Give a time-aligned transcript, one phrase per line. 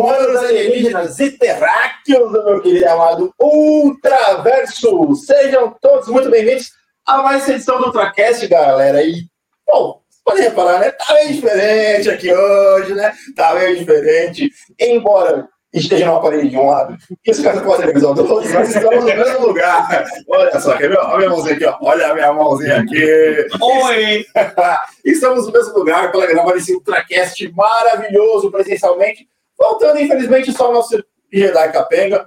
[0.00, 5.14] humanos, alienígenas e terráqueos meu querido amado Ultraverso.
[5.14, 6.70] Sejam todos muito bem-vindos
[7.06, 9.02] a mais uma edição do Ultracast, galera.
[9.02, 9.24] E,
[9.66, 10.90] bom, podem reparar, né?
[10.92, 13.12] Tá meio diferente aqui hoje, né?
[13.36, 14.50] Tá meio diferente.
[14.78, 18.74] Embora esteja numa parede de um lado e os caras podem televisão do outro, nós
[18.74, 20.04] estamos no mesmo lugar.
[20.28, 20.98] Olha só, quer ver?
[20.98, 21.76] Olha a minha mãozinha aqui, ó.
[21.82, 23.46] Olha a minha mãozinha aqui.
[23.60, 24.24] Oi!
[25.04, 29.28] estamos no mesmo lugar para gravar esse Ultracast maravilhoso presencialmente.
[29.60, 32.26] Faltando, infelizmente, só o nosso Jedi Capenga.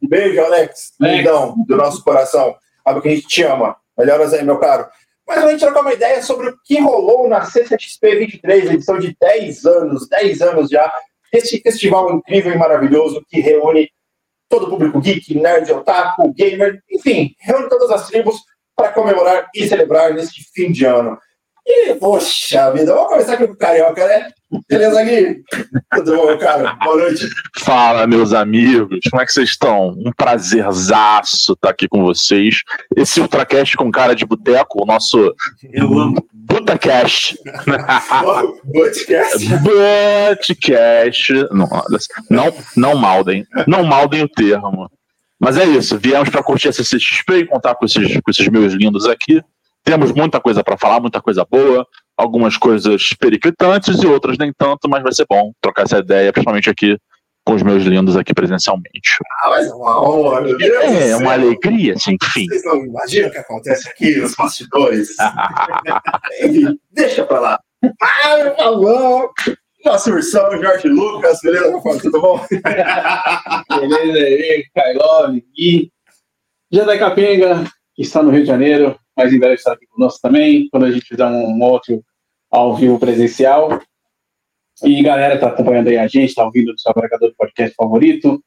[0.00, 0.94] Beijo, Alex.
[1.00, 2.56] Lindão do nosso coração.
[2.84, 3.76] Sabe que a gente te ama.
[3.96, 4.86] Melhoras aí, meu caro.
[5.26, 9.16] Mas a gente trocar uma ideia sobre o que rolou na CCXP 23, edição de
[9.20, 10.92] 10 anos, 10 anos já,
[11.32, 13.88] esse festival incrível e maravilhoso que reúne
[14.48, 18.36] todo o público geek, nerd, otaku, gamer, enfim, reúne todas as tribos
[18.76, 21.18] para comemorar e celebrar neste fim de ano.
[21.64, 24.30] E, poxa vida, vamos começar aqui com o Carioca, né?
[24.68, 25.42] Beleza, Gui?
[25.94, 26.74] Tudo bom, cara?
[26.74, 27.28] Boa noite.
[27.60, 28.98] Fala, meus amigos.
[29.10, 29.90] Como é que vocês estão?
[29.90, 32.62] Um prazerzaço estar aqui com vocês.
[32.96, 35.34] Esse Ultracast com cara de boteco, o nosso
[35.72, 36.26] Eu amo.
[36.32, 37.38] Butacast.
[39.62, 41.32] Butcast.
[41.52, 41.68] Não,
[42.28, 43.46] não, não maldem.
[43.66, 44.90] Não maldem o termo.
[45.40, 45.98] Mas é isso.
[45.98, 49.42] Viemos para curtir a CCXP e contar com esses, com esses meus lindos aqui.
[49.84, 54.88] Temos muita coisa para falar, muita coisa boa, algumas coisas periclitantes e outras nem tanto,
[54.88, 56.96] mas vai ser bom trocar essa ideia, principalmente aqui
[57.44, 59.16] com os meus lindos aqui presencialmente.
[59.42, 61.18] Ah, mas é uma honra, meu Deus do É, céu.
[61.18, 62.46] uma alegria, assim, enfim.
[62.46, 65.08] Vocês não imaginam o que acontece aqui nos bastidores?
[66.44, 67.60] Enfim, deixa pra lá.
[68.00, 69.32] Ah, meu favor!
[69.84, 71.72] Nosso ursão, Jorge Lucas, beleza?
[72.00, 72.46] Tudo bom?
[73.68, 75.90] Beleza aí, Kailov, Gui.
[76.70, 77.64] Jedi Capenga,
[77.96, 80.90] que está no Rio de Janeiro, mas em breve estará aqui conosco também, quando a
[80.90, 82.02] gente fizer um outro
[82.50, 83.80] ao vivo presencial.
[84.82, 88.42] E galera, tá acompanhando aí a gente, tá ouvindo do seu agregador de podcast favorito.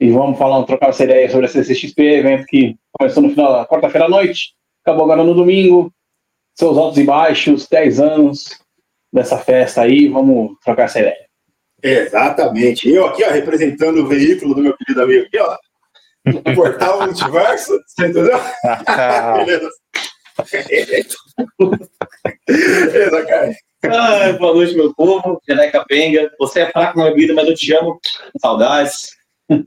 [0.00, 3.66] E vamos falar, trocar essa ideia sobre a CCXP, evento que começou no final da
[3.66, 5.92] quarta-feira à noite, acabou agora no domingo.
[6.54, 8.60] Seus altos e baixos, 10 anos
[9.12, 11.26] dessa festa aí, vamos trocar essa ideia.
[11.82, 12.88] Exatamente.
[12.88, 15.56] Eu aqui, ó, representando o veículo do meu querido amigo aqui, ó.
[16.26, 18.38] O Portal Multiverso, você entendeu?
[19.44, 19.70] Beleza.
[23.84, 25.40] Ai, boa noite, meu povo.
[25.48, 26.30] Jedi Capenga.
[26.38, 27.98] Você é fraco na vida, mas eu te amo.
[28.40, 29.10] Saudades.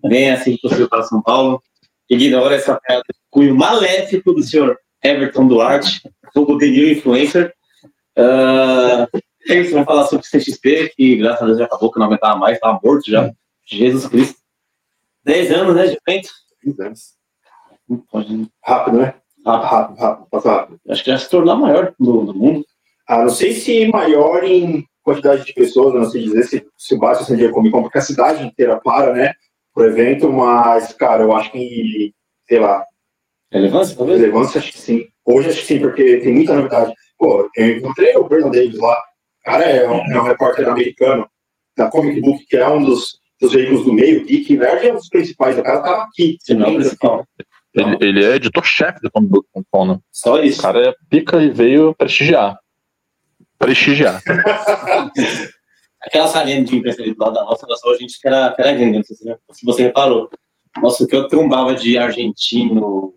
[0.06, 1.62] Vem assim que você para São Paulo.
[2.10, 6.02] Ignora essa piada de cunho maléfico do senhor Everton Duarte,
[6.34, 7.54] fogo The New Influencer.
[8.18, 9.08] Ah,
[9.50, 12.06] é isso, vamos falar sobre o CXP, que graças a Deus já acabou, que não
[12.08, 13.32] aguentava mais, estava morto já.
[13.66, 14.40] Jesus Cristo.
[15.24, 16.30] 10 anos, né, de evento?
[18.12, 19.16] Pode- Rápido, né?
[19.46, 20.28] Rápido, rápido, rápido.
[20.32, 20.80] Passa rápido.
[20.90, 22.66] Acho que já se tornou a maior do, do mundo.
[23.08, 27.36] Ah, não sei se maior em quantidade de pessoas, não sei dizer se, se o
[27.36, 29.34] Diego Comic Con, porque a cidade inteira para, né,
[29.72, 32.12] pro evento, mas, cara, eu acho que,
[32.48, 32.84] sei lá,
[33.52, 34.20] Relevância, talvez?
[34.20, 35.06] relevância, acho que sim.
[35.24, 36.94] Hoje acho que sim, porque tem muita novidade.
[37.18, 41.30] Pô, eu encontrei o Brandon Davis lá, o cara é um, é um repórter americano
[41.78, 44.96] da Comic Book, que é um dos, dos veículos do meio, Geek Nerd é um
[44.96, 46.38] dos principais, o cara tava aqui.
[46.42, 47.26] Se não, principal.
[47.76, 50.00] Ele, ele é editor-chefe do Comic Book Com, né?
[50.12, 50.62] Só O isso.
[50.62, 52.58] cara é pica e veio prestigiar.
[53.60, 54.22] Prestigiar.
[56.02, 58.74] Aquela salinha de imprensa lado da nossa, era só a gente que era, que era
[58.74, 60.30] gringa, não sei se, você reparou.
[60.82, 63.14] Nossa, o que eu trombava de argentino,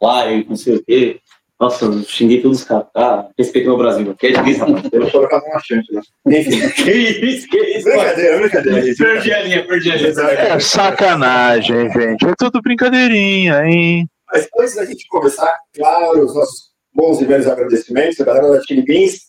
[0.00, 1.20] uruguaio, não sei o quê.
[1.62, 2.86] Nossa, eu xinguei todos os caras.
[2.92, 4.12] Ah, respeito meu Brasil.
[4.16, 4.88] Que é difícil, rapaz.
[4.92, 6.02] Eu colocava uma chance, né?
[6.42, 8.94] Que isso, que isso, brincadeira, brincadeira.
[8.98, 10.08] Perdi a linha, perdi a linha.
[10.10, 12.26] É sacanagem, gente.
[12.26, 14.08] É tudo brincadeirinha, hein?
[14.32, 18.62] Mas antes da gente começar, claro, os nossos bons e velhos agradecimentos, a galera da
[18.64, 19.20] Chili Beans,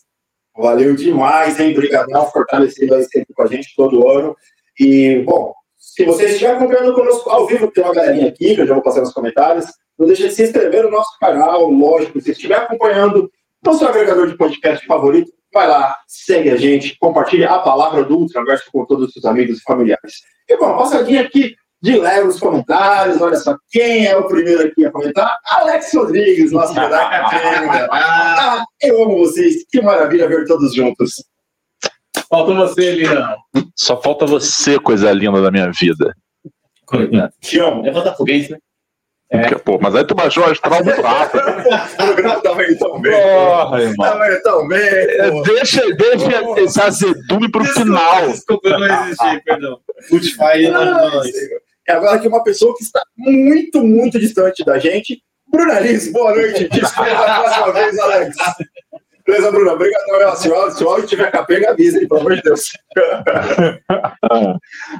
[0.56, 1.70] valeu demais, hein?
[1.70, 4.34] Obrigadão, fortalecendo aí sempre com a gente todo ano.
[4.80, 5.54] E, bom,
[5.94, 8.82] se você estiver acompanhando conosco ao vivo, tem uma galerinha aqui, que eu já vou
[8.82, 9.66] passar nos comentários,
[9.96, 13.30] não deixe de se inscrever no nosso canal, lógico, se estiver acompanhando
[13.64, 18.18] no seu agregador de podcast favorito, vai lá, segue a gente, compartilha a palavra do
[18.18, 20.14] Ultraverso com todos os seus amigos e familiares.
[20.48, 23.20] E, bom, passadinha aqui de leve nos comentários.
[23.20, 25.38] Olha só, quem é o primeiro aqui a comentar?
[25.44, 27.88] Alex Rodrigues, nosso Capenga.
[27.92, 29.64] Ah, eu amo vocês.
[29.70, 31.22] Que maravilha ver todos juntos.
[32.28, 33.36] Falta você, Lina.
[33.76, 36.14] Só falta você, coisa linda da minha vida.
[37.40, 37.82] Te amo.
[37.82, 38.58] Levanta foguete, né?
[39.30, 39.54] É.
[39.56, 41.42] Pô, mas aí tu baixou o astral muito rápido.
[41.94, 43.12] O programa tava indo tão bem.
[43.12, 44.06] Porra, irmão.
[44.06, 44.78] Tava indo tão bem.
[44.78, 45.42] É.
[45.42, 48.28] Deixa, deixa esse azedume pro final.
[48.28, 49.80] Desculpa, eu não existi, perdão.
[50.02, 51.22] Spotify não.
[51.22, 51.60] Senhor.
[51.86, 55.22] E agora aqui uma pessoa que está muito, muito distante da gente.
[55.48, 56.68] Bruna Liz, boa noite.
[56.68, 58.36] Desculpa a próxima vez, Alex.
[59.26, 59.72] Beleza, Bruna?
[59.72, 62.62] Obrigado, Se o áudio, se o áudio tiver capenga, avisa, hein, pelo amor de Deus.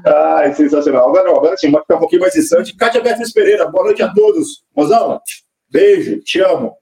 [0.06, 1.08] Ai, sensacional.
[1.08, 2.74] Agora, não, agora sim, vai ficar um pouquinho mais distante.
[2.74, 4.64] Kátia Beatriz Pereira, boa noite a todos.
[4.74, 5.20] Mozão,
[5.70, 6.74] beijo, te amo.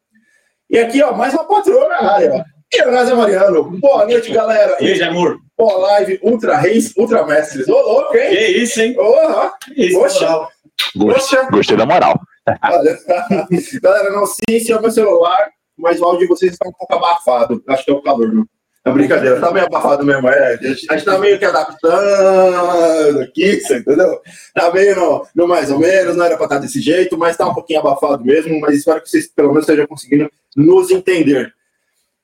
[0.70, 2.52] E aqui, ó, mais uma patroa na área, ó.
[2.74, 3.64] Leonardo Mariano.
[3.80, 4.76] Boa noite, galera.
[4.78, 5.38] Beijo, amor.
[5.58, 7.68] Boa live, Ultra Reis, Ultra Mestres.
[7.68, 8.30] Ô, louco, hein?
[8.30, 8.96] Que isso, hein?
[8.98, 10.48] Oh, isso, Poxa.
[10.96, 12.18] Gostei, gostei da moral.
[12.64, 12.98] Olha,
[13.82, 16.72] galera, não sei se é o meu celular, mas o áudio de vocês está um
[16.72, 17.62] pouco abafado.
[17.68, 18.46] Acho que é o calor, não.
[18.84, 20.28] É brincadeira, tá meio abafado mesmo.
[20.28, 20.54] É.
[20.54, 24.20] A gente a gente tá meio que adaptando aqui, você entendeu?
[24.52, 27.48] Tá meio no, no mais ou menos, não era pra estar desse jeito, mas tá
[27.48, 28.60] um pouquinho abafado mesmo.
[28.60, 31.52] Mas espero que vocês pelo menos estejam conseguindo nos entender.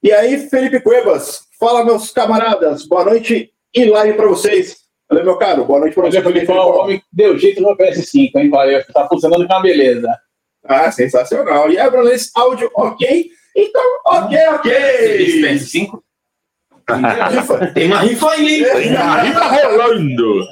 [0.02, 4.76] E aí, Felipe Cuevas, fala, meus camaradas, boa noite e live pra vocês.
[5.08, 6.22] Valeu, meu caro, boa noite pra Olha, você.
[6.22, 8.50] Felipão, o homem deu jeito no PS5, hein?
[8.50, 10.08] Valeu, tá funcionando com uma beleza.
[10.64, 11.70] Ah, sensacional.
[11.70, 13.30] E aí, Brunelis, áudio ok?
[13.58, 15.42] Então, ok, ok.
[15.42, 16.00] PS5?
[17.32, 17.66] Rifa.
[17.74, 18.96] Tem uma rifa aí, hein?
[18.96, 20.46] Aí tá rolando.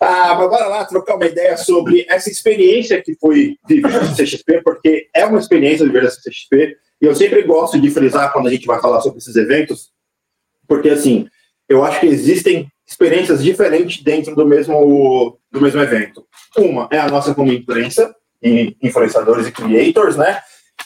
[0.00, 4.62] Ah, mas bora lá trocar uma ideia sobre essa experiência que foi vivida no CXP,
[4.62, 8.48] porque é uma experiência de viver essa CXP, e eu sempre gosto de frisar quando
[8.48, 9.90] a gente vai falar sobre esses eventos,
[10.68, 11.26] porque assim,
[11.68, 16.24] eu acho que existem experiências diferentes dentro do mesmo, do mesmo evento.
[16.56, 20.40] Uma é a nossa como imprensa, e influenciadores e creators, né?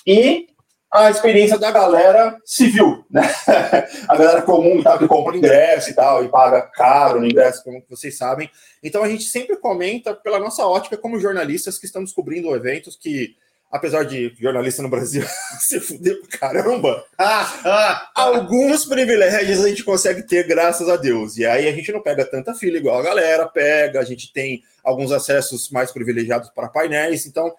[0.07, 0.47] E
[0.93, 3.23] a experiência da galera civil, né?
[4.07, 7.83] A galera comum tal, que compra ingresso e tal, e paga caro no ingresso, como
[7.89, 8.51] vocês sabem.
[8.83, 13.35] Então a gente sempre comenta pela nossa ótica como jornalistas que estão descobrindo eventos que,
[13.71, 15.25] apesar de jornalista no Brasil
[15.61, 17.05] se fuder pra caramba,
[18.15, 21.39] alguns privilégios a gente consegue ter graças a Deus.
[21.39, 24.63] E aí a gente não pega tanta fila igual a galera pega, a gente tem
[24.85, 27.55] alguns acessos mais privilegiados para painéis, então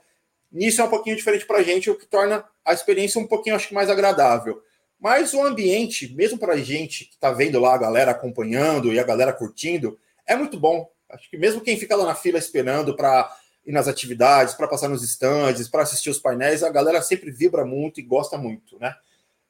[0.53, 3.55] nisso é um pouquinho diferente para a gente, o que torna a experiência um pouquinho,
[3.55, 4.61] acho que, mais agradável.
[4.99, 8.99] Mas o ambiente, mesmo para a gente que está vendo lá a galera acompanhando e
[8.99, 10.89] a galera curtindo, é muito bom.
[11.09, 13.29] Acho que mesmo quem fica lá na fila esperando para
[13.65, 17.65] ir nas atividades, para passar nos estandes, para assistir os painéis, a galera sempre vibra
[17.65, 18.95] muito e gosta muito, né?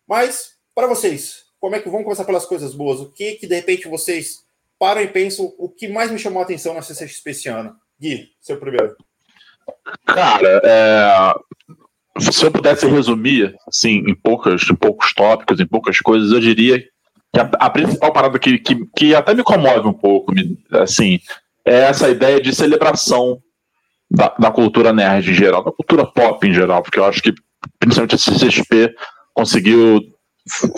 [0.08, 3.00] Mas, para vocês, como é que vamos começar pelas coisas boas?
[3.00, 4.44] O que que de repente vocês
[4.78, 7.76] param e pensam o que mais me chamou a atenção na CCXP esse ano?
[8.00, 8.98] Gui, seu primeiro.
[10.06, 11.34] Cara, é,
[12.20, 16.80] se eu pudesse resumir, assim, em, poucas, em poucos tópicos, em poucas coisas, eu diria
[17.34, 21.20] que a, a principal parada que, que, que até me comove um pouco, me- assim,
[21.66, 23.40] é essa ideia de celebração
[24.10, 27.34] da, da cultura nerd em geral, da cultura pop em geral, porque eu acho que
[27.80, 28.94] principalmente a CCXP
[29.34, 30.00] conseguiu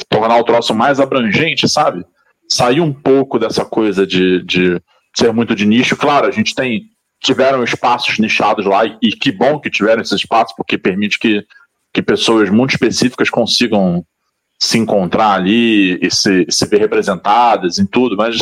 [0.09, 2.05] tornar o troço mais abrangente, sabe?
[2.47, 4.79] Sair um pouco dessa coisa de, de
[5.15, 5.97] ser muito de nicho.
[5.97, 6.83] Claro, a gente tem
[7.25, 11.43] tiveram espaços nichados lá, e que bom que tiveram esses espaços, porque permite que,
[11.91, 14.05] que pessoas muito específicas consigam
[14.59, 18.37] se encontrar ali e se, se ver representadas em tudo, mas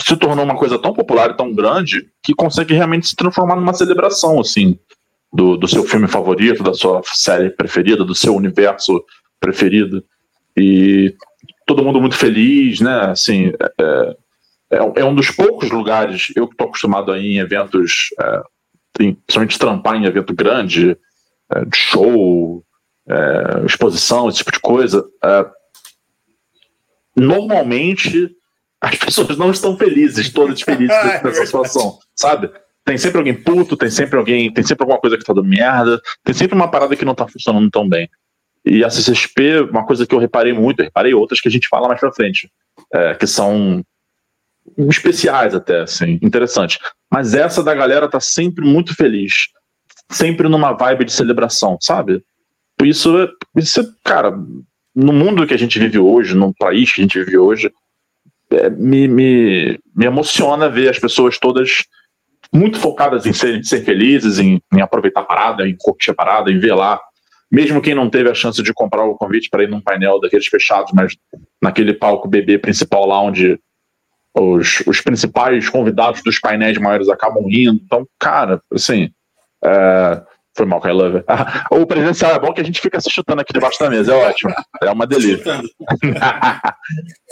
[0.00, 3.74] se tornou uma coisa tão popular e tão grande que consegue realmente se transformar numa
[3.74, 4.78] celebração, assim,
[5.32, 9.04] do, do seu filme favorito, da sua série preferida, do seu universo
[9.40, 10.04] preferido.
[10.56, 11.14] E
[11.66, 13.10] todo mundo muito feliz, né?
[13.10, 14.16] Assim, é,
[14.70, 18.42] é, é um dos poucos lugares, eu que estou acostumado a ir em eventos, é,
[19.00, 20.96] em, principalmente trampar em evento grande,
[21.50, 22.62] é, de show,
[23.08, 25.04] é, exposição, esse tipo de coisa.
[25.24, 25.46] é,
[27.16, 28.30] normalmente
[28.80, 32.50] as pessoas não estão felizes, todas felizes É nessa situação, sabe?
[32.84, 36.00] Tem sempre alguém puto, tem sempre alguém, tem sempre alguma coisa que tá dando merda,
[36.24, 38.08] tem sempre uma parada que não tá funcionando tão bem.
[38.64, 41.68] E a CCXP, uma coisa que eu reparei muito, eu reparei outras que a gente
[41.68, 42.50] fala mais pra frente,
[43.18, 43.84] que são
[44.88, 46.78] especiais até, assim, interessante.
[47.10, 49.48] Mas essa da galera tá sempre muito feliz,
[50.10, 52.22] sempre numa vibe de celebração, sabe?
[52.82, 54.32] Isso, é- isso é, cara,
[54.94, 57.72] no mundo que a gente vive hoje, no país que a gente vive hoje,
[58.50, 61.84] é, me, me, me emociona ver as pessoas todas
[62.52, 66.14] muito focadas em ser, em ser felizes, em, em aproveitar a parada, em curtir a
[66.14, 66.98] parada, em ver lá.
[67.50, 70.46] Mesmo quem não teve a chance de comprar o convite para ir num painel daqueles
[70.46, 71.16] fechados, mas
[71.62, 73.58] naquele palco bebê principal lá onde
[74.38, 77.80] os, os principais convidados dos painéis maiores acabam indo.
[77.84, 79.10] Então, cara, assim.
[79.64, 80.22] é,
[80.56, 81.24] foi mal, Kai Lover.
[81.70, 84.28] o presencial é bom que a gente fica se chutando aqui debaixo da mesa, é
[84.28, 84.52] ótimo.
[84.82, 85.60] É uma delícia.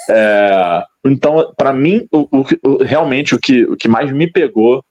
[0.08, 2.28] É, então, para mim, o-
[2.62, 4.84] o- realmente o que, o que mais me pegou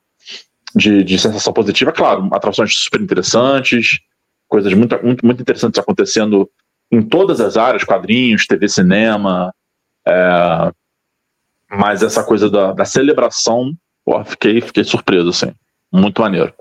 [0.75, 3.99] de, de sensação positiva, claro, atrações super interessantes,
[4.47, 6.49] coisas muito, muito, muito interessantes acontecendo
[6.91, 9.53] em todas as áreas, quadrinhos, TV, cinema,
[10.07, 10.71] é,
[11.69, 15.53] mas essa coisa da, da celebração, pô, fiquei, fiquei surpreso, assim,
[15.91, 16.53] muito maneiro.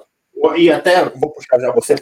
[0.56, 1.96] E até vou puxar já você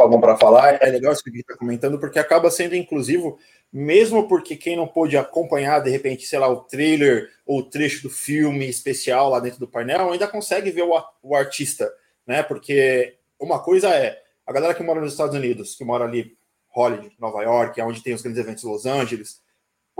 [0.00, 3.38] Fabão para falar, é legal isso que gente está comentando, porque acaba sendo inclusivo,
[3.70, 8.04] mesmo porque quem não pôde acompanhar, de repente, sei lá, o trailer ou o trecho
[8.04, 11.92] do filme especial lá dentro do painel, ainda consegue ver o, o artista,
[12.26, 12.42] né?
[12.42, 16.34] Porque uma coisa é a galera que mora nos Estados Unidos, que mora ali,
[16.70, 19.42] Hollywood, Nova York, onde tem os grandes eventos Los Angeles,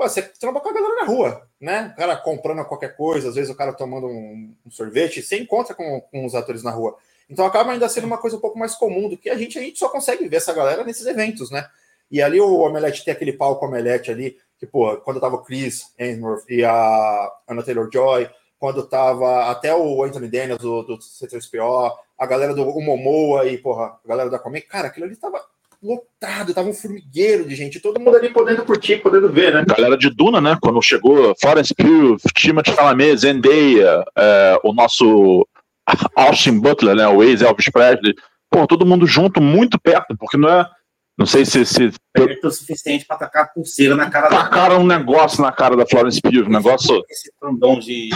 [0.01, 1.93] pô, você tromba com a galera na rua, né?
[1.93, 5.75] O cara comprando qualquer coisa, às vezes o cara tomando um, um sorvete, você encontra
[5.75, 6.97] com, com os atores na rua.
[7.29, 9.63] Então acaba ainda sendo uma coisa um pouco mais comum do que a gente, a
[9.63, 11.69] gente só consegue ver essa galera nesses eventos, né?
[12.11, 15.93] E ali o Omelete tem aquele palco Omelete ali, que, pô, quando tava o Chris
[15.99, 22.27] Hemsworth e a Anna Taylor-Joy, quando tava até o Anthony Daniels do, do C3PO, a
[22.27, 25.45] galera do Momoa e, porra, a galera da Comic, cara, aquilo ali tava
[25.83, 29.65] lotado, tava um formigueiro de gente, todo mundo ali podendo curtir, podendo ver, né?
[29.67, 30.57] Galera de Duna, né?
[30.61, 35.47] Quando chegou Florence Pugh, Timothée Chalamet, Zendaya, é, o nosso
[36.15, 38.15] Austin Butler, né, o ex-Elvis Presley,
[38.51, 40.67] pô, todo mundo junto, muito perto, porque não é.
[41.19, 41.67] Não sei se.
[41.67, 44.45] se é o suficiente para tacar pulseira na cara da.
[44.45, 47.05] Tacaram um negócio na cara da Florence Pugh, um negócio.
[47.11, 48.09] Esse trombão de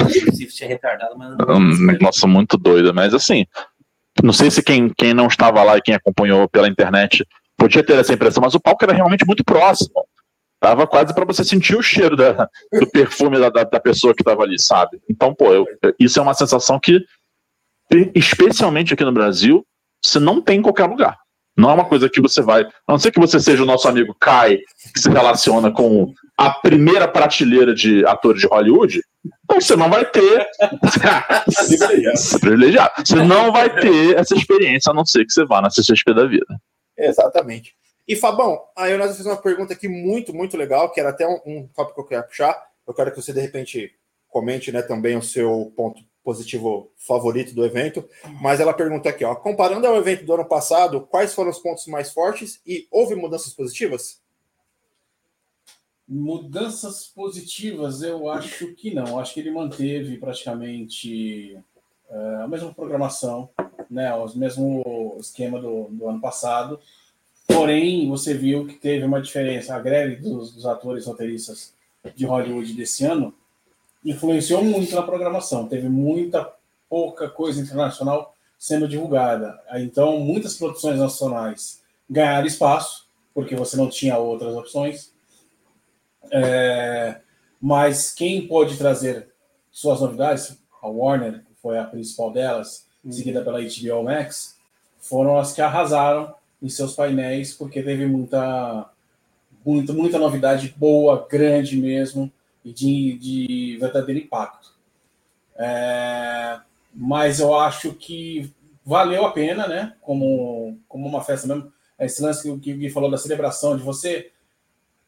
[0.62, 1.36] é retardado, mas.
[1.46, 3.44] Um negócio muito doido, mas assim.
[4.22, 7.98] Não sei se quem, quem não estava lá e quem acompanhou pela internet podia ter
[7.98, 10.04] essa impressão, mas o palco era realmente muito próximo.
[10.60, 14.22] Tava quase para você sentir o cheiro da, do perfume da, da, da pessoa que
[14.22, 15.00] estava ali, sabe?
[15.10, 15.66] Então, pô, eu,
[15.98, 17.04] isso é uma sensação que
[18.14, 19.64] especialmente aqui no Brasil,
[20.02, 21.16] você não tem em qualquer lugar.
[21.56, 22.62] Não é uma coisa que você vai.
[22.62, 24.58] A não ser que você seja o nosso amigo Kai,
[24.92, 29.00] que se relaciona com a primeira prateleira de atores de Hollywood,
[29.44, 30.46] então você não vai ter.
[32.40, 32.92] privilegiado.
[33.04, 36.26] Você não vai ter essa experiência, a não ser que você vá na CCXP da
[36.26, 36.46] vida.
[36.96, 37.76] Exatamente.
[38.06, 41.40] E Fabão, aí nós fizemos uma pergunta aqui muito, muito legal, que era até um,
[41.46, 42.70] um tópico que eu queria puxar.
[42.86, 43.94] Eu quero que você, de repente,
[44.28, 48.08] comente né, também o seu ponto positivo favorito do evento,
[48.40, 51.86] mas ela pergunta aqui, ó, comparando ao evento do ano passado, quais foram os pontos
[51.86, 54.22] mais fortes e houve mudanças positivas?
[56.08, 59.18] Mudanças positivas, eu acho que não.
[59.18, 61.58] Acho que ele manteve praticamente
[62.08, 63.50] uh, a mesma programação,
[63.94, 66.80] né, o mesmo esquema do, do ano passado.
[67.46, 69.74] Porém, você viu que teve uma diferença.
[69.74, 71.72] A greve dos, dos atores roteiristas
[72.14, 73.34] de Hollywood desse ano
[74.04, 75.68] influenciou muito na programação.
[75.68, 76.52] Teve muita
[76.88, 79.60] pouca coisa internacional sendo divulgada.
[79.74, 85.12] Então, muitas produções nacionais ganharam espaço, porque você não tinha outras opções.
[86.30, 87.20] É,
[87.60, 89.28] mas quem pôde trazer
[89.70, 94.58] suas novidades, a Warner, foi a principal delas, seguida pela HBO Max,
[94.98, 98.88] foram as que arrasaram em seus painéis, porque teve muita,
[99.64, 102.32] muita, muita novidade boa, grande mesmo
[102.64, 104.72] e de, de verdadeiro impacto.
[105.56, 106.58] É,
[106.94, 108.52] mas eu acho que
[108.84, 109.94] valeu a pena, né?
[110.00, 111.72] Como, como uma festa mesmo.
[111.98, 114.32] Esse lance que o Gui falou da celebração, de você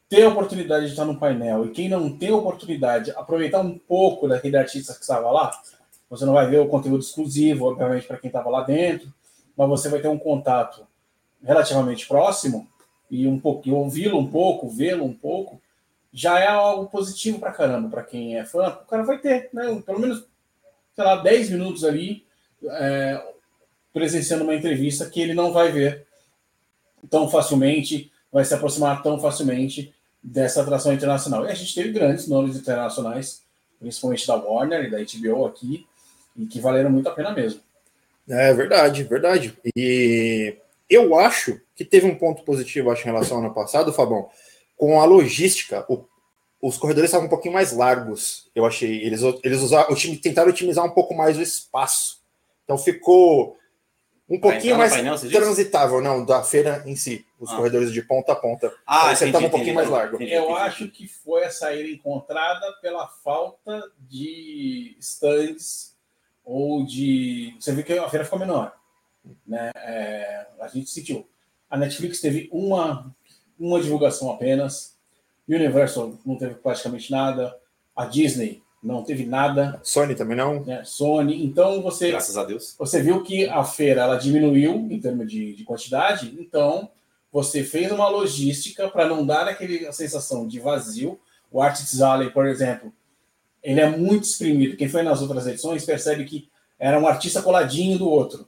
[0.09, 3.77] ter a oportunidade de estar no painel e quem não tem a oportunidade, aproveitar um
[3.77, 5.51] pouco daquele artista que estava lá.
[6.09, 9.13] Você não vai ver o conteúdo exclusivo, obviamente, para quem estava lá dentro,
[9.55, 10.87] mas você vai ter um contato
[11.43, 12.67] relativamente próximo
[13.09, 15.61] e um pouco ouvi-lo um pouco, vê-lo um pouco,
[16.11, 18.69] já é algo positivo para caramba, para quem é fã.
[18.69, 20.25] O cara vai ter, né, pelo menos,
[20.95, 22.25] sei lá, 10 minutos ali
[22.63, 23.23] é,
[23.93, 26.07] presenciando uma entrevista que ele não vai ver
[27.09, 31.45] tão facilmente, vai se aproximar tão facilmente dessa atração internacional.
[31.45, 33.43] E a gente teve grandes nomes internacionais,
[33.79, 35.87] principalmente da Warner e da HBO aqui,
[36.37, 37.61] e que valeram muito a pena mesmo.
[38.29, 39.57] É verdade, verdade.
[39.75, 40.55] E
[40.89, 44.29] eu acho que teve um ponto positivo, acho, em relação ao ano passado, Fabão,
[44.75, 46.05] com a logística, o,
[46.61, 49.03] os corredores estavam um pouquinho mais largos, eu achei.
[49.03, 52.21] Eles, eles usaram, o time tentaram otimizar um pouco mais o espaço.
[52.63, 53.57] Então ficou
[54.29, 57.55] um pouquinho mais painel, transitável, não, da feira em si, os ah.
[57.55, 58.73] corredores de ponta a ponta.
[58.85, 60.15] Ah, você estava um pouquinho mais largo.
[60.15, 60.59] Entendi, eu entendi.
[60.59, 65.96] acho que foi a saída encontrada pela falta de stands
[66.47, 67.53] ou de.
[67.59, 68.73] Você viu que a feira ficou menor.
[69.45, 69.69] Né?
[69.75, 71.27] É, a gente sentiu.
[71.69, 73.13] A Netflix teve uma
[73.59, 74.95] uma divulgação apenas.
[75.47, 77.55] Universal não teve praticamente nada.
[77.95, 79.79] A Disney não teve nada.
[79.83, 80.63] Sony também não.
[80.63, 80.83] Né?
[80.85, 81.43] Sony.
[81.43, 82.11] Então você.
[82.11, 82.75] Graças a Deus.
[82.79, 86.33] Você viu que a feira ela diminuiu em termos de, de quantidade.
[86.39, 86.89] Então
[87.31, 91.19] você fez uma logística para não dar aquele, a sensação de vazio.
[91.51, 92.93] O Artist Alley, por exemplo,
[93.67, 94.77] ele é muito exprimido.
[94.77, 98.47] Quem foi nas outras edições percebe que era um artista coladinho do outro.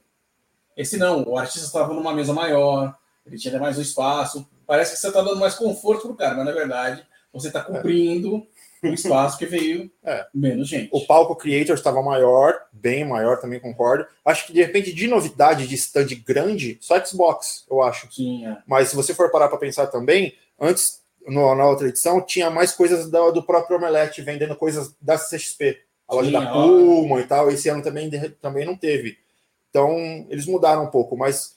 [0.74, 2.96] Esse não, o artista estava numa mesa maior,
[3.26, 6.34] ele tinha mais um espaço, parece que você está dando mais conforto para o cara,
[6.36, 8.46] mas na verdade você está cumprindo
[8.82, 10.26] o espaço que veio É.
[10.32, 10.88] menos gente.
[10.90, 14.06] O palco Creator estava maior, bem maior, também concordo.
[14.24, 18.08] Acho que de repente, de novidade de stand grande, só Xbox, eu acho.
[18.08, 18.62] Tinha.
[18.66, 22.72] Mas se você for parar para pensar também, antes, no- na outra edição, tinha mais
[22.72, 25.78] coisas da- do próprio Omelete, vendendo coisas da CXP.
[26.08, 26.66] A loja Tinha, da ó.
[26.66, 27.50] Puma e tal.
[27.50, 28.10] Esse ano também,
[28.40, 29.16] também não teve.
[29.70, 29.96] Então,
[30.28, 31.54] eles mudaram um pouco, mas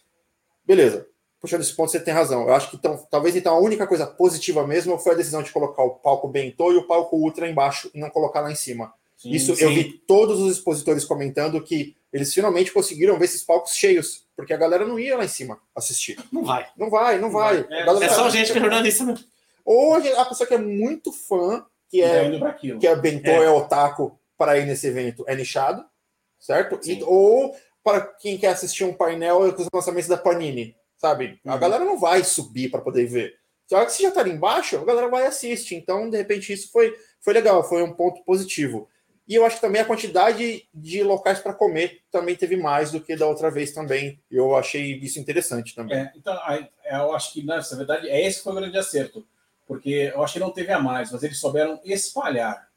[0.65, 1.08] beleza.
[1.41, 2.48] Puxando esse ponto, você tem razão.
[2.48, 5.51] Eu acho que então, talvez então a única coisa positiva mesmo foi a decisão de
[5.51, 8.93] colocar o palco Bentô e o palco Ultra embaixo e não colocar lá em cima.
[9.17, 9.63] Sim, Isso sim.
[9.63, 14.53] eu vi todos os expositores comentando que eles finalmente conseguiram ver esses palcos cheios, porque
[14.53, 16.17] a galera não ia lá em cima assistir.
[16.32, 16.65] Não vai.
[16.77, 17.65] Não vai, não vai.
[17.70, 19.25] É, A galera É tá- só gente que é jornalista mesmo.
[19.65, 23.46] Ou a a pessoa que é muito fã, que Tá é que é bentô, É.
[23.46, 25.86] é, otaku, para ir nesse evento, é nichado,
[26.39, 26.79] certo?
[26.88, 31.39] E- ou para quem quer assistir um painel com os lançamentos da Panini, sabe?
[31.46, 31.60] A Uhum.
[31.60, 33.36] galera não vai subir para poder ver.
[33.67, 35.75] Só que se já tá ali embaixo, a galera vai e assiste.
[35.75, 38.89] Então, de repente, isso foi, foi legal, foi um ponto positivo.
[39.27, 43.00] E eu acho que também a quantidade de locais para comer também teve mais do
[43.00, 44.20] que da outra vez também.
[44.29, 45.98] Eu achei isso interessante também.
[45.98, 46.38] É, então,
[46.91, 49.25] eu acho que, na verdade, é esse foi o grande acerto.
[49.67, 52.67] Porque eu acho que não teve a mais, mas eles souberam espalhar.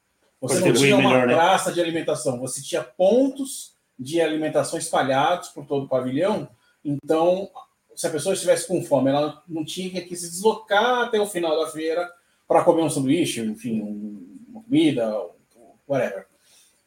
[0.41, 1.33] Você não Contribuir tinha uma melhor, né?
[1.33, 6.47] praça de alimentação, você tinha pontos de alimentação espalhados por todo o pavilhão.
[6.85, 7.49] Então,
[7.95, 11.59] se a pessoa estivesse com fome, ela não tinha que se deslocar até o final
[11.59, 12.07] da feira
[12.47, 15.25] para comer um sanduíche, enfim, um- uma comida,
[15.87, 16.27] whatever.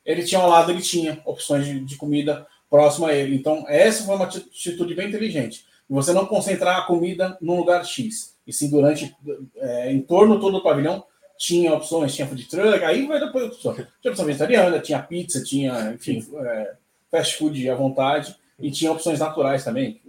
[0.07, 3.35] Ele tinha ao lado, ele tinha opções de, de comida próxima a ele.
[3.35, 5.66] Então, essa foi uma atitude bem inteligente.
[5.88, 9.16] Você não concentrar a comida num lugar X, e sim durante,
[9.59, 11.04] é, em torno todo o pavilhão,
[11.38, 13.75] tinha opções, tinha food truck, aí vai depois opção.
[13.75, 16.73] Tinha opção vegetariana, tinha pizza, tinha, enfim, é,
[17.09, 20.00] fast food à vontade, e tinha opções naturais também.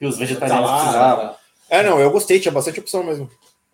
[0.00, 1.36] E os vegetarianos Salada, precisavam.
[1.68, 3.30] É, não, eu gostei, tinha bastante opção mesmo.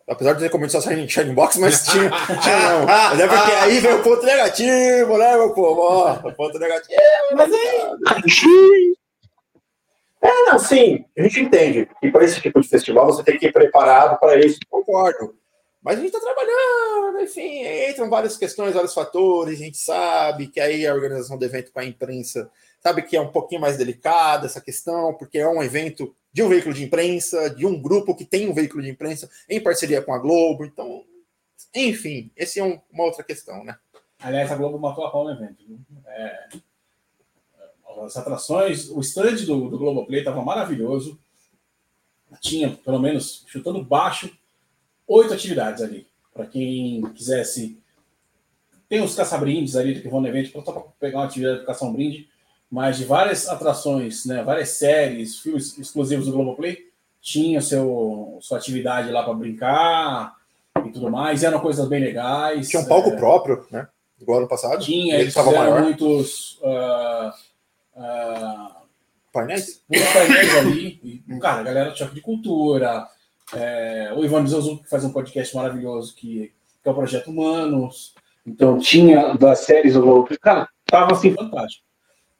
[0.08, 2.10] Apesar de ter comido só Shining Shining Box, mas tinha,
[2.42, 2.84] tinha não.
[2.84, 5.80] Mas é porque aí veio o ponto negativo, né, meu povo?
[5.82, 7.00] Ó, o ponto negativo.
[7.36, 8.96] Mas aí,
[10.20, 13.46] É, não, sim, a gente entende que para esse tipo de festival você tem que
[13.46, 15.36] ir preparado para isso, concordo.
[15.80, 20.58] Mas a gente está trabalhando, enfim, entram várias questões, vários fatores, a gente sabe que
[20.60, 24.46] aí a organização do evento com a imprensa sabe que é um pouquinho mais delicada
[24.46, 28.24] essa questão, porque é um evento de um veículo de imprensa, de um grupo que
[28.24, 31.04] tem um veículo de imprensa em parceria com a Globo, então,
[31.74, 33.76] enfim, esse é um- uma outra questão, né?
[34.20, 35.64] Aliás, a Globo matou a pau no evento.
[35.66, 35.78] viu?
[36.08, 36.48] É,
[38.08, 41.18] as atrações, o stand do, do Globoplay estava maravilhoso.
[42.40, 44.30] Tinha, pelo menos, chutando baixo,
[45.06, 46.06] oito atividades ali.
[46.32, 47.78] Para quem quisesse.
[48.88, 51.88] Tem os caça-brindes ali que vão no evento, só para pegar uma atividade de caçar
[51.88, 52.28] um brinde,
[52.70, 56.88] mas de várias atrações, né, várias séries, filmes exclusivos do Globoplay,
[57.20, 60.34] tinha seu, sua atividade lá para brincar
[60.86, 61.42] e tudo mais.
[61.42, 62.68] E eram coisas bem legais.
[62.68, 63.88] Tinha um palco é, próprio, né?
[64.20, 64.82] Igual ano passado.
[64.82, 65.82] tinha, ele eles fizeram maior.
[65.82, 67.34] muitos, ah,
[67.98, 68.82] ah,
[69.32, 69.82] Painéis?
[69.88, 71.00] muitos painéis ali.
[71.28, 73.06] E, cara, a galera do Choque de Cultura,
[73.54, 78.14] é, o Ivan Mizanzuki que faz um podcast maravilhoso que, que é o Projeto Humanos.
[78.46, 80.28] Então tinha das séries do Globo.
[80.40, 81.84] Cara, tava assim fantástico.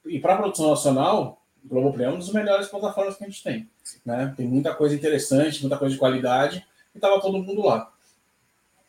[0.05, 3.43] E para a produção nacional, o Globoplay é uma das melhores plataformas que a gente
[3.43, 3.69] tem.
[4.05, 4.33] Né?
[4.35, 7.91] Tem muita coisa interessante, muita coisa de qualidade, e tava todo mundo lá.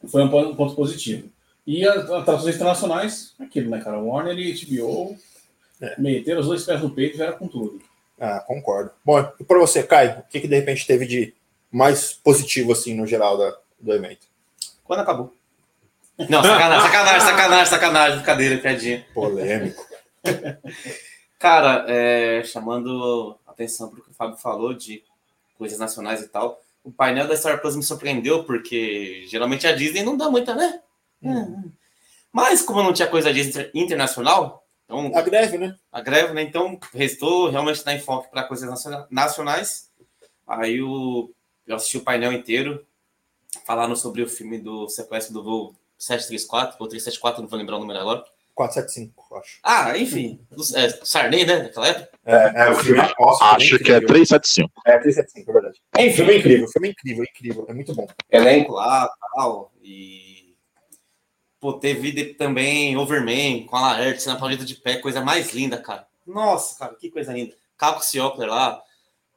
[0.09, 1.29] Foi um ponto, um ponto positivo.
[1.67, 3.99] E as atrações internacionais, aquilo, né, cara?
[3.99, 5.19] Warner e HBO
[5.81, 5.95] É.
[5.99, 7.81] meteram os dois pés no peito e vieram com tudo.
[8.19, 8.91] Ah, concordo.
[9.05, 11.35] Bom, e para você, Caio, o que, que de repente teve de
[11.71, 14.31] mais positivo, assim, no geral da, do evento?
[14.91, 15.33] quando acabou.
[16.19, 19.07] Não, sacanagem, sacanagem, sacanagem, sacanagem, brincadeira, piadinha.
[19.15, 19.87] Polêmico.
[21.39, 25.05] Cara, é, chamando atenção para o que o Fábio falou de
[25.57, 30.03] coisas nacionais e tal, o painel da Star Plus me surpreendeu, porque geralmente a Disney
[30.03, 30.81] não dá muita, né?
[32.33, 35.77] Mas como não tinha coisa Disney internacional, então A greve, né?
[35.93, 36.43] a greve, né?
[36.43, 39.89] Então restou realmente dar enfoque para coisas naciona- nacionais.
[40.47, 41.31] Aí o,
[41.67, 42.85] eu assisti o painel inteiro,
[43.65, 47.81] falaram sobre o filme do sequestro do voo 734 ou 374, não vou lembrar o
[47.81, 48.25] número agora.
[48.55, 49.59] 475, acho.
[49.63, 51.63] Ah, enfim, do, é, Sarney, né?
[51.63, 52.11] Naquela época.
[52.27, 54.71] É, é o filme nossa, Acho que é 375.
[54.87, 55.81] É 375, é verdade.
[55.99, 58.07] Enfim, filme é incrível, filme é incrível, incrível, é muito bom.
[58.31, 59.73] elenco lá tal.
[59.83, 60.30] E.
[61.61, 66.09] Pô, teve também Overman com a Laerte na paleta de pé, coisa mais linda, cara.
[66.27, 67.55] Nossa, cara, que coisa linda.
[67.77, 68.83] Caco Ciocler lá,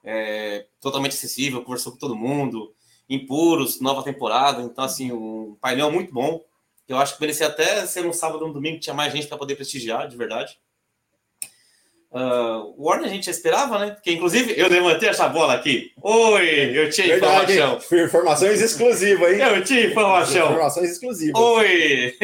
[0.04, 2.74] é, totalmente acessível, conversou com todo mundo.
[3.10, 4.62] Impuros, nova temporada.
[4.62, 6.42] Então, assim, um painel muito bom.
[6.88, 9.28] Eu acho que merecia até ser um sábado ou um domingo, que tinha mais gente
[9.28, 10.58] para poder prestigiar, de verdade.
[12.14, 13.90] Uh, o Warner a gente esperava, né?
[13.90, 15.92] Porque, inclusive, eu levantei essa bola aqui.
[16.00, 18.06] Oi, eu tinha Verdade, informação.
[18.06, 19.40] Informações exclusivas, hein?
[19.42, 20.52] Eu tinha informação.
[20.52, 21.42] Informações exclusivas.
[21.42, 22.16] Oi!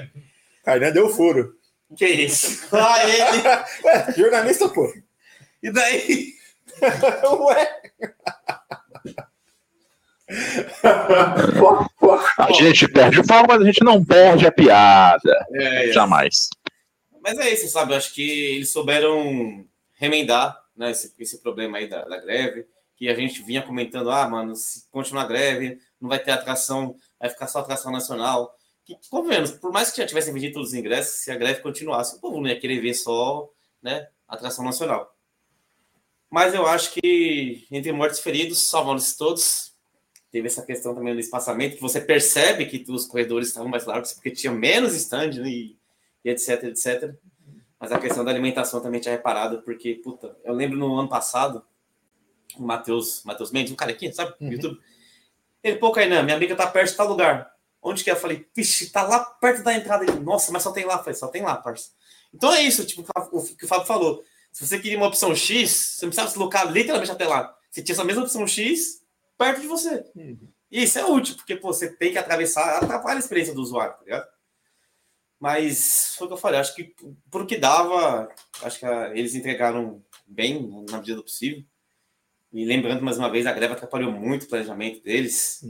[0.64, 1.52] Kainan deu furo.
[1.94, 2.66] que isso?
[2.72, 3.42] Ah, ele.
[3.84, 4.90] Ué, jornalista, pô.
[5.62, 6.32] E daí?
[7.46, 7.82] Ué.
[12.38, 15.46] A gente perde o foco, mas a gente não perde a piada.
[15.52, 15.92] É, é.
[15.92, 16.48] Jamais.
[17.24, 17.94] Mas é isso, sabe?
[17.94, 18.20] Eu acho que
[18.54, 23.62] eles souberam remendar né, esse, esse problema aí da, da greve, que a gente vinha
[23.62, 27.90] comentando, ah, mano, se continuar a greve, não vai ter atração, vai ficar só atração
[27.90, 28.54] nacional.
[28.84, 32.14] Que, convenhamos, por mais que já tivessem vendido todos os ingressos, se a greve continuasse,
[32.14, 33.48] o povo não ia querer ver só
[33.82, 35.10] né, atração nacional.
[36.28, 39.72] Mas eu acho que entre mortos e feridos, salvando-se todos,
[40.30, 44.12] teve essa questão também do espaçamento, que você percebe que os corredores estavam mais largos,
[44.12, 45.78] porque tinha menos stand, né, e,
[46.24, 47.14] e etc, etc.
[47.78, 51.64] Mas a questão da alimentação também tinha reparado, porque, puta, eu lembro no ano passado,
[52.56, 54.52] o Matheus, Matheus Mendes, um cara aqui, sabe, no Uhum.
[54.52, 54.80] YouTube,
[55.62, 57.52] ele, pô, Kainan, minha amiga tá perto de tal lugar.
[57.82, 58.12] Onde que é?
[58.12, 60.04] Eu falei, vixe, tá lá perto da entrada.
[60.04, 60.94] Ele, nossa, mas só tem lá.
[60.94, 61.90] Eu falei, só tem lá, parça.
[62.32, 64.22] Então é isso, tipo, o que o Fábio falou.
[64.52, 67.54] Se você queria uma opção X, você não precisava se deslocar literalmente até lá.
[67.70, 69.02] Você tinha essa mesma opção X
[69.36, 70.04] perto de você.
[70.70, 73.94] E isso é útil, porque pô, você tem que atravessar, atrapalha a experiência do usuário,
[73.94, 74.28] tá ligado?
[75.44, 76.94] Mas foi o que eu falei, acho que
[77.30, 78.30] por o que dava,
[78.62, 81.62] acho que eles entregaram bem na medida do possível.
[82.50, 85.62] E lembrando mais uma vez, a greve atrapalhou muito o planejamento deles.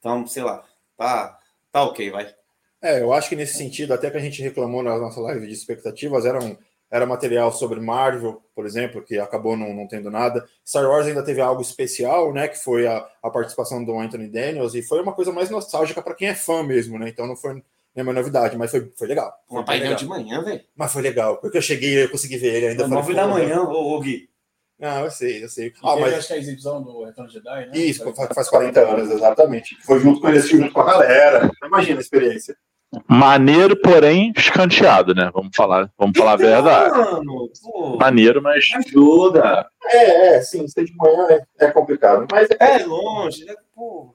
[0.00, 0.64] Então, sei lá,
[0.96, 1.38] tá,
[1.70, 2.34] tá ok, vai.
[2.82, 5.52] É, eu acho que nesse sentido, até que a gente reclamou na nossa live de
[5.52, 6.56] expectativas, era, um,
[6.90, 10.44] era material sobre Marvel, por exemplo, que acabou não, não tendo nada.
[10.66, 12.48] Star Wars ainda teve algo especial, né?
[12.48, 16.16] Que foi a, a participação do Anthony Daniels, e foi uma coisa mais nostálgica para
[16.16, 17.08] quem é fã mesmo, né?
[17.08, 17.62] Então não foi
[17.98, 19.32] nenhuma novidade, mas foi, foi legal.
[19.48, 19.98] Foi Uma bem painel legal.
[19.98, 20.60] de manhã, velho.
[20.76, 22.86] Mas foi legal, porque eu cheguei eu consegui ver ele ainda.
[22.86, 24.28] Nove falei, da pô, manhã, ô, ô Gui.
[24.78, 25.68] Não, eu sei, eu sei.
[25.68, 27.72] E Ah, mas acho que a exibição do Retorno Jedi, né?
[27.74, 29.76] isso, faz faz 40 anos, exatamente.
[29.84, 31.50] Foi junto com ele, junto com a galera.
[31.64, 32.56] Imagina a experiência.
[33.06, 35.30] Maneiro, porém, escanteado, né?
[35.34, 36.96] Vamos falar, vamos falar a verdade.
[36.96, 39.68] Mano, pô, Maneiro, mas ajuda.
[39.84, 42.26] É, é, sim, ser de manhã é, é complicado.
[42.30, 43.54] Mas é, É longe, né?
[43.74, 44.14] Pô.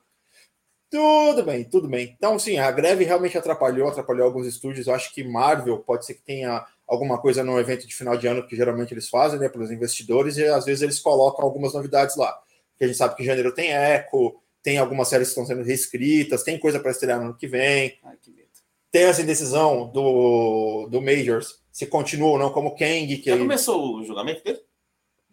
[0.94, 2.14] Tudo bem, tudo bem.
[2.16, 4.86] Então, sim, a greve realmente atrapalhou, atrapalhou alguns estúdios.
[4.86, 8.28] Eu acho que Marvel pode ser que tenha alguma coisa no evento de final de
[8.28, 11.74] ano que geralmente eles fazem, né, para os investidores, e às vezes eles colocam algumas
[11.74, 12.32] novidades lá.
[12.70, 15.64] Porque a gente sabe que em janeiro tem Echo, tem algumas séries que estão sendo
[15.66, 17.98] reescritas, tem coisa para estrear no ano que vem.
[18.04, 18.50] Ai, que medo.
[18.92, 23.96] Tem essa indecisão do, do Majors, se continua ou não, como Kang, que Já começou
[23.96, 24.62] o julgamento dele?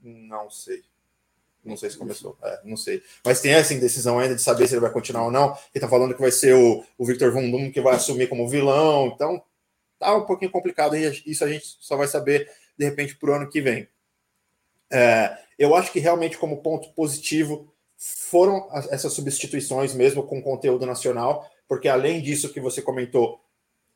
[0.02, 0.82] Não sei.
[1.64, 2.36] Não sei se começou.
[2.42, 3.02] É, não sei.
[3.24, 5.56] Mas tem essa indecisão ainda de saber se ele vai continuar ou não.
[5.74, 8.48] Ele tá falando que vai ser o, o Victor Von Doom que vai assumir como
[8.48, 9.08] vilão.
[9.14, 9.42] Então,
[9.98, 10.96] tá um pouquinho complicado.
[10.96, 13.88] E isso a gente só vai saber, de repente, pro ano que vem.
[14.90, 20.86] É, eu acho que realmente, como ponto positivo, foram as- essas substituições mesmo com conteúdo
[20.86, 23.40] nacional, porque além disso que você comentou,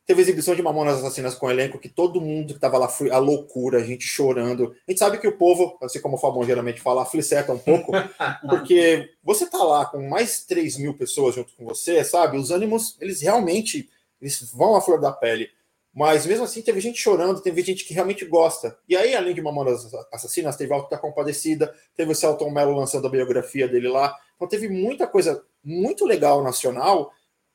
[0.05, 3.17] teve exibição de Mamonas Assassinas com elenco que todo mundo que tava lá foi a
[3.17, 4.75] loucura, a gente chorando.
[4.87, 7.91] A gente sabe que o povo, assim como o Fabão geralmente fala, afliceta um pouco,
[8.47, 12.37] porque você tá lá com mais 3 mil pessoas junto com você, sabe?
[12.37, 13.89] Os ânimos, eles realmente
[14.21, 15.49] eles vão à flor da pele.
[15.93, 18.77] Mas mesmo assim, teve gente chorando, teve gente que realmente gosta.
[18.87, 23.07] E aí, além de Mamonas Assassinas, teve Alto da Compadecida, teve o Celton Mello lançando
[23.07, 24.13] a biografia dele lá.
[24.35, 27.13] Então teve muita coisa muito legal nacional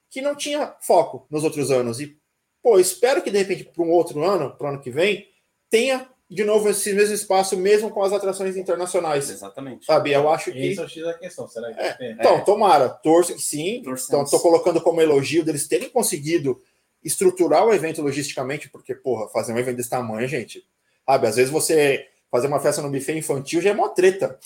[0.08, 2.00] que não tinha foco nos outros anos.
[2.00, 2.18] E,
[2.62, 5.26] pô, espero que de repente para um outro ano, para o ano que vem,
[5.68, 9.28] tenha de novo esse mesmo espaço, mesmo com as atrações internacionais.
[9.30, 9.84] Exatamente.
[9.84, 10.12] Sabe?
[10.12, 10.58] Eu acho que.
[10.70, 12.12] Esse é o X da questão, será que É, tem?
[12.12, 13.82] Então, tomara, torço que sim.
[13.82, 14.06] Torçamos.
[14.08, 16.60] Então, estou colocando como elogio deles terem conseguido
[17.02, 20.64] estruturar o evento logisticamente, porque, porra, fazer um evento desse tamanho, gente,
[21.04, 21.26] sabe?
[21.26, 24.38] Às vezes você fazer uma festa no buffet infantil já é uma treta.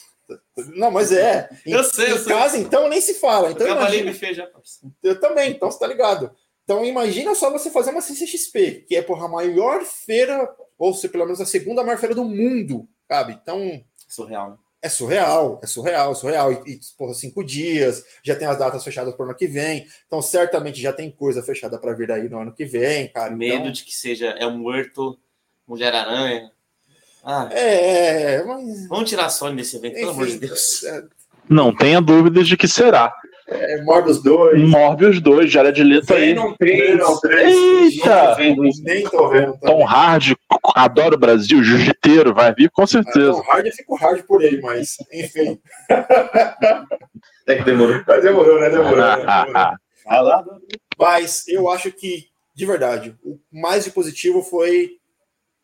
[0.74, 1.50] Não, mas é.
[1.66, 2.32] Em, Eu sei, eu em sei.
[2.32, 3.48] casa, então, nem se fala.
[3.48, 4.46] Eu Então, trabalhei imagina, buffet já.
[4.46, 4.94] parceiro.
[5.02, 6.30] eu também, então você tá ligado.
[6.64, 11.08] Então, imagina só você fazer uma CCXP, que é, porra, a maior feira, ou se
[11.08, 13.38] pelo menos a segunda maior feira do mundo, sabe?
[13.40, 14.56] Então, Surreal, né?
[14.80, 16.52] é surreal, é surreal, é surreal.
[16.52, 19.86] E, e porra, cinco dias, já tem as datas fechadas para o ano que vem.
[20.06, 23.34] Então, certamente já tem coisa fechada para vir aí no ano que vem, cara.
[23.34, 25.18] Medo Então, de que seja é um Huerto,
[25.66, 26.50] Mulher-Aranha.
[27.22, 28.86] Ah, é, é, mas.
[28.88, 30.84] vamos tirar a Sony desse evento, pelo amor de Enfim, Deus.
[30.84, 31.02] é,
[31.48, 33.14] não tenha dúvidas de que será.
[33.48, 34.68] É Morbius 2.
[34.68, 36.34] Morbius 2, Jared Leto aí.
[36.34, 37.54] Venom Venom 3.
[37.94, 38.36] Eita!
[38.82, 39.58] Nem tô vendo.
[39.60, 40.36] Tom Hardy,
[40.74, 43.32] adoro o Brasil, jiu-jiteiro, vai vir com É, certeza.
[43.32, 45.58] Tom Hardy, eu fico hard por ele, mas, enfim.
[47.46, 48.02] É que demorou.
[48.06, 48.70] Mas demorou, né?
[48.70, 48.96] Demorou.
[48.96, 49.24] né?
[49.26, 49.76] Ah, Demorou.
[50.06, 50.44] ah, lá.
[50.98, 54.92] Mas eu acho que, de verdade, o mais de positivo foi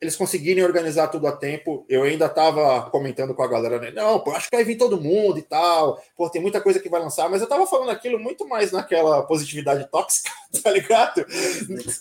[0.01, 1.85] eles conseguirem organizar tudo a tempo.
[1.87, 3.91] Eu ainda estava comentando com a galera, né?
[3.91, 6.03] Não, pô, acho que vai vir todo mundo e tal.
[6.17, 9.23] Pô, tem muita coisa que vai lançar, mas eu estava falando aquilo muito mais naquela
[9.25, 10.31] positividade tóxica,
[10.63, 11.27] tá ligado?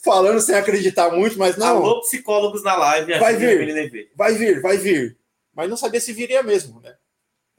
[0.01, 1.77] falando sem acreditar muito, mas não.
[1.77, 3.19] Alô, psicólogos na live.
[3.19, 5.17] Vai vir, vai vir, vai vir.
[5.53, 6.95] Mas não sabia se viria mesmo, né?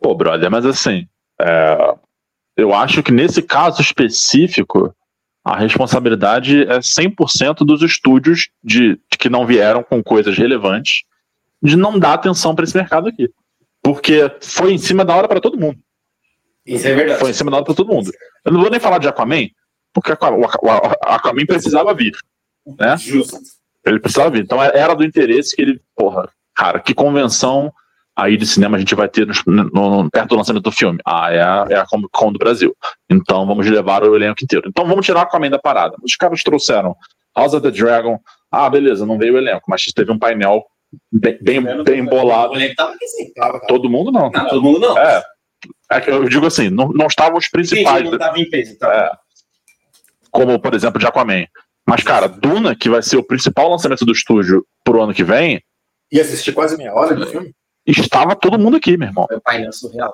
[0.01, 1.07] Pô, brother, mas assim,
[1.39, 1.95] é...
[2.57, 4.95] eu acho que nesse caso específico,
[5.45, 11.03] a responsabilidade é 100% dos estúdios de, de, que não vieram com coisas relevantes
[11.63, 13.29] de não dar atenção para esse mercado aqui.
[13.83, 15.79] Porque foi em cima da hora para todo mundo.
[16.67, 17.21] Isso é verdade.
[17.21, 18.11] Foi em cima da hora para todo mundo.
[18.45, 19.47] Eu não vou nem falar de Aquaman,
[19.93, 22.13] porque o Aquaman precisava vir.
[22.79, 22.97] Né?
[22.97, 23.39] Justo.
[23.85, 24.43] Ele precisava vir.
[24.43, 25.81] Então era do interesse que ele.
[25.95, 27.73] Porra, cara, que convenção
[28.17, 29.65] aí de cinema a gente vai ter no,
[30.03, 30.99] no, perto do lançamento do filme?
[31.05, 32.75] Ah, é a, é a Comic Con do Brasil.
[33.09, 34.69] Então vamos levar o elenco inteiro.
[34.69, 35.97] Então vamos tirar o Aquaman da parada.
[36.03, 36.97] Os caras trouxeram
[37.37, 38.19] House of the Dragon.
[38.51, 40.65] Ah, beleza, não veio o elenco, mas teve um painel
[41.13, 42.55] bem, bem, bem bolado.
[43.69, 44.31] Todo mundo não.
[44.31, 44.99] Não, todo mundo não.
[44.99, 45.23] É.
[45.91, 48.05] É que eu digo assim, não, não estavam os principais.
[48.05, 48.91] Não estava em peso, então.
[48.91, 49.13] É.
[50.31, 51.47] Como, por exemplo, de Aquaman.
[51.87, 55.61] Mas, cara, Duna, que vai ser o principal lançamento do estúdio pro ano que vem.
[56.13, 57.53] E assistir quase meia hora de filme?
[57.91, 59.27] Estava todo mundo aqui, meu irmão.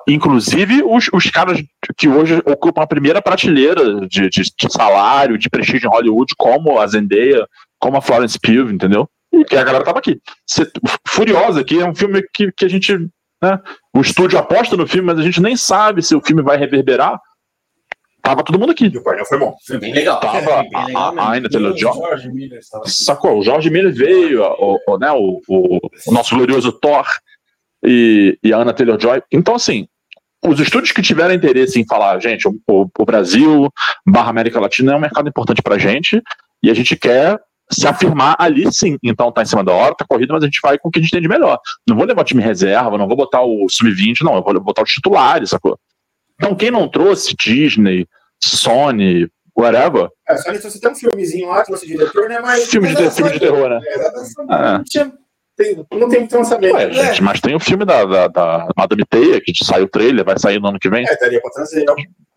[0.07, 1.61] Inclusive os, os caras
[1.97, 6.79] que hoje ocupam a primeira prateleira de, de, de salário, de prestígio em Hollywood, como
[6.79, 7.45] a Zendaya,
[7.79, 9.09] como a Florence Pugh, entendeu?
[9.31, 10.19] E a galera tava aqui.
[11.05, 12.97] Furiosa, que é um filme que, que a gente.
[13.39, 13.59] Né,
[13.93, 17.19] o estúdio aposta no filme, mas a gente nem sabe se o filme vai reverberar.
[18.21, 18.87] Tava todo mundo aqui.
[18.87, 19.55] E o painel foi bom.
[19.65, 20.19] Foi bem legal.
[20.19, 22.59] Tava é, bem legal a, a, ainda o George Miller.
[22.85, 23.39] Sacou?
[23.39, 27.05] O George Miller veio, o, o, né, o, o, o nosso glorioso Thor
[27.83, 29.21] e, e a Ana Taylor-Joy.
[29.31, 29.87] Então, assim,
[30.45, 33.69] os estúdios que tiveram interesse em falar, gente, o, o Brasil,
[34.05, 36.21] barra América Latina é um mercado importante pra gente
[36.61, 37.39] e a gente quer
[37.71, 38.97] se afirmar ali sim.
[39.03, 40.99] Então tá em cima da hora, tá corrida, mas a gente vai com o que
[40.99, 41.59] a gente tem de melhor.
[41.87, 44.83] Não vou levar o time reserva, não vou botar o sub-20, não, eu vou botar
[44.83, 45.77] os titulares, sacou?
[46.35, 48.07] Então quem não trouxe Disney,
[48.41, 50.09] Sony, whatever.
[50.29, 52.39] É, Sony trouxe até um filmezinho lá, trouxe diretor, né?
[52.39, 52.69] Mas.
[52.69, 53.79] Filme de, filme de terror, né?
[53.85, 55.11] É, é.
[55.57, 56.75] Tem, não tem muito lançamento.
[56.75, 60.23] Ué, gente, mas tem o filme da, da, da Madame Teia, que saiu o trailer,
[60.23, 61.03] vai sair no ano que vem.
[61.03, 61.83] É, daria pra trazer.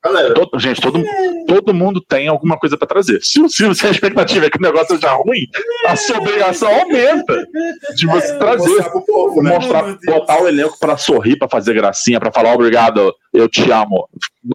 [0.03, 0.33] Galera.
[0.33, 1.05] Todo, gente, todo,
[1.47, 3.21] todo mundo tem alguma coisa pra trazer.
[3.21, 5.47] Se, se, se a expectativa é que o negócio seja ruim,
[5.87, 7.47] a sua obrigação aumenta
[7.95, 8.71] de você trazer.
[8.71, 9.51] Mostrar, povo, né?
[9.51, 14.09] mostrar botar o elenco pra sorrir, pra fazer gracinha, pra falar obrigado, eu te amo.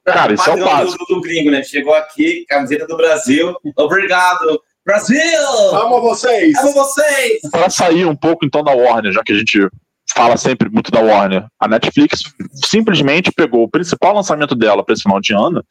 [0.04, 1.06] Cara, isso é o básico.
[1.08, 1.62] Do, do gringo, né?
[1.62, 4.60] Chegou aqui, camiseta do Brasil, obrigado.
[4.86, 5.20] Brasil!
[5.74, 6.56] Amo vocês!
[6.60, 7.42] Amo vocês!
[7.52, 9.68] Para sair um pouco então da Warner, já que a gente
[10.14, 12.22] fala sempre muito da Warner, a Netflix
[12.54, 15.64] simplesmente pegou o principal lançamento dela para esse final de ano,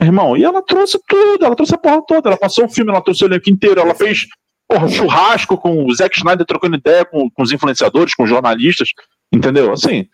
[0.00, 3.02] irmão, e ela trouxe tudo, ela trouxe a porra toda, ela passou o filme, ela
[3.02, 4.24] trouxe o elenco inteiro, ela fez
[4.66, 8.88] porra, churrasco com o Zack Snyder trocando ideia com, com os influenciadores, com os jornalistas,
[9.30, 9.74] entendeu?
[9.74, 10.06] Assim,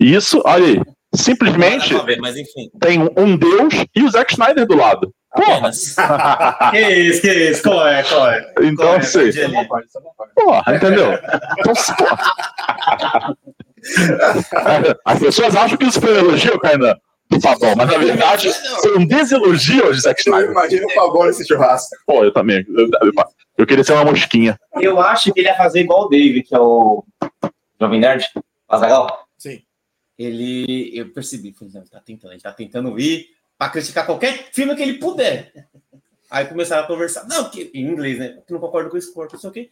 [0.00, 0.82] isso, olha aí,
[1.14, 2.18] simplesmente ver,
[2.80, 5.12] tem um Deus e o Zack Snyder do lado.
[5.38, 5.70] Porra!
[6.70, 8.52] que isso, que isso, qual é, qual é?
[8.60, 9.30] Então, qual é, assim,
[10.34, 11.12] porra, entendeu?
[11.58, 13.36] Então, porra.
[15.04, 16.96] As pessoas acham que isso foi um elogio, Kainan,
[17.30, 20.50] do Fabão, mas na verdade foi um deselogio ao Zack Snyder.
[20.50, 21.96] Imagina o Fabão nesse churrasco.
[22.04, 22.66] Pô, eu também.
[22.68, 22.90] Eu,
[23.56, 24.58] eu, queria ser uma mosquinha.
[24.80, 27.04] Eu acho que ele ia fazer igual o David, que é o
[27.80, 28.26] Jovem Nerd,
[28.68, 29.26] Azagal.
[29.36, 29.62] Sim.
[30.18, 33.26] Ele, eu percebi, falei, ele tá tentando, ele tá tentando ir
[33.58, 35.52] para criticar qualquer filme que ele puder.
[36.30, 37.26] Aí começaram a conversar.
[37.26, 38.38] Não, que, em inglês, né?
[38.46, 39.70] Que não concordo com esse corpo, não sei o quê.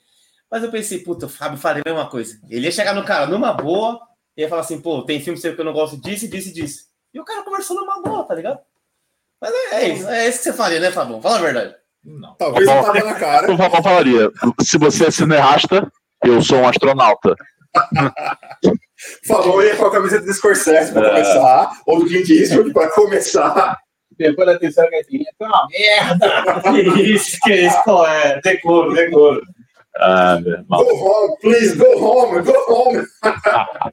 [0.50, 2.38] Mas eu pensei, puta, o Fábio faria a mesma coisa.
[2.48, 4.00] Ele ia chegar no cara numa boa,
[4.36, 6.52] e ia falar assim, pô, tem filme seu que eu não gosto disso, disso e
[6.52, 6.84] disso.
[7.14, 8.58] E o cara conversou numa boa, tá ligado?
[9.40, 11.20] Mas é, é isso, é isso que você faria, né, Fábio?
[11.20, 11.74] Fala a verdade.
[12.04, 12.34] Não.
[12.34, 13.52] Talvez não tava na cara.
[13.52, 15.90] O Fábio falaria, se você é cineasta,
[16.24, 17.34] eu sou um astronauta.
[19.26, 21.10] Falou ia com a camiseta do Scorsese para é.
[21.10, 23.78] começar, ou do Clint Eastwood para começar.
[24.18, 26.62] Depois da terceira gatinha, tá uma merda!
[26.94, 28.40] que isso, que isso, qual é?
[28.40, 29.42] Decoro, decoro.
[29.98, 30.84] Ah, meu irmão.
[30.84, 33.04] Go home, please, go home, go home.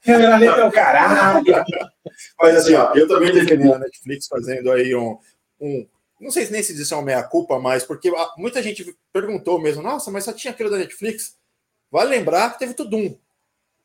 [0.05, 1.43] Eu ali teu caralho.
[2.39, 5.17] Mas assim, ó, eu também defendi a Netflix fazendo aí um,
[5.59, 5.87] um
[6.23, 9.83] não sei se nem se diz é uma meia-culpa, mas porque muita gente perguntou mesmo,
[9.83, 11.35] nossa, mas só tinha aquilo da Netflix.
[11.91, 13.17] Vale lembrar que teve Tudum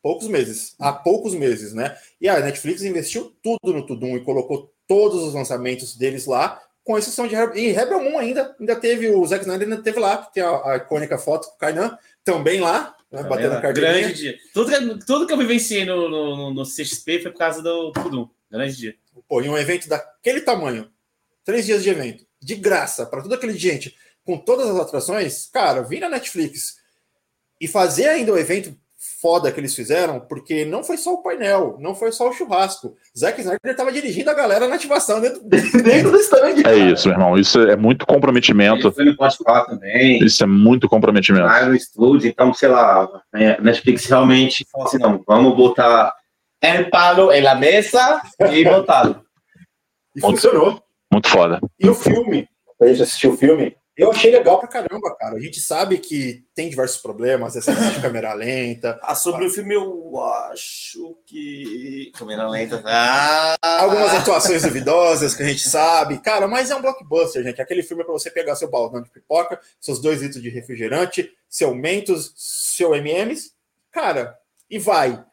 [0.02, 1.96] poucos meses, há poucos meses, né?
[2.20, 6.96] E a Netflix investiu tudo no Tudum e colocou todos os lançamentos deles lá, com
[6.96, 10.24] exceção de Rebel, e Rebel Moon ainda, ainda teve, o Zack Snyder ainda teve lá,
[10.24, 13.72] que tem a, a icônica foto com o Kainan, também lá, né, também batendo lá.
[13.72, 14.38] Grande dia.
[14.54, 17.92] Tudo que, tudo que eu vivenciei no, no, no, no CXP foi por causa do
[17.92, 18.30] Tudum.
[18.50, 18.96] Grande dia.
[19.28, 20.90] Pô, em um evento daquele tamanho,
[21.44, 25.82] três dias de evento, de graça, para toda aquele gente, com todas as atrações, cara,
[25.82, 26.78] vir na Netflix
[27.60, 28.74] e fazer ainda o evento
[29.20, 32.94] foda que eles fizeram, porque não foi só o painel, não foi só o churrasco.
[33.16, 36.62] Zack Snyder estava dirigindo a galera na ativação dentro, dentro do stand.
[36.64, 37.36] É isso, meu irmão.
[37.36, 38.92] Isso é muito comprometimento.
[38.96, 40.22] Ele pode falar também.
[40.24, 41.46] Isso é muito comprometimento.
[41.46, 46.14] Ah, no estúdio, então, sei lá, a Netflix realmente falou assim, não, vamos botar
[46.62, 49.20] el palo em la mesa e botar.
[50.14, 50.82] E funcionou.
[51.12, 51.60] Muito foda.
[51.78, 52.48] E o filme,
[52.80, 55.36] a gente assistiu o filme, eu achei legal pra caramba, cara.
[55.36, 58.98] A gente sabe que tem diversos problemas, essa de câmera lenta.
[59.02, 60.18] Ah, sobre o filme, eu
[60.50, 62.12] acho que.
[62.16, 62.80] Câmera lenta.
[62.86, 66.18] Ah, Algumas atuações duvidosas que a gente sabe.
[66.18, 67.60] Cara, mas é um blockbuster, gente.
[67.60, 71.30] Aquele filme é pra você pegar seu baldão de pipoca, seus dois litros de refrigerante,
[71.48, 73.52] seu Mentos, seu MMs.
[73.90, 74.38] Cara,
[74.70, 75.24] e vai.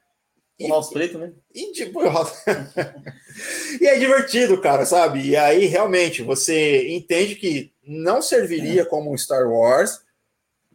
[0.59, 1.33] O mouse preto, né?
[1.53, 1.99] E, tipo,
[3.81, 5.21] e é divertido, cara, sabe?
[5.21, 10.01] E aí, realmente, você entende que não serviria como um Star Wars,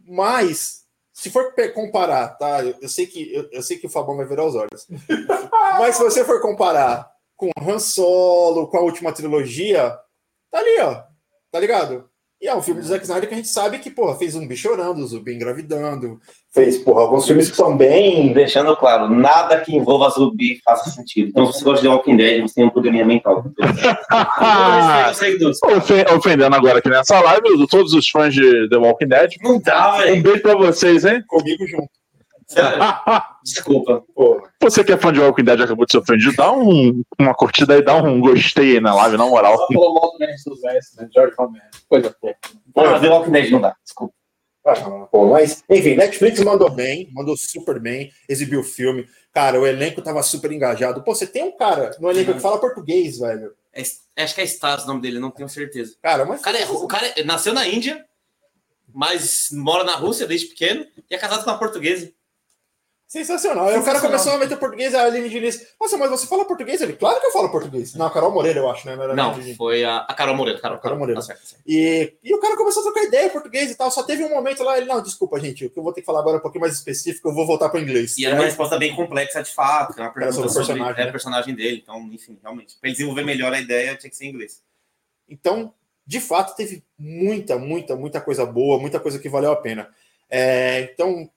[0.07, 2.63] mas se for comparar, tá?
[2.63, 4.87] Eu, eu sei que eu, eu sei que o Fabão vai virar os olhos.
[5.79, 9.97] mas se você for comparar com Han Solo, com a última trilogia,
[10.49, 11.03] tá ali, ó.
[11.51, 12.09] Tá ligado?
[12.39, 14.55] E é um filme do Zack Snyder que a gente sabe que, porra, fez zumbi
[14.55, 16.19] chorando, zumbi engravidando.
[16.53, 21.29] Fez, porra, alguns filmes que são bem Deixando claro, nada que envolva zumbi faça sentido.
[21.29, 23.45] Então, se você gosta de Walking Dead, você tem um probleminha mental.
[26.15, 29.31] Ofendendo agora aqui nessa live, todos os fãs de The Walking Dead.
[29.41, 30.23] Não dá, Um velho.
[30.23, 31.23] beijo pra vocês, hein?
[31.27, 31.89] comigo junto.
[33.45, 34.03] Desculpa.
[34.13, 34.41] Porra.
[34.61, 37.33] Você que é fã de Walking Dead e acabou de ser ofendido, dá um, uma
[37.33, 39.57] curtida aí, dá um gostei aí na live, na moral.
[39.57, 40.35] Só falou mal do né?
[41.13, 41.65] George Romero.
[41.87, 42.37] Coisa pouca.
[42.75, 43.73] Ah, The Walking Dead não dá.
[43.85, 44.13] Desculpa.
[44.63, 49.07] Ah, pô, mas, enfim, Netflix mandou bem, mandou super bem, exibiu o filme.
[49.33, 51.03] Cara, o elenco tava super engajado.
[51.03, 53.53] Pô, você tem um cara no elenco que fala português, velho.
[53.73, 53.81] É,
[54.23, 55.95] acho que é Stars o nome dele, não tenho certeza.
[56.01, 56.41] Cara, mas.
[56.41, 58.05] O cara, é, o cara é- nasceu na Índia,
[58.93, 62.11] mas mora na Rússia desde pequeno e é casado com uma portuguesa.
[63.11, 63.67] Sensacional.
[63.67, 65.73] Aí o cara começou a meter português, a Aline Diniz.
[65.77, 66.79] Nossa, mas você fala português?
[66.79, 67.93] Ele, claro que eu falo português.
[67.93, 68.93] Não, a Carol Moreira, eu acho, né?
[68.93, 69.57] era a Não, Diniz.
[69.57, 70.61] foi a, a Carol Moreira.
[70.61, 71.19] Carol, Carol Moreira.
[71.19, 71.61] Tá certo, tá certo.
[71.67, 73.91] E, e o cara começou a trocar ideia em português e tal.
[73.91, 76.05] Só teve um momento lá, ele, não, desculpa, gente, o que eu vou ter que
[76.05, 78.17] falar agora é um pouquinho mais específico, eu vou voltar para inglês.
[78.17, 80.67] E era uma resposta bem complexa de fato, que é uma pergunta sobre o sobre,
[80.67, 81.09] personagem, é, né?
[81.09, 81.79] o personagem dele.
[81.83, 82.77] Então, enfim, realmente.
[82.81, 84.63] Ele desenvolver melhor a ideia, tinha que ser em inglês.
[85.27, 85.73] Então,
[86.07, 89.89] de fato, teve muita, muita, muita coisa boa, muita coisa que valeu a pena.
[90.29, 91.29] É, então,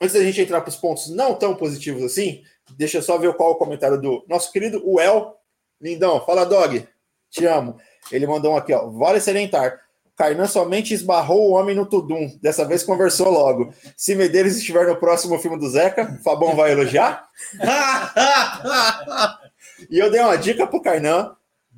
[0.00, 2.42] antes da gente entrar para os pontos não tão positivos assim,
[2.76, 5.36] deixa eu só ver qual é o comentário do nosso querido Uel
[5.80, 6.24] Lindão.
[6.24, 6.86] Fala, Dog.
[7.30, 7.76] Te amo.
[8.10, 8.88] Ele mandou um aqui, ó.
[8.88, 9.80] Vale salientar.
[10.16, 12.30] Kainan somente esbarrou o homem no Tudum.
[12.40, 13.74] Dessa vez conversou logo.
[13.96, 17.28] Se Medeiros estiver no próximo filme do Zeca, Fabão vai elogiar.
[19.90, 21.36] E eu dei uma dica pro Kainan.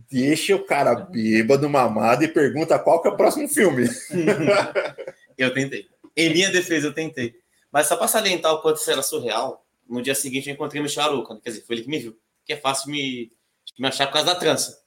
[0.08, 3.88] Deixa o cara bêbado, mamado e pergunta qual que é o próximo filme.
[5.36, 5.86] Eu tentei.
[6.16, 7.34] Em minha defesa, eu tentei.
[7.72, 10.84] Mas só pra salientar o quanto isso era surreal, no dia seguinte eu encontrei o
[10.84, 11.38] Michel Aruca.
[11.40, 12.18] Quer dizer, foi ele que me viu.
[12.44, 13.30] Que é fácil me,
[13.78, 14.78] me achar por causa da trança.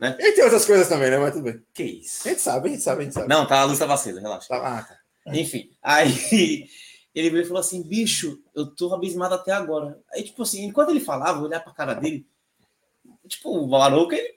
[0.00, 1.18] E tem outras coisas também, né?
[1.18, 1.62] Mas tudo bem.
[1.74, 2.26] Que isso?
[2.26, 3.28] A gente sabe, a gente sabe, a gente sabe.
[3.28, 4.48] Não, tá a luz tava acesa, relaxa.
[4.48, 4.98] Tá- ah, tá.
[5.34, 6.10] Enfim, aí
[7.14, 10.00] ele veio e falou assim: bicho, eu tô abismado até agora.
[10.12, 12.26] Aí, tipo assim, enquanto ele falava, eu olhar pra cara dele,
[13.28, 14.34] tipo, o Maruca, ele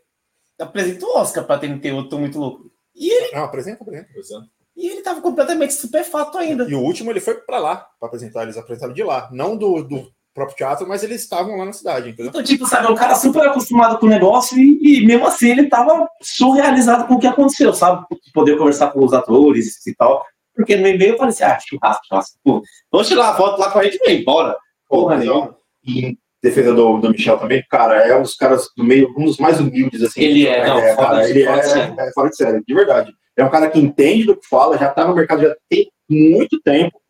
[0.60, 2.70] apresenta o Oscar pra ter, ter outro muito louco.
[2.94, 4.50] E ele, Não, apresenta, apresenta.
[4.76, 6.66] E ele tava completamente estupefato ainda.
[6.70, 9.30] E o último ele foi pra lá pra apresentar, eles apresentaram de lá.
[9.32, 12.30] Não do, do próprio teatro, mas eles estavam lá na cidade, entendeu?
[12.30, 15.50] Então, tipo, sabe, é um cara super acostumado com o negócio e, e mesmo assim
[15.52, 18.06] ele tava surrealizado com o que aconteceu, sabe?
[18.12, 20.26] De Poder conversar com os atores e tal.
[20.56, 22.38] Porque no e-mail parecia, ah, churrasco, churrasco.
[22.44, 24.56] Pô, vamos tirar a foto lá com a gente e embora.
[24.88, 25.56] Porra nenhuma.
[25.84, 29.26] E em defesa do, do Michel também, cara, é um dos caras do meio, um
[29.26, 30.22] dos mais humildes, assim.
[30.22, 32.00] Ele é, não, fora cara, de- ele fora de é, série.
[32.00, 33.12] é fora de série, de verdade.
[33.38, 36.62] É um cara que entende do que fala, já tá no mercado já tem muito
[36.62, 37.02] tempo,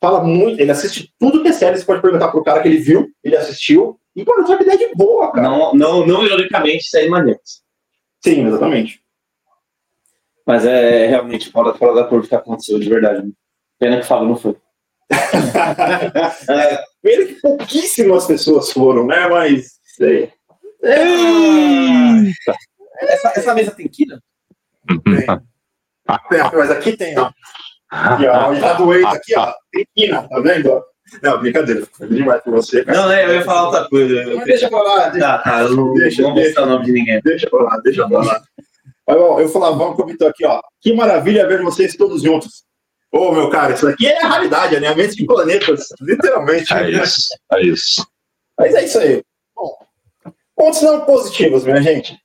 [0.00, 2.78] fala muito, ele assiste tudo que é série, você pode perguntar pro cara que ele
[2.78, 5.48] viu, ele assistiu, e, pô, ele troca ideia de boa, cara.
[5.48, 7.62] Não, não, não ironicamente, série maneiras.
[8.22, 9.00] Sim, exatamente.
[10.46, 13.32] Mas é realmente fora, fora da curva que aconteceu, de verdade.
[13.78, 14.56] Pena que o Fábio não foi.
[17.02, 19.28] Pena que pouquíssimas pessoas foram, né?
[19.28, 19.80] Mas.
[19.96, 20.32] Sei.
[23.00, 24.22] Essa, essa mesa tem quina?
[25.04, 25.26] Tem.
[26.06, 27.30] Mas aqui tem, ó.
[27.90, 28.50] Aqui, ó.
[28.50, 29.52] Onde tá doendo aqui, ó.
[29.72, 30.82] Tem quina, tá vendo?
[31.22, 31.86] Não, brincadeira.
[31.92, 32.98] Foi demais por você, cara.
[32.98, 34.14] Não, né, eu ia falar outra coisa.
[34.14, 36.62] Eu- Mas deixa pra lá, deixa, Tá, tá, eu não Deixa, não vou deixa.
[36.62, 37.20] o nome de ninguém.
[37.22, 38.42] deixa pra lá, deixa pra lá.
[39.06, 40.60] Mas, bom, eu falava, vamos comentar aqui, ó.
[40.80, 42.62] Que maravilha ver vocês todos juntos.
[43.12, 46.72] Ô, meu cara, isso aqui é a realidade, alinhamento de planetas, literalmente.
[46.72, 48.06] É isso, é isso.
[48.58, 49.22] Mas é isso aí.
[49.54, 49.76] Bom,
[50.56, 52.16] pontos não positivos, minha gente.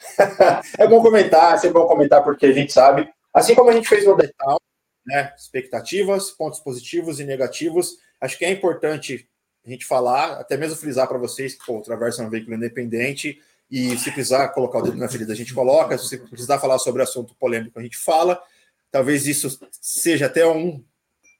[0.78, 3.08] é bom comentar, é bom comentar porque a gente sabe.
[3.32, 4.60] Assim como a gente fez no Detal,
[5.06, 5.32] né?
[5.36, 7.98] Expectativas, pontos positivos e negativos.
[8.20, 9.28] acho que é importante
[9.64, 13.40] a gente falar, até mesmo frisar para vocês que o Traversa é um veículo independente
[13.70, 15.96] e se precisar colocar o dedo na ferida, a gente coloca.
[15.96, 18.42] Se precisar falar sobre assunto polêmico, a gente fala.
[18.90, 20.82] Talvez isso seja até um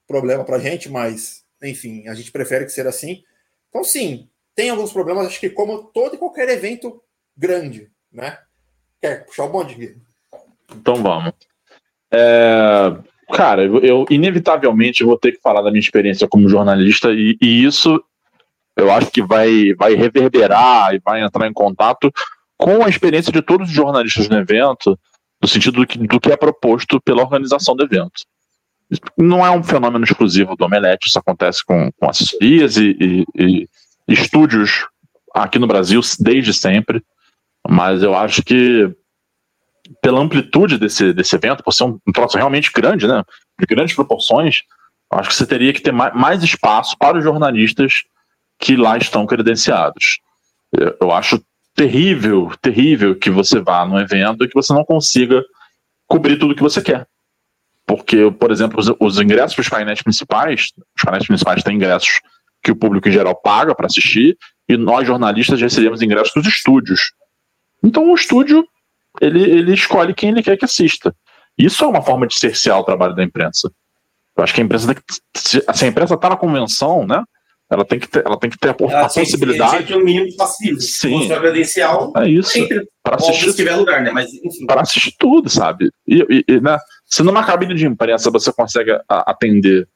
[0.07, 3.25] problema para a gente, mas, enfim, a gente prefere que seja assim.
[3.69, 7.03] Então, sim, tem alguns problemas, acho que como todo e qualquer evento
[7.37, 8.39] grande, né?
[9.01, 9.97] Quer puxar o bonde, Gui?
[10.75, 11.33] Então vamos.
[12.13, 12.93] É,
[13.33, 18.03] cara, eu inevitavelmente vou ter que falar da minha experiência como jornalista e, e isso
[18.77, 22.13] eu acho que vai, vai reverberar e vai entrar em contato
[22.57, 24.99] com a experiência de todos os jornalistas no evento,
[25.41, 28.23] no sentido do que, do que é proposto pela organização do evento.
[29.17, 33.69] Não é um fenômeno exclusivo do Omelete, isso acontece com, com assessorias e, e, e
[34.13, 34.87] estúdios
[35.35, 37.03] aqui no Brasil desde sempre,
[37.69, 38.95] mas eu acho que
[40.03, 43.23] pela amplitude desse, desse evento, por ser um, um troço realmente grande, né,
[43.59, 44.61] de grandes proporções,
[45.13, 48.05] acho que você teria que ter mais, mais espaço para os jornalistas
[48.59, 50.21] que lá estão credenciados.
[51.01, 51.43] Eu acho
[51.75, 55.43] terrível, terrível que você vá num evento e que você não consiga
[56.07, 57.07] cobrir tudo que você quer.
[57.87, 62.21] Porque, por exemplo, os, os ingressos para os painéis principais, os painéis principais têm ingressos
[62.63, 64.37] que o público em geral paga para assistir,
[64.69, 67.13] e nós jornalistas recebemos ingressos dos estúdios.
[67.83, 68.67] Então o estúdio
[69.21, 71.15] ele, ele escolhe quem ele quer que assista.
[71.57, 73.71] Isso é uma forma de cercear o trabalho da imprensa.
[74.37, 75.03] Eu acho que a imprensa tem que,
[75.39, 77.23] se a imprensa está na convenção, né?
[77.71, 79.87] Ela tem que ter, ela tem que ter a, ela a possibilidade.
[79.87, 80.81] Tem um mínimo passivo.
[80.81, 81.29] Sim.
[81.29, 82.13] credencial.
[82.17, 82.59] É isso.
[83.01, 83.51] Para assistir.
[83.51, 84.11] Se tiver lugar, né?
[84.11, 84.67] Mas, enfim.
[84.67, 85.89] Para assistir tudo, sabe?
[86.07, 86.77] E, e, né?
[87.07, 89.89] Se numa cabine de imprensa você consegue atender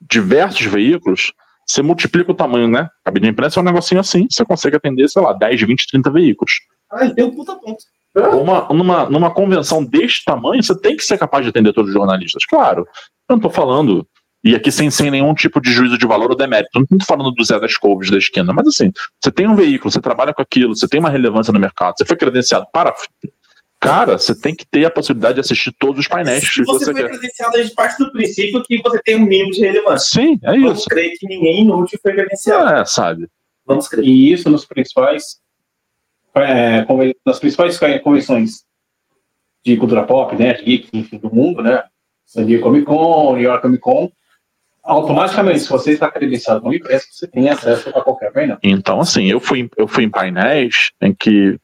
[0.00, 1.32] diversos veículos,
[1.64, 2.88] você multiplica o tamanho, né?
[3.04, 6.10] Cabine de imprensa é um negocinho assim, você consegue atender, sei lá, 10, 20, 30
[6.10, 6.52] veículos.
[6.92, 7.82] Ah, ele tem um puta ponto.
[8.14, 11.94] Uma, numa, numa convenção deste tamanho, você tem que ser capaz de atender todos os
[11.94, 12.44] jornalistas.
[12.44, 12.86] Claro, eu
[13.30, 14.06] não estou falando
[14.44, 16.70] e aqui sem, sem nenhum tipo de juízo de valor ou demérito.
[16.74, 18.90] Não estou falando do Zé das Couves da esquina, mas assim,
[19.22, 22.04] você tem um veículo, você trabalha com aquilo, você tem uma relevância no mercado, você
[22.04, 22.92] foi credenciado para.
[23.80, 26.92] Cara, você tem que ter a possibilidade de assistir todos os painéis Se você, você
[26.92, 27.08] foi quer.
[27.10, 30.20] credenciado, a gente parte do princípio que você tem um mínimo de relevância.
[30.20, 30.88] Sim, é Vamos isso.
[30.88, 32.74] crer que ninguém inútil foi credenciado.
[32.76, 33.28] É, sabe?
[33.66, 34.04] Vamos crer.
[34.04, 35.41] E isso nos principais.
[36.34, 36.86] É,
[37.26, 38.64] nas principais convenções
[39.64, 41.84] de cultura pop, né, de enfim, do mundo, né,
[42.24, 44.10] San Diego Comic Con, New York Comic Con,
[44.82, 48.58] automaticamente, se você está credenciado no imprensa, você tem acesso a qualquer painel.
[48.62, 51.58] Então, assim, eu fui, eu fui em painéis em que,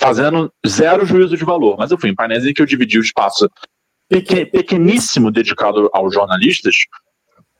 [0.00, 3.02] fazendo zero juízo de valor, mas eu fui em painéis em que eu dividi o
[3.02, 3.48] espaço
[4.08, 6.74] pequeníssimo dedicado aos jornalistas,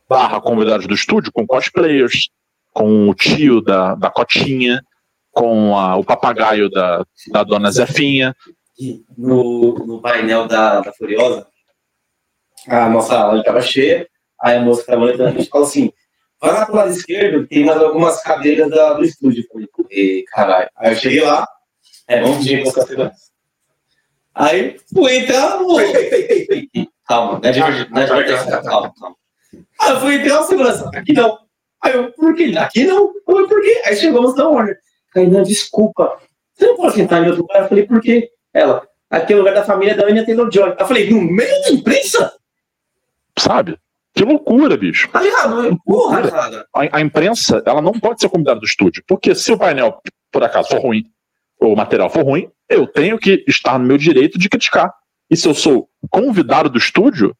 [0.09, 2.28] barra convidados do estúdio, com cosplayers,
[2.72, 4.82] com o tio da, da Cotinha,
[5.33, 8.37] com a, o papagaio da, da dona Zefinha.
[9.16, 11.47] No, no painel da, da Furiosa,
[12.66, 14.09] a nossa aula estava cheia,
[14.43, 15.93] Aí a moça que tava a gente falou assim:
[16.41, 19.45] vai lá pro lado esquerdo, tem mais algumas cadeiras da, do estúdio.
[19.55, 20.68] Eu falei, caralho.
[20.76, 21.47] Aí eu cheguei lá,
[22.09, 23.12] é, vamos ver com as cadeiras.
[24.35, 25.59] Aí fui entrar,
[27.07, 29.16] calma, não é de é calma, calma.
[29.80, 31.39] Aí eu fui entrar, segurança, aqui não.
[31.80, 32.53] Aí eu, por quê?
[32.59, 33.12] Aqui não?
[33.14, 33.83] Eu falei, por quê?
[33.85, 34.76] Aí chegamos na hora.
[35.12, 36.18] Kainan, desculpa.
[36.54, 37.62] Você não pode sentar em outro lugar?
[37.62, 38.30] Eu falei, por quê?
[38.52, 40.76] Ela, aqui é o lugar da família da Anya Taylor-Joy.
[40.78, 42.32] Eu falei, no meio da imprensa?
[43.38, 43.78] Sabe?
[44.14, 45.08] Que loucura, bicho.
[45.08, 45.78] Tá ligado?
[45.84, 46.66] Porra, cara.
[46.74, 49.02] A, a, imprensa, ela não pode ser convidada do estúdio.
[49.06, 50.00] Porque se o painel,
[50.30, 51.04] por acaso, for ruim,
[51.58, 54.92] ou o material for ruim, eu tenho que estar no meu direito de criticar.
[55.30, 57.34] E se eu sou convidado do estúdio,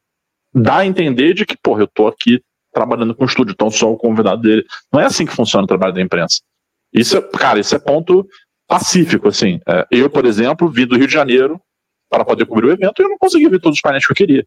[0.53, 2.41] dá a entender de que, porra, eu tô aqui
[2.73, 4.65] trabalhando com o estúdio, então sou o convidado dele.
[4.91, 6.41] Não é assim que funciona o trabalho da imprensa.
[6.93, 8.27] Isso é, cara, isso é ponto
[8.67, 9.59] pacífico, assim.
[9.67, 11.59] É, eu, por exemplo, vim do Rio de Janeiro
[12.09, 14.15] para poder cobrir o evento e eu não consegui ver todos os painéis que eu
[14.15, 14.45] queria.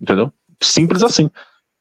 [0.00, 0.32] Entendeu?
[0.60, 1.30] Simples assim.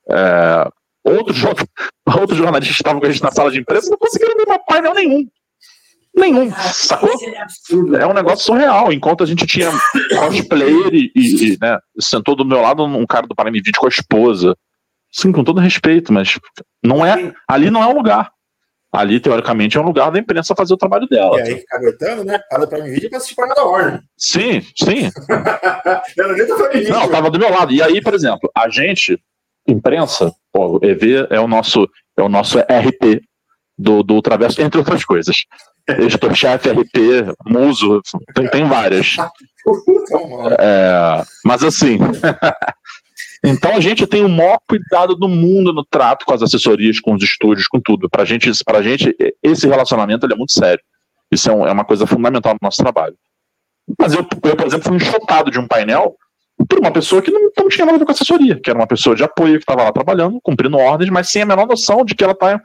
[0.09, 0.67] É,
[1.03, 1.37] outros,
[2.05, 4.93] outros jornalistas que estavam com a gente na sala de imprensa não conseguiram ver painel
[4.93, 5.27] nenhum.
[6.13, 7.09] Nenhum, sacou?
[7.97, 8.91] É um negócio surreal.
[8.91, 9.71] Enquanto a gente tinha
[10.19, 13.85] cosplayer e, e, e né, sentou do meu lado um cara do Prime Video com
[13.85, 14.55] a esposa.
[15.09, 16.37] Sim, com todo respeito, mas
[16.83, 18.31] não é, ali não é o lugar.
[18.91, 21.37] Ali, teoricamente, é um lugar da imprensa fazer o trabalho dela.
[21.39, 22.39] E aí fica aguentando, né?
[22.49, 24.01] Cada Prime Video pra assistir para da Warner.
[24.17, 25.09] Sim, sim.
[26.73, 27.71] nem Não, tava do meu lado.
[27.71, 29.17] E aí, por exemplo, a gente,
[29.65, 31.87] imprensa, pô, o EV é o nosso,
[32.17, 33.23] é o nosso RP
[33.77, 35.37] do, do Traverso, entre outras coisas.
[35.87, 38.01] Editor-chefe, RP, muso,
[38.35, 39.15] tem, tem várias.
[40.59, 41.99] É, mas assim,
[43.43, 47.15] Então a gente tem o maior cuidado do mundo no trato com as assessorias, com
[47.15, 48.09] os estúdios, com tudo.
[48.09, 50.83] Pra gente, pra gente esse relacionamento é muito sério.
[51.31, 53.15] Isso é, um, é, uma coisa fundamental no nosso trabalho.
[53.97, 56.15] Mas eu, eu, por exemplo, fui enxotado de um painel
[56.67, 58.87] por uma pessoa que não, não tinha nada a ver com assessoria, que era uma
[58.87, 62.13] pessoa de apoio que estava lá trabalhando, cumprindo ordens, mas sem a menor noção de
[62.13, 62.61] que ela está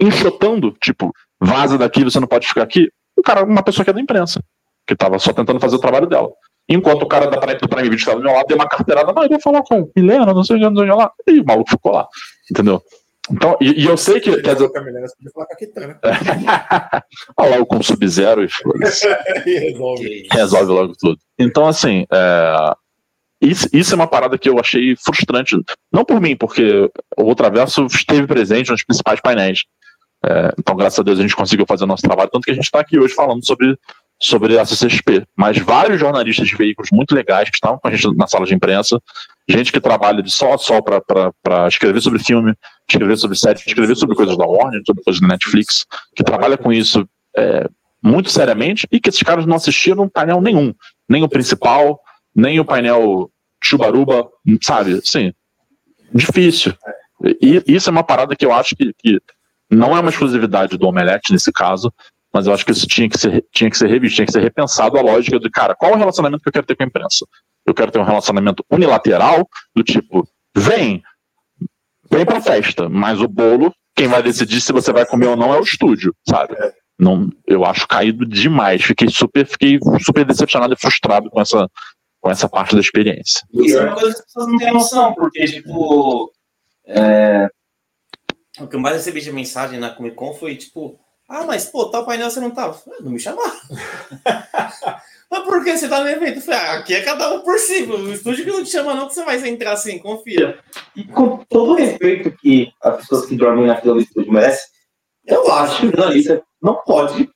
[0.00, 2.88] enxotando, tipo, vaza daqui, você não pode ficar aqui.
[3.16, 4.40] O cara, uma pessoa que é da imprensa,
[4.86, 6.30] que estava só tentando fazer o trabalho dela.
[6.70, 9.12] Enquanto o cara da Prime, do Prime Video estava do meu lado, deu uma carteirada,
[9.12, 11.12] não, eu vou falar com Milena, não sei o que, não sei o que lá.
[11.26, 12.06] E o maluco ficou lá,
[12.48, 12.80] entendeu?
[13.28, 14.40] Então, e, e eu sei que.
[14.40, 14.70] Quer dizer...
[14.70, 16.00] falar com a Kitana.
[17.36, 18.44] Olha lá o com Sub-Zero
[19.46, 20.28] e resolve.
[20.30, 21.18] resolve logo tudo.
[21.36, 22.74] Então, assim, é...
[23.40, 25.56] isso, isso é uma parada que eu achei frustrante.
[25.92, 29.64] Não por mim, porque o Ultraverso esteve presente nos principais painéis.
[30.24, 30.52] É...
[30.58, 32.64] Então, graças a Deus, a gente conseguiu fazer o nosso trabalho, tanto que a gente
[32.64, 33.76] está aqui hoje falando sobre
[34.22, 38.14] sobre a CCXP, mas vários jornalistas de veículos muito legais que estavam com a gente
[38.16, 39.00] na sala de imprensa,
[39.48, 42.54] gente que trabalha de só a só para escrever sobre filme,
[42.88, 46.70] escrever sobre série, escrever sobre coisas da Warner, sobre coisas da Netflix, que trabalha com
[46.70, 47.66] isso é,
[48.02, 50.74] muito seriamente e que esses caras não assistiram painel nenhum,
[51.08, 51.98] nem o principal,
[52.34, 53.30] nem o painel
[53.62, 54.28] Chubaruba,
[54.60, 55.00] sabe?
[55.02, 55.32] Sim,
[56.12, 56.74] difícil.
[57.40, 59.20] E isso é uma parada que eu acho que, que
[59.70, 61.92] não é uma exclusividade do Omelete nesse caso,
[62.32, 64.42] mas eu acho que isso tinha que ser, tinha que ser revisto, tinha que ser
[64.42, 66.86] repensado a lógica de, cara, qual é o relacionamento que eu quero ter com a
[66.86, 67.26] imprensa?
[67.66, 70.26] Eu quero ter um relacionamento unilateral, do tipo,
[70.56, 71.02] vem,
[72.10, 75.52] vem pra festa, mas o bolo, quem vai decidir se você vai comer ou não
[75.52, 76.56] é o estúdio, sabe?
[76.98, 78.82] Não, eu acho caído demais.
[78.82, 81.68] Fiquei super, fiquei super decepcionado e frustrado com essa,
[82.20, 83.42] com essa parte da experiência.
[83.52, 86.30] Isso é uma coisa que as pessoas não têm noção, porque, tipo,
[86.86, 87.48] é...
[88.60, 91.00] o que eu mais recebi de mensagem na Comic Con foi, tipo,
[91.30, 92.76] ah, mas pô, tal painel você não tava.
[92.88, 93.52] Ah, não me chamaram.
[95.30, 96.38] mas por que você tá no evento?
[96.38, 97.84] Eu falei, ah, aqui é cada um por si.
[97.84, 100.58] O estúdio que não te chama, não, que você vai entrar assim, confia.
[100.96, 104.66] E com todo o respeito que as pessoas que dormem na fila do estúdio merecem,
[105.24, 107.30] eu acho que o jornalista não pode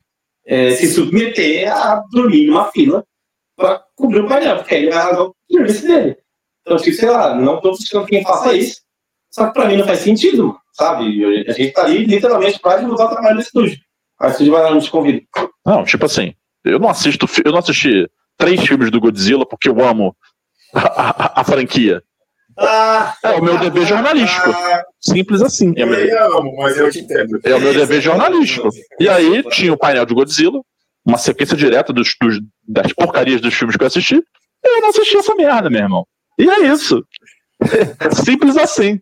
[0.45, 3.07] é, se submeter a dormir numa fila
[3.57, 6.19] para cobrir o painel, porque aí é o serviço dele.
[6.63, 8.81] Então, tipo, sei lá, não estou buscando quem faça isso,
[9.35, 11.25] só que para mim não faz sentido, sabe?
[11.49, 13.77] A gente está ali literalmente para divulgar o trabalho do estúdio.
[14.21, 15.23] A estúdio vai lá nos convida.
[15.67, 18.09] Não, tipo assim, eu não assisto, eu não assisti
[18.39, 20.15] três filmes do Godzilla porque eu amo
[20.73, 22.01] a, a, a franquia.
[22.57, 24.51] Ah, é o meu dever jornalístico.
[25.01, 25.75] Simples assim.
[25.77, 27.41] Eu é meu, amo, mas eu te entendo.
[27.43, 28.69] É o meu dever jornalístico.
[29.01, 30.61] E aí tinha o painel de Godzilla,
[31.05, 34.15] uma sequência direta dos, dos, das porcarias dos filmes que eu assisti.
[34.15, 36.07] E eu não assisti essa merda, meu irmão.
[36.39, 37.05] E é isso.
[38.25, 39.01] Simples assim.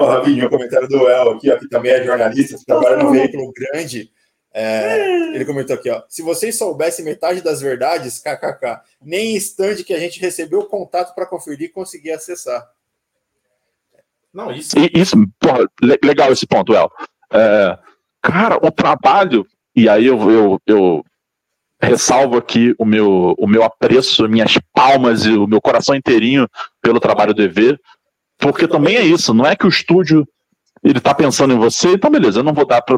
[0.00, 2.96] Ó, oh, Rabinho, o comentário do El aqui, ó, que também é jornalista, que trabalha
[2.96, 4.10] no veículo grande.
[4.50, 6.02] É, ele comentou aqui, ó.
[6.08, 11.14] Se vocês soubessem metade das verdades, kkk, nem instante que a gente recebeu o contato
[11.14, 12.66] para conferir e conseguir acessar.
[14.32, 14.74] Não, isso.
[14.94, 15.66] Isso, porra,
[16.02, 16.90] legal esse ponto, El.
[17.30, 17.78] É,
[18.22, 19.46] cara, o trabalho,
[19.76, 21.04] e aí eu, eu, eu
[21.78, 26.48] ressalvo aqui o meu, o meu apreço, minhas palmas e o meu coração inteirinho
[26.80, 27.78] pelo trabalho do EV,
[28.40, 30.26] porque também é isso, não é que o estúdio
[30.82, 32.96] ele tá pensando em você, então beleza, eu não vou dar para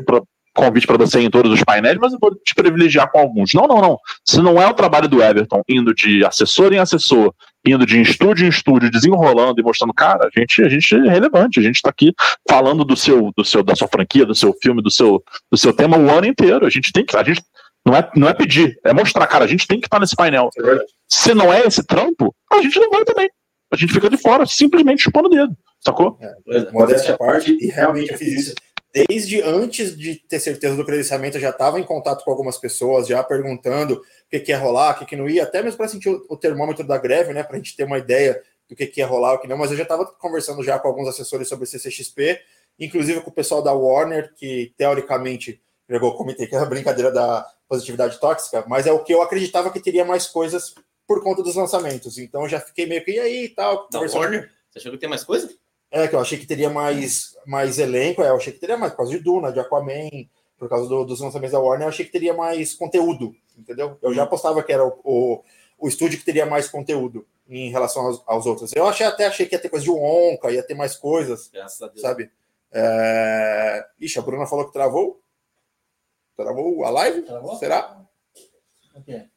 [0.55, 3.55] convite para você em todos os painéis, mas eu vou te privilegiar com alguns.
[3.55, 3.99] Não, não, não.
[4.25, 7.33] Se não é o trabalho do Everton indo de assessor em assessor,
[7.67, 11.59] indo de estúdio em estúdio, desenrolando e mostrando, cara, a gente, a gente é relevante,
[11.59, 12.13] a gente está aqui
[12.49, 15.73] falando do seu, do seu, da sua franquia, do seu filme, do seu, do seu
[15.73, 16.67] tema o ano inteiro.
[16.67, 17.43] A gente tem que, a gente
[17.87, 20.15] não é, não é pedir, é mostrar, cara, a gente tem que estar tá nesse
[20.15, 20.51] painel.
[20.59, 20.79] É
[21.09, 23.29] Se não é esse trampo, a gente não vai também.
[23.73, 26.19] A gente fica de fora, simplesmente chupando o dedo, sacou?
[26.21, 28.55] É, modéstia à parte, e realmente eu fiz isso
[28.93, 33.07] desde antes de ter certeza do credenciamento, eu já estava em contato com algumas pessoas,
[33.07, 35.89] já perguntando o que, que ia rolar, o que, que não ia, até mesmo para
[35.89, 37.43] sentir o, o, termômetro da greve, né?
[37.43, 39.71] Para a gente ter uma ideia do que, que ia rolar, o que não, mas
[39.71, 42.39] eu já estava conversando já com alguns assessores sobre CCXP,
[42.79, 47.47] inclusive com o pessoal da Warner, que teoricamente, eu comentei que era a brincadeira da
[47.67, 50.75] positividade tóxica, mas é o que eu acreditava que teria mais coisas
[51.13, 52.17] por conta dos lançamentos.
[52.17, 53.87] Então já fiquei meio que, e aí e tal.
[53.91, 54.51] Da Warner?
[54.71, 55.51] Você achou que tem mais coisa?
[55.91, 58.93] É, que eu achei que teria mais, mais elenco, é, eu achei que teria mais,
[58.93, 60.09] por causa de Duna, de Aquaman,
[60.57, 63.99] por causa do, dos lançamentos da Warner, eu achei que teria mais conteúdo, entendeu?
[64.01, 65.45] Eu já apostava que era o, o,
[65.77, 68.73] o estúdio que teria mais conteúdo em relação aos, aos, outros.
[68.75, 71.51] Eu achei, até achei que ia ter coisa de Wonka, ia ter mais coisas,
[71.97, 72.31] sabe?
[72.73, 73.85] É...
[74.01, 75.21] Ixi, a Bruna falou que travou.
[76.35, 77.21] Travou a live?
[77.21, 77.57] Travou?
[77.57, 78.03] Será?
[78.97, 79.32] Okay.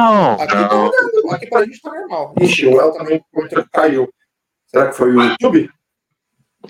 [0.00, 2.32] Oh, aqui, tá, aqui pra gente tá normal.
[2.40, 3.24] Ixi, o El também
[3.72, 4.08] caiu.
[4.68, 5.68] Será que foi o YouTube?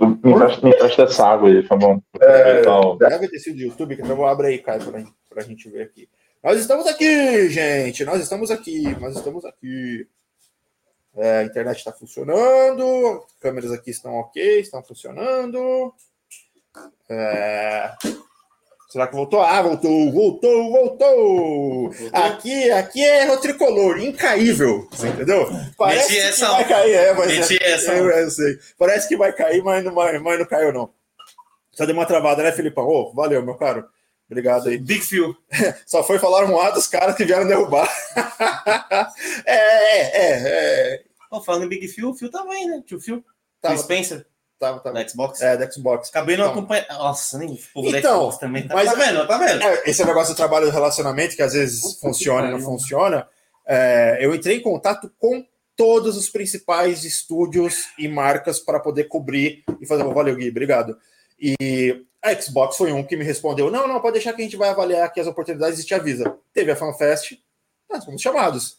[0.01, 2.01] Me empresta, essa água aí, tá bom?
[2.21, 2.63] É,
[2.99, 6.09] deve ter sido o YouTube, que então abre aí, Caio, pra, pra gente ver aqui.
[6.43, 8.05] Nós estamos aqui, gente.
[8.05, 8.97] Nós estamos aqui.
[8.99, 10.09] Nós estamos aqui.
[11.17, 13.27] É, a internet está funcionando.
[13.41, 15.93] Câmeras aqui estão ok, estão funcionando.
[17.11, 17.93] É...
[18.89, 19.43] Será que voltou?
[19.43, 21.95] Ah, voltou, voltou, voltou!
[22.11, 24.89] Aqui, aqui é o tricolor, incaível.
[24.91, 25.47] Você entendeu?
[25.77, 27.95] Parece que essa, vai cair, é, mas é, essa.
[27.95, 28.59] eu, eu sei.
[28.79, 30.91] Parece que vai cair, mas não, mas, não caiu, não.
[31.71, 32.87] Só deu uma travada, né, Filipão?
[32.87, 33.87] Ô, valeu, meu caro.
[34.27, 34.79] Obrigado aí.
[34.79, 35.37] Big Phil.
[35.87, 37.89] Só foi falar um A dos caras que vieram derrubar.
[39.45, 41.05] é, é, é, é.
[41.31, 42.83] Ó, falando em Big Phil, o Phil tava aí, né?
[42.87, 43.23] Tio Phil.
[43.61, 44.27] Tava, Phil Spencer,
[44.59, 44.95] tava, tava.
[45.03, 45.41] da Xbox.
[45.41, 46.09] É, da Xbox.
[46.09, 46.59] Acabei não Então.
[46.59, 46.89] acompanhando.
[46.91, 48.67] Nossa, nem o Então, Xbox também.
[48.67, 49.27] Tá, mas- tá vendo?
[49.27, 49.63] Tá vendo?
[49.63, 53.27] É, esse negócio do trabalho do relacionamento, que às vezes funciona e não funciona,
[53.67, 55.45] é, eu entrei em contato com
[55.77, 60.03] todos os principais estúdios e marcas para poder cobrir e fazer.
[60.03, 60.99] Oh, valeu, Gui, obrigado.
[61.39, 64.57] E a Xbox foi um que me respondeu: não, não, pode deixar que a gente
[64.57, 66.37] vai avaliar aqui as oportunidades e te avisa.
[66.53, 67.39] Teve a FanFest,
[67.89, 68.79] nós fomos chamados.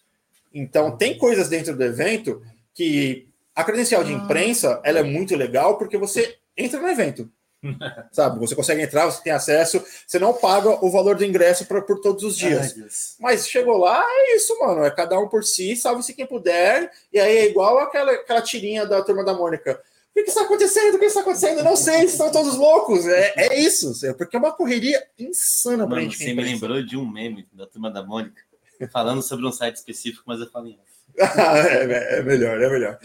[0.53, 2.41] Então, tem coisas dentro do evento
[2.73, 3.28] que
[3.59, 7.29] a credencial de imprensa ela é muito legal porque você entra no evento.
[8.09, 11.81] Sabe, você consegue entrar, você tem acesso, você não paga o valor do ingresso pra,
[11.81, 12.73] por todos os dias.
[12.77, 12.87] Ai.
[13.19, 14.85] Mas chegou lá, é isso, mano.
[14.85, 16.89] É cada um por si, salve-se quem puder.
[17.11, 19.73] E aí é igual aquela, aquela tirinha da turma da Mônica.
[19.73, 20.95] O que, que está acontecendo?
[20.95, 21.61] O que está acontecendo?
[21.61, 23.05] Não sei, estão todos loucos.
[23.05, 26.17] É, é isso, é porque é uma correria insana pra Mano, gente.
[26.17, 28.41] que você me lembrou de um meme da turma da Mônica
[28.87, 30.79] falando sobre um site específico, mas eu falei.
[31.19, 32.97] É, é melhor, é melhor.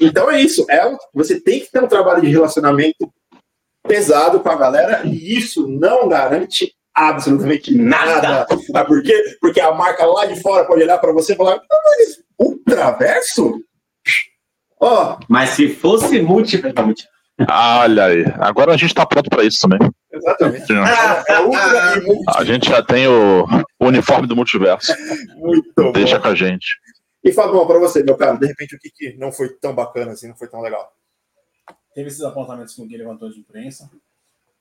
[0.00, 0.64] Então é isso.
[0.70, 3.12] É, você tem que ter um trabalho de relacionamento
[3.86, 8.46] pesado com a galera e isso não garante absolutamente nada.
[8.70, 9.36] Sabe por quê?
[9.40, 11.60] Porque a marca lá de fora pode olhar para você e falar: "Ah,
[11.98, 13.60] mas ultraverso?
[14.80, 17.12] Ó, Mas se fosse múltiplo, múltiplo.
[17.48, 18.24] Olha aí.
[18.40, 19.78] Agora a gente tá pronto pra isso também.
[20.12, 20.72] exatamente.
[20.72, 23.44] É A gente já tem o,
[23.80, 24.92] o uniforme do multiverso.
[25.36, 25.92] muito bom.
[25.92, 26.66] Deixa com a gente.
[27.24, 30.12] E Fabão, para você, meu cara, de repente o que, que não foi tão bacana
[30.12, 30.92] assim, não foi tão legal?
[31.94, 33.90] Teve esses apontamentos que o Gui levantou de imprensa.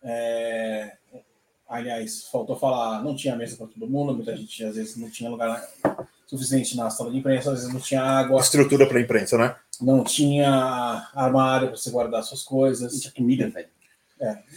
[0.04, 0.98] É,
[1.68, 5.30] Aliás, faltou falar, não tinha mesa para todo mundo, muita gente às vezes não tinha
[5.30, 5.66] lugar
[6.28, 9.56] suficiente na sala de imprensa, às vezes não tinha água, Estrutura para imprensa, né?
[9.80, 12.94] não tinha armário para você guardar suas coisas.
[12.94, 13.70] Gente, a comida, velho.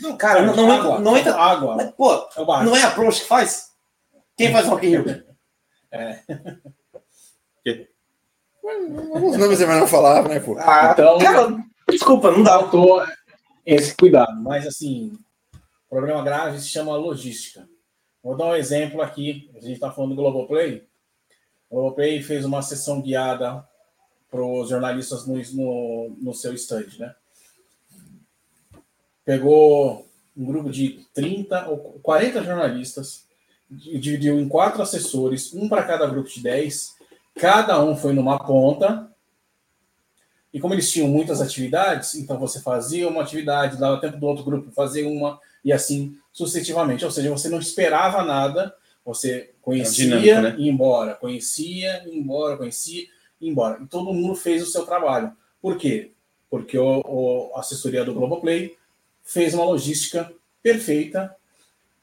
[0.00, 1.76] Não, Cara, não- não água, não entra- água.
[1.76, 3.70] Mas, pô, É o não é a Prost que faz?
[4.36, 5.04] Quem faz Rock in Rio?
[8.64, 10.56] Os nomes você vai não falar, né, pô?
[10.58, 12.58] Ah, Então- cara, desculpa, não dá.
[12.60, 13.04] faltou
[13.66, 14.40] esse cuidado.
[14.42, 15.12] Mas, assim,
[15.54, 17.68] o problema grave se chama logística.
[18.22, 19.50] Vou dar um exemplo aqui.
[19.54, 20.86] A gente está falando do Globoplay.
[21.68, 23.62] O Globoplay fez uma sessão guiada
[24.30, 27.14] para os jornalistas no, no, no seu stand, né?
[29.24, 30.06] Pegou
[30.36, 33.24] um grupo de 30 ou 40 jornalistas,
[33.70, 36.94] dividiu em quatro assessores, um para cada grupo de 10.
[37.36, 39.10] Cada um foi numa ponta,
[40.52, 44.44] e como eles tinham muitas atividades, então você fazia uma atividade, dava tempo do outro
[44.44, 47.04] grupo fazer uma, e assim sucessivamente.
[47.04, 48.74] Ou seja, você não esperava nada,
[49.04, 50.54] você conhecia, dinâmico, né?
[50.64, 53.02] ia embora, conhecia, ia embora, conhecia,
[53.40, 53.82] ia embora.
[53.82, 55.32] E todo mundo fez o seu trabalho.
[55.60, 56.12] Por quê?
[56.48, 58.76] Porque o, o- a assessoria do Globoplay
[59.24, 60.30] fez uma logística
[60.62, 61.34] perfeita,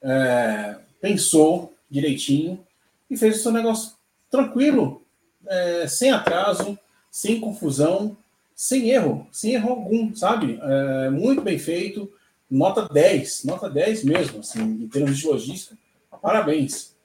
[0.01, 2.65] é, pensou direitinho
[3.09, 3.93] e fez o seu negócio
[4.29, 5.00] tranquilo,
[5.47, 6.77] é, sem atraso,
[7.09, 8.15] sem confusão,
[8.55, 10.59] sem erro, sem erro algum, sabe?
[10.61, 12.11] É, muito bem feito,
[12.49, 15.77] nota 10, nota 10 mesmo, assim, em termos de logística.
[16.21, 16.95] Parabéns.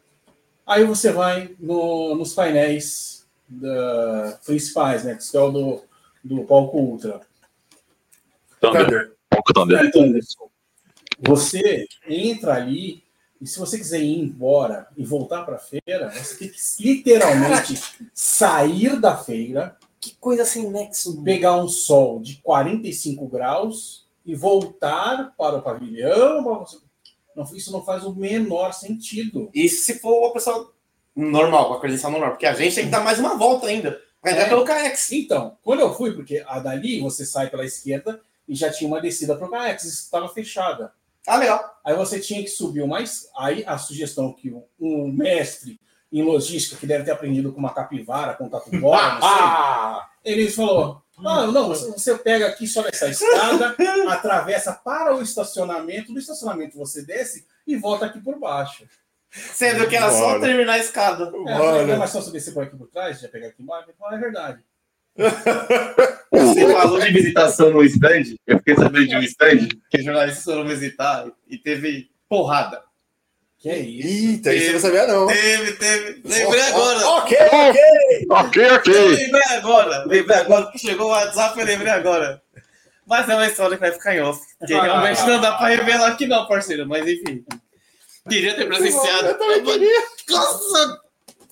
[0.66, 5.14] Aí você vai no- nos painéis da- principais, né?
[5.16, 5.82] Que é o do,
[6.22, 7.20] do palco Ultra.
[8.61, 8.84] Thunder.
[8.84, 9.12] Thunder.
[9.30, 9.78] Pouco Thunder.
[9.84, 10.22] É, Thunder.
[11.20, 13.03] Você entra ali
[13.41, 17.80] e se você quiser ir embora e voltar para a feira, você tem que literalmente
[18.14, 21.22] sair da feira, Que coisa sem nexo.
[21.22, 26.64] pegar um sol de 45 graus e voltar para o pavilhão.
[27.34, 29.51] Não, isso não faz o menor sentido.
[29.55, 30.72] E se for uma pessoa
[31.14, 34.01] normal, com a credencial normal, porque a gente tem que dar mais uma volta ainda.
[34.22, 34.49] Vai entrar É.
[34.49, 35.12] pelo KX.
[35.12, 39.01] Então, quando eu fui, porque a dali você sai pela esquerda e já tinha uma
[39.01, 40.93] descida para o Caex, estava fechada.
[41.27, 41.79] Ah, legal.
[41.85, 43.29] Aí você tinha que subir mais.
[43.37, 45.81] Aí a sugestão que um- mestre
[46.12, 50.51] em logística, que deve ter aprendido com uma capivara, com tatu bola, não sei, ele
[50.51, 53.74] falou: ah, não, você pega aqui, sobe essa escada,
[54.11, 58.87] atravessa para o estacionamento, do estacionamento você desce e volta aqui por baixo.
[59.31, 60.41] Sendo que era só Bora.
[60.41, 61.31] terminar a escada.
[61.47, 63.91] É, mas só você descer por aqui por trás, já pegar aqui embaixo?
[64.12, 64.64] É verdade.
[66.31, 68.37] Você falou de visitação no stand.
[68.47, 72.83] Eu fiquei sabendo de um stand que os jornalistas foram visitar e teve porrada.
[73.59, 74.09] Que é isso?
[74.09, 75.27] Eita, isso eu não sabia, não.
[75.27, 76.23] Teve, teve.
[76.25, 77.07] Lembrei agora.
[77.09, 78.27] Ok, ok.
[78.31, 78.95] Ok, ok.
[78.95, 80.05] Lembrei agora.
[80.07, 82.43] Lembrei agora que chegou o WhatsApp, eu lembrei agora.
[83.07, 84.41] Mas é uma história que vai ficar em off.
[84.67, 86.87] Que realmente não dá pra revelar aqui, não, parceiro.
[86.87, 87.45] Mas enfim.
[88.29, 89.29] Queria ter presenciado.
[89.29, 90.03] Eu também queria.
[90.29, 91.01] Nossa,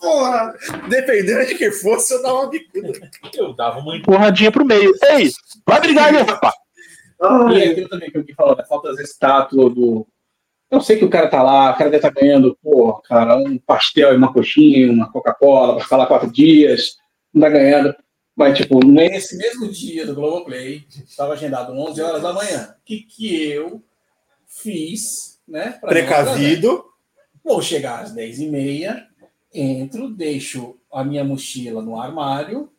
[0.05, 0.55] porra!
[0.89, 3.11] Dependendo de quem fosse, eu dava uma bicuda.
[3.35, 4.93] Eu dava uma Empurradinha pro meio.
[5.03, 5.31] Ei,
[5.67, 6.55] vai brigar aí, rapaz.
[7.53, 8.65] E é aquilo também que o que falou, né?
[8.69, 10.07] Falta as estátuas do.
[10.71, 13.59] Eu sei que o cara tá lá, o cara deve estar ganhando, pô, cara, um
[13.59, 16.97] pastel e uma coxinha, uma Coca-Cola, pra ficar lá quatro dias,
[17.33, 17.95] não tá ganhando.
[18.35, 22.75] Mas, tipo, nesse mesmo dia do Globoplay, estava agendado 11 horas da manhã.
[22.81, 23.81] O que, que eu
[24.49, 25.79] fiz, né?
[25.81, 26.85] Precavido.
[27.45, 29.05] Vou chegar às 10h30,
[29.55, 32.71] entro, deixo a minha mochila no armário,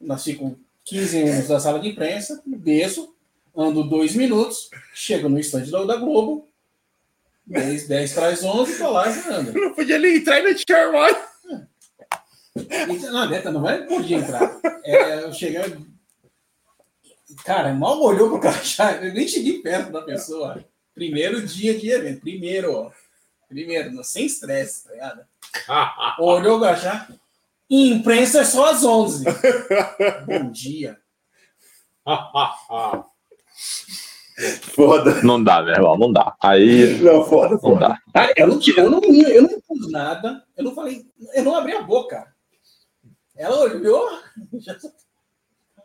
[0.00, 3.14] nós fico 15 minutos na sala de imprensa, desço,
[3.54, 6.48] ando dois minutos, chego no estande da da Globo,
[7.46, 9.52] 10, 10 traz 11, tô lá jogando.
[9.52, 11.16] Não podia nem entrar e não tinha armário.
[13.10, 14.60] Não, neta, não vai podia entrar.
[14.84, 15.60] É, eu cheguei.
[17.44, 20.64] Cara, mal olhou pro crachá, eu nem cheguei perto da pessoa.
[20.94, 22.92] Primeiro dia de evento, primeiro, ó.
[23.48, 25.29] Primeiro, sem estresse, tá ligado?
[26.18, 27.08] Olhou o crachá.
[27.68, 29.24] Imprensa é só às 11.
[30.26, 30.98] Bom dia.
[34.74, 35.22] Foda.
[35.22, 36.34] Não dá, meu irmão, não dá.
[36.42, 37.98] Aí Não, foda, não foda.
[38.12, 38.32] dá.
[38.36, 41.82] Eu não, eu não, eu não pus nada, eu não falei, eu não abri a
[41.82, 42.26] boca.
[43.36, 44.08] Ela olhou,
[44.58, 44.76] já...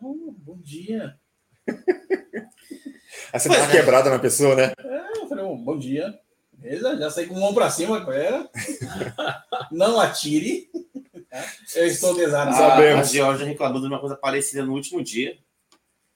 [0.02, 1.18] Oh, bom dia.
[3.32, 4.72] Aí você dá uma quebrada na pessoa, né?
[4.78, 6.18] É, eu falei, "Oh, bom dia.
[6.66, 8.50] Beleza, já saí com mão pra cima com ela.
[9.70, 10.68] Não atire.
[11.76, 12.56] Eu estou desarmado.
[12.56, 13.02] Sabe- A.
[13.04, 15.38] Georgia reclamou de uma coisa parecida no último dia.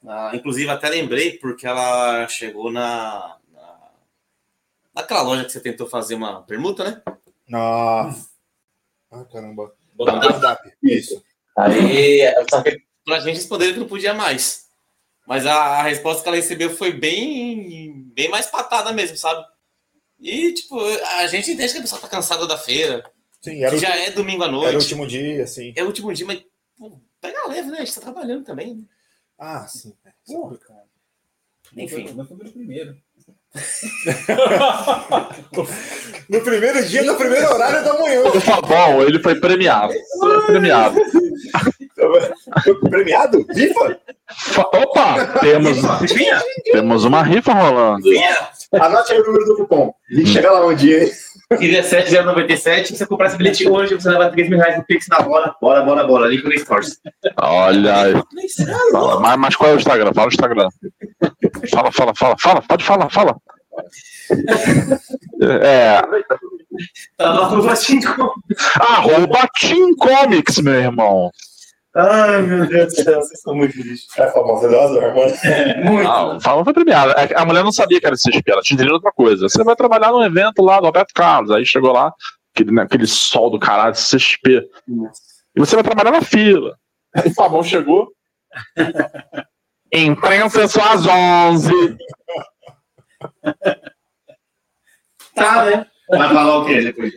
[0.05, 3.90] Ah, inclusive, até lembrei, porque ela chegou na, na.
[4.92, 7.03] Naquela loja que você tentou fazer uma permuta, né?
[7.48, 8.28] Nossa.
[9.12, 9.72] Ah, caramba.
[9.94, 10.68] Bodap.
[10.82, 11.22] Isso.
[11.57, 14.66] Aí, só que pra gente responder, ele não podia mais.
[15.28, 19.46] Mas a, a resposta que ela recebeu foi bem, bem mais patada mesmo, sabe?
[20.20, 23.02] E, tipo, a gente entende que a pessoa tá cansada da feira,
[23.40, 24.76] Sim, era que já é domingo à era o noite.
[24.76, 25.72] último dia, assim.
[25.74, 26.42] É o último dia, mas
[26.76, 27.78] pô, pega leve, né?
[27.78, 28.74] A gente tá trabalhando também.
[28.74, 28.82] né?
[29.38, 29.94] Ah, sim.
[30.26, 30.84] Porra, cara.
[31.76, 32.12] Enfim.
[32.14, 32.96] Nós fomos no primeiro.
[36.28, 38.22] No primeiro dia, no primeiro horário da manhã.
[38.44, 39.92] Tá bom, ele foi premiado.
[40.18, 40.96] Foi premiado.
[42.88, 43.44] Premiado?
[43.51, 43.98] Rifa?
[44.28, 45.78] Fa- Opa, temos,
[46.72, 48.05] temos uma rifa rolando.
[48.72, 49.92] Anote aí o número do cupom.
[50.11, 51.11] E chega lá um dia, hein?
[51.59, 55.18] 17097, se você comprar esse bilhete hoje, você leva 3 mil reais no Pix na
[55.18, 55.53] hora.
[55.61, 56.28] Bora, bora, bora.
[56.28, 57.01] Link no Stores.
[57.36, 58.14] Olha aí.
[58.92, 60.12] Fala, mas, mas qual é o Instagram?
[60.14, 60.68] Fala o Instagram.
[61.72, 62.62] Fala, fala, fala, fala.
[62.62, 63.36] Pode falar, fala.
[65.42, 66.01] É,
[67.18, 68.34] arroba 5.
[68.78, 71.30] arroba Team Comics, meu irmão.
[71.95, 74.07] Ai, meu Deus do céu, vocês são muito felizes.
[74.16, 75.14] É famosa dose, mano.
[75.91, 76.09] Muito.
[76.09, 77.12] Ah, fala foi premiada.
[77.12, 79.49] É A mulher não sabia que era CXP, ela tinha entendido outra coisa.
[79.49, 81.51] Você vai trabalhar num evento lá do Roberto Carlos.
[81.51, 82.12] Aí chegou lá,
[82.55, 84.68] aquele, né, aquele sol do caralho, CXP.
[85.57, 86.76] E você vai trabalhar na fila.
[87.16, 88.12] Aí o Fabão chegou.
[89.93, 91.72] Imprensa é só às 11.
[95.34, 95.86] Tá, né?
[96.09, 97.12] Vai falar o quê depois?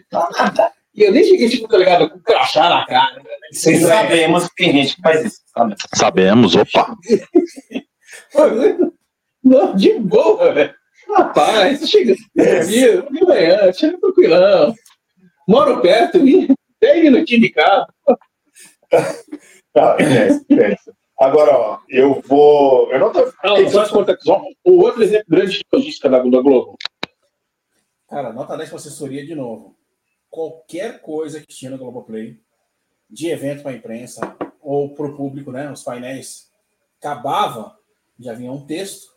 [0.95, 2.09] E eu nem cheguei, tipo, tá ligado?
[2.09, 3.15] Com crachá na cara.
[3.15, 3.23] né?
[3.51, 5.39] Vocês sabemos que tem gente que faz isso.
[5.55, 5.75] sabe?
[5.95, 6.95] Sabemos, opa.
[9.43, 10.73] Não, de boa, velho.
[11.15, 12.15] Rapaz, chega
[12.65, 14.73] dia, de manhã, chega tranquilão.
[15.47, 16.47] Moro perto, e
[16.81, 17.85] 10 minutinhos de carro.
[19.73, 20.93] Tá, pensa, pensa.
[21.19, 22.91] Agora, ó, eu vou.
[22.91, 23.31] Eu não tô.
[23.43, 26.77] Não, só te contar só o outro exemplo grande de logística da, da Globo.
[28.09, 29.75] Cara, nota 10 para assessoria de novo.
[30.34, 32.41] Qualquer coisa que tinha no Globoplay,
[33.07, 36.49] de evento para imprensa ou para o público, né, os painéis,
[36.97, 37.77] acabava,
[38.19, 39.13] já vinha um texto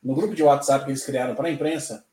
[0.00, 2.06] no grupo de WhatsApp que eles criaram para a imprensa,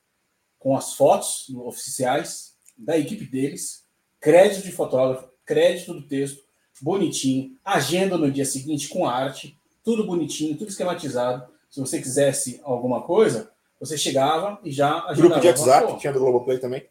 [0.58, 3.86] com as fotos oficiais da equipe deles,
[4.20, 6.44] crédito de fotógrafo, crédito do texto,
[6.82, 11.48] bonitinho, agenda no dia seguinte com arte, tudo bonitinho, tudo esquematizado.
[11.70, 15.22] Se você quisesse alguma coisa, você chegava e já agendava.
[15.22, 16.90] Grupo de WhatsApp, Pô, que tinha do Globoplay também.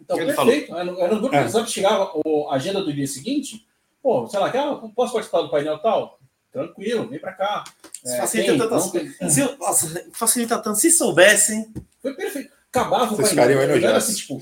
[0.00, 0.74] Então, Ele perfeito.
[0.74, 1.38] Era no, era no grupo É.
[1.38, 3.66] de WhatsApp chegava o- a agenda do dia seguinte.
[4.02, 6.18] Pô, sei lá, ah, posso participar do painel tal?
[6.52, 7.64] Tranquilo, vem pra cá.
[8.04, 9.30] É, facilita tem, tantas não tem.
[9.30, 10.78] Se, nossa, facilita tanto.
[10.78, 11.72] Se soubessem.
[12.00, 12.50] Foi perfeito.
[12.70, 13.60] Acabava Vocês o painel.
[13.60, 14.40] era assim, tipo,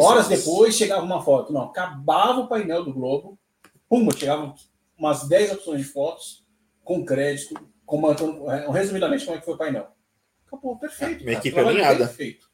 [0.00, 1.52] horas depois chegava uma foto.
[1.52, 3.38] Não, acabava o painel do Globo.
[3.88, 4.54] Pum, chegavam
[4.96, 6.44] umas 10 opções de fotos
[6.84, 7.54] com crédito,
[7.84, 9.88] comentando é, resumidamente como é que foi o painel.
[10.46, 11.22] Acabou, perfeito.
[11.22, 11.32] Uma cara.
[11.32, 12.06] equipe Trabalho alinhada.
[12.06, 12.49] Perfeito.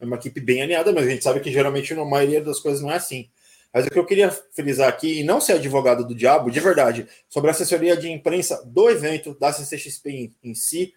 [0.00, 2.80] É uma equipe bem alinhada, mas a gente sabe que geralmente na maioria das coisas
[2.80, 3.30] não é assim.
[3.72, 7.08] Mas o que eu queria frisar aqui, e não ser advogado do diabo, de verdade,
[7.28, 10.94] sobre a assessoria de imprensa do evento, da CCXP em, em si,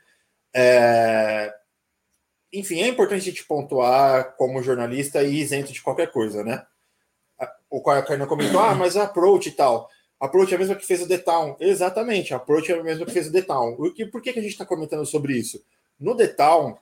[0.53, 1.53] é,
[2.51, 6.65] enfim, é importante a gente pontuar como jornalista e isento de qualquer coisa, né?
[7.69, 9.89] O Kainan comentou, ah, mas a approach e tal.
[10.19, 11.57] A approach é a mesma que fez o The Town.
[11.59, 13.75] Exatamente, a approach é a mesma que fez o The Town.
[13.75, 15.63] Por que, que a gente está comentando sobre isso?
[15.99, 16.77] No The Town,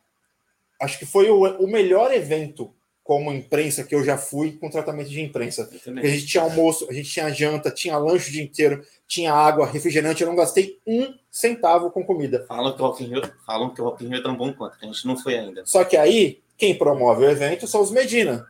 [0.81, 2.73] acho que foi o, o melhor evento
[3.05, 5.69] como imprensa que eu já fui com tratamento de imprensa.
[5.85, 9.67] A gente tinha almoço, a gente tinha janta, tinha lanche o dia inteiro, tinha água,
[9.67, 12.43] refrigerante, eu não gastei um centavo com comida.
[12.47, 14.51] Falam que o Rock in Rio, falam que o Rock in Rio é tão bom
[14.51, 15.63] quanto, a gente não foi ainda.
[15.67, 18.47] Só que aí, quem promove o evento são os Medina.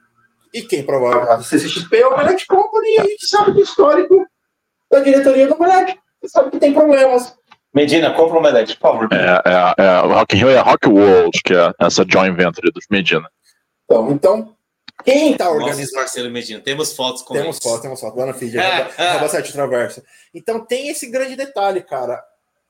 [0.54, 4.26] E quem promove a CCXP é o Moleque Company, e a gente sabe do histórico
[4.90, 6.00] da diretoria do Moleque.
[6.22, 7.36] Você sabe que tem problemas.
[7.76, 9.10] Medina, compra o Omelete, por favor.
[9.12, 12.72] É, é, é, o Rock in Rio é Rock World, que é essa joint venture
[12.72, 13.30] dos Medina.
[13.84, 14.56] Então, então
[15.04, 15.82] quem está organizando.
[15.82, 19.52] Nossa, Marcelo Medina, temos fotos com Temos fotos, temos fotos lá no feed, arroba 7
[19.52, 20.04] Traversa.
[20.34, 22.24] Então tem esse grande detalhe, cara.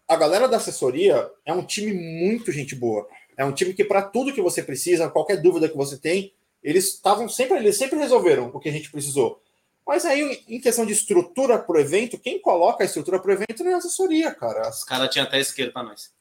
[0.08, 3.08] A galera da assessoria é um time muito gente boa.
[3.38, 6.34] É um time que, para tudo que você precisa, qualquer dúvida que você tem,
[6.64, 9.40] eles estavam sempre, eles sempre resolveram o que a gente precisou.
[9.86, 13.34] Mas aí, em questão de estrutura para o evento, quem coloca a estrutura para o
[13.34, 14.70] evento é a assessoria, cara.
[14.70, 16.12] Os caras tinham até esquerda para nós.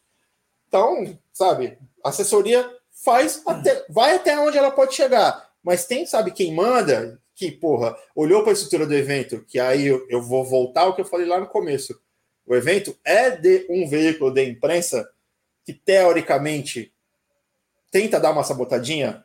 [0.68, 5.50] Então, sabe, a assessoria faz até, vai até onde ela pode chegar.
[5.62, 9.86] Mas tem, sabe, quem manda, que, porra, olhou para a estrutura do evento, que aí
[9.86, 11.98] eu, eu vou voltar ao que eu falei lá no começo.
[12.46, 15.08] O evento é de um veículo de imprensa
[15.64, 16.92] que, teoricamente,
[17.90, 19.24] tenta dar uma sabotadinha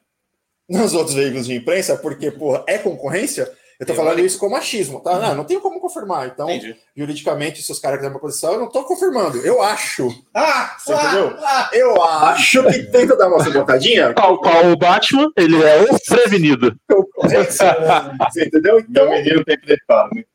[0.68, 5.00] nos outros veículos de imprensa, porque, porra, é concorrência, eu tô falando isso com machismo,
[5.00, 5.18] tá?
[5.18, 6.28] Não, não tenho como confirmar.
[6.28, 6.76] Então, Entendi.
[6.98, 9.38] juridicamente, se os caras quiserem uma posição, eu não tô confirmando.
[9.38, 10.10] Eu acho.
[10.34, 10.76] Ah!
[10.78, 11.38] Você ah, entendeu?
[11.40, 14.14] Ah, eu acho que tenta dar uma sabotadinha.
[14.14, 16.76] Tal qual o Batman, ele é o prevenido.
[17.22, 18.80] Você entendeu?
[18.80, 19.78] Então, Meu menino tem que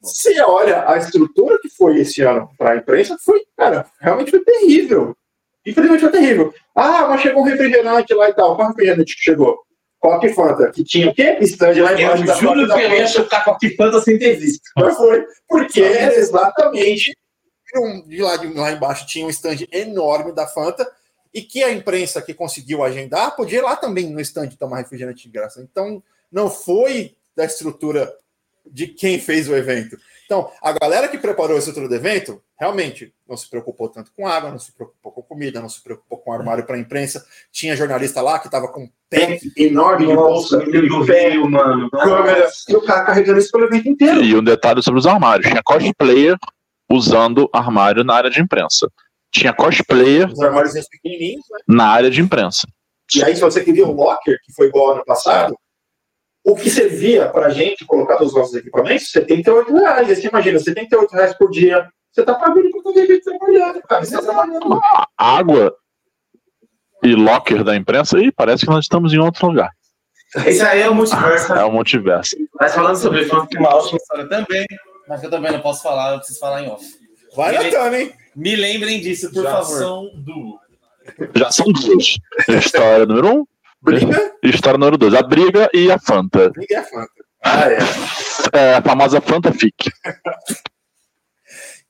[0.00, 4.40] Você olha a estrutura que foi esse ano para a imprensa, foi, cara, realmente foi
[4.40, 5.14] terrível.
[5.66, 6.54] Infelizmente foi terrível.
[6.74, 8.56] Ah, mas chegou um refrigerante lá e tal.
[8.56, 9.58] Qual refrigerante que chegou?
[10.04, 11.38] Coque Fanta, que tinha o quê?
[11.40, 14.68] Stand lá embaixo eu da juro que eu ia chutar Coque Fanta sem ter visto.
[14.76, 17.16] Mas foi, porque era exatamente
[18.06, 20.86] de lá, de lá embaixo tinha um stand enorme da Fanta
[21.32, 25.22] e que a imprensa que conseguiu agendar podia ir lá também no stand tomar refrigerante
[25.22, 25.62] de graça.
[25.62, 28.14] Então, não foi da estrutura
[28.66, 29.96] de quem fez o evento.
[30.26, 34.26] Então, a galera que preparou a estrutura do evento, realmente não se preocupou tanto com
[34.26, 37.24] água, não se preocupou com comida, não se preocupou com armário para a imprensa.
[37.52, 40.64] Tinha jornalista lá que estava com um pack enorme de bolsa,
[41.04, 41.90] veio, mano.
[41.90, 44.22] câmera, e o cara carregando isso pelo evento inteiro.
[44.22, 46.36] E um detalhe sobre os armários: tinha cosplayer
[46.90, 48.90] usando armário na área de imprensa.
[49.30, 51.58] Tinha cosplayer os armários pequenininhos, né?
[51.68, 52.66] na área de imprensa.
[53.14, 55.54] E aí, se você queria o locker, que foi igual ano passado,
[56.42, 60.08] o que servia para a gente colocar nos nossos equipamentos, 78 reais.
[60.08, 61.88] você imagina, 78 reais por dia.
[62.14, 64.04] Você está pagando por todo gente trabalhando, cara.
[64.04, 64.80] Você tá trabalhando
[65.18, 65.74] Água
[67.02, 69.70] e locker da imprensa, e parece que nós estamos em outro lugar.
[70.46, 71.52] Esse aí é o multiverso.
[71.52, 72.36] É o multiverso.
[72.58, 74.64] Mas falando sobre uma ótima história também,
[75.08, 76.84] mas eu também não posso falar, eu preciso falar em off.
[77.34, 78.14] Vai lembrando, hein?
[78.36, 79.78] Me lembrem disso, por Já favor.
[79.78, 80.60] São duas.
[81.34, 82.16] Já são duas.
[82.48, 83.46] História número um,
[83.82, 84.34] Briga?
[84.40, 86.50] História número 2, a briga e a Fanta.
[86.50, 87.10] Briga e a Fanta.
[87.42, 87.78] Ah, é.
[88.52, 89.90] É a famosa Fanta Fic.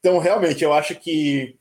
[0.05, 1.57] Então, realmente, eu acho que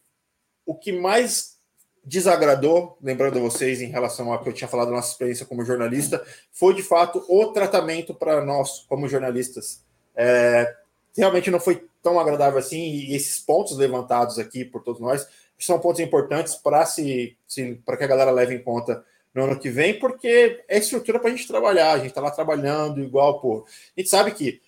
[0.65, 1.57] o que mais
[2.03, 6.21] desagradou, lembrando vocês em relação ao que eu tinha falado da nossa experiência como jornalista,
[6.51, 9.81] foi de fato o tratamento para nós como jornalistas.
[10.13, 10.75] É,
[11.15, 15.25] realmente não foi tão agradável assim, e esses pontos levantados aqui por todos nós
[15.57, 19.57] são pontos importantes para se, se para que a galera leve em conta no ano
[19.57, 21.93] que vem, porque é estrutura para a gente trabalhar.
[21.93, 23.65] A gente está lá trabalhando igual, pô.
[23.95, 24.61] A gente sabe que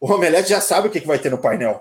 [0.00, 1.80] o Omelete já sabe o que, que vai ter no painel.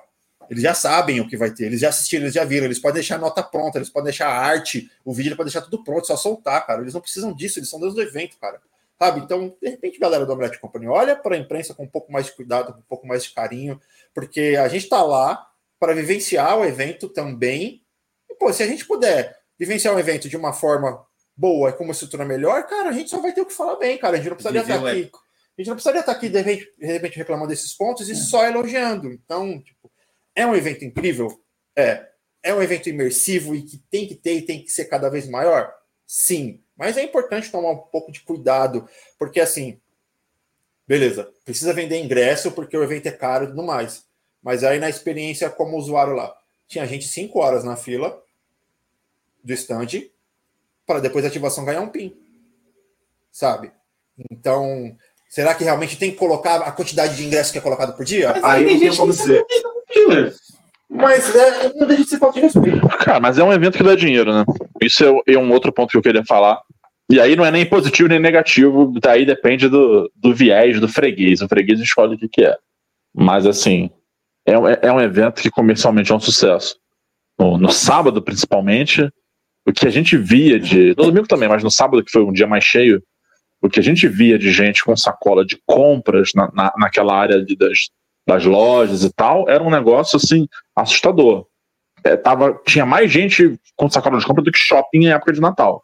[0.49, 2.95] Eles já sabem o que vai ter, eles já assistiram, eles já viram, eles podem
[2.95, 6.07] deixar a nota pronta, eles podem deixar a arte, o vídeo, pode deixar tudo pronto,
[6.07, 6.81] só soltar, cara.
[6.81, 8.59] Eles não precisam disso, eles são deuses do evento, cara.
[8.97, 9.21] Sabe?
[9.21, 12.25] Então, de repente, galera do Omelete Company, olha para a imprensa com um pouco mais
[12.25, 13.79] de cuidado, com um pouco mais de carinho,
[14.13, 15.47] porque a gente está lá
[15.79, 17.81] para vivenciar o evento também.
[18.29, 21.85] E, pô, se a gente puder vivenciar o evento de uma forma boa e com
[21.85, 24.15] uma estrutura melhor, cara, a gente só vai ter o que falar bem, cara.
[24.15, 24.99] A gente não precisaria estar aqui.
[24.99, 25.19] Épico.
[25.57, 28.45] A gente não precisaria estar aqui, de repente, de repente reclamando desses pontos e só
[28.45, 29.11] elogiando.
[29.11, 29.78] Então, tipo,
[30.39, 31.41] é um evento incrível?
[31.75, 32.07] É.
[32.41, 35.27] É um evento imersivo e que tem que ter e tem que ser cada vez
[35.27, 35.73] maior?
[36.07, 36.61] Sim.
[36.77, 38.87] Mas é importante tomar um pouco de cuidado,
[39.17, 39.81] porque assim,
[40.87, 44.05] beleza, precisa vender ingresso porque o evento é caro e tudo mais.
[44.41, 46.33] Mas aí na experiência como usuário lá,
[46.67, 48.23] tinha gente cinco horas na fila
[49.43, 49.87] do stand
[50.85, 52.15] para depois da ativação ganhar um PIN.
[53.29, 53.73] Sabe?
[54.31, 54.95] Então,
[55.27, 58.33] será que realmente tem que colocar a quantidade de ingressos que é colocado por dia?
[58.33, 59.78] Mas aí não tem como
[60.89, 62.87] Mas é, não deixa de ser falta de respeito.
[62.99, 64.43] Cara, mas é um evento que dá dinheiro, né?
[64.81, 66.59] Isso é, é um outro ponto que eu queria falar.
[67.11, 71.41] E aí não é nem positivo nem negativo, daí depende do, do viés do freguês.
[71.41, 72.55] O freguês escolhe o que, que é.
[73.13, 73.89] Mas assim,
[74.45, 76.77] é, é um evento que comercialmente é um sucesso.
[77.37, 79.09] No, no, sábado, principalmente,
[79.65, 80.89] o que a gente via de.
[80.89, 83.01] No domingo também, mas no sábado, que foi um dia mais cheio,
[83.61, 87.43] o que a gente via de gente com sacola de compras na, na, naquela área
[87.43, 87.89] de, das,
[88.29, 91.47] das lojas e tal, era um negócio assim, assustador.
[92.03, 95.41] É, tava, tinha mais gente com sacola de compra do que shopping em época de
[95.41, 95.83] Natal.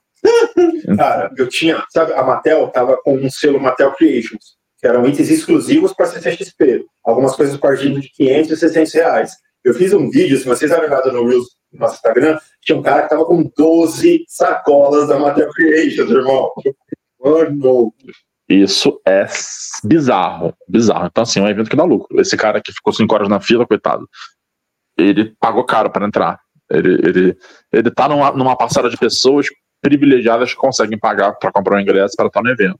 [0.95, 5.29] Cara, eu tinha, sabe, a Mattel tava com um selo Mattel Creations, que eram itens
[5.29, 6.85] exclusivos para CCXP.
[7.03, 9.31] Algumas coisas partindo de 500 e 600 reais.
[9.63, 13.01] Eu fiz um vídeo, se vocês olharem no Reels no nosso Instagram, tinha um cara
[13.01, 16.51] que tava com 12 sacolas da Mattel Creations, irmão.
[17.19, 17.91] Mano.
[18.47, 19.25] Isso é
[19.83, 21.07] bizarro, bizarro.
[21.07, 22.19] Então, assim, é um evento que dá lucro.
[22.19, 24.07] Esse cara que ficou 5 horas na fila, coitado,
[24.97, 26.39] ele pagou caro para entrar.
[26.69, 27.37] Ele, ele,
[27.71, 29.47] ele tá numa, numa parcela de pessoas
[29.81, 32.79] privilegiadas que conseguem pagar para comprar um ingresso para estar no evento.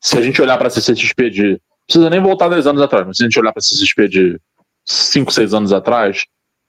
[0.00, 1.60] Se a gente olhar para a CCXP de.
[1.86, 4.40] Precisa nem voltar 10 anos atrás, mas se a gente olhar para a CCXP de
[4.84, 6.24] 5, 6 anos atrás,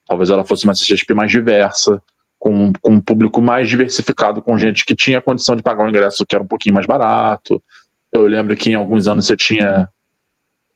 [0.06, 2.02] talvez ela fosse uma CCXP mais diversa,
[2.40, 6.26] com, com um público mais diversificado, com gente que tinha condição de pagar um ingresso
[6.26, 7.64] que era um pouquinho mais barato.
[8.14, 9.90] Eu lembro que em alguns anos você tinha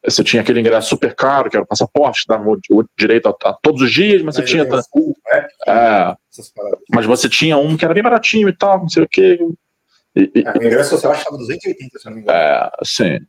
[0.03, 3.53] você tinha aquele ingresso super caro, que era o passaporte, dava o direito a, a
[3.53, 4.65] todos os dias, mas, mas você tinha.
[4.65, 5.47] Full, né?
[5.67, 6.15] é,
[6.93, 9.37] mas você tinha um que era bem baratinho e tal, não sei o quê.
[10.15, 12.37] E, e, é, o ingresso social estava 280, se não me engano.
[12.37, 13.19] É, sim.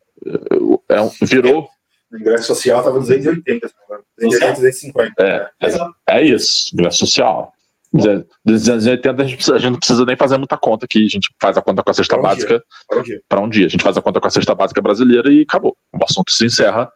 [0.88, 1.68] É, um, virou.
[2.12, 4.04] O ingresso social estava 280, se não me engano.
[4.18, 5.22] 280, 250.
[5.22, 7.52] É, é, é isso, ingresso social.
[7.92, 11.04] 280 a gente, a gente não precisa nem fazer muita conta aqui.
[11.04, 12.62] A gente faz a conta com a cesta pra básica
[12.92, 13.66] um para um dia.
[13.66, 15.76] A gente faz a conta com a cesta básica brasileira e acabou.
[15.92, 16.90] O assunto se encerra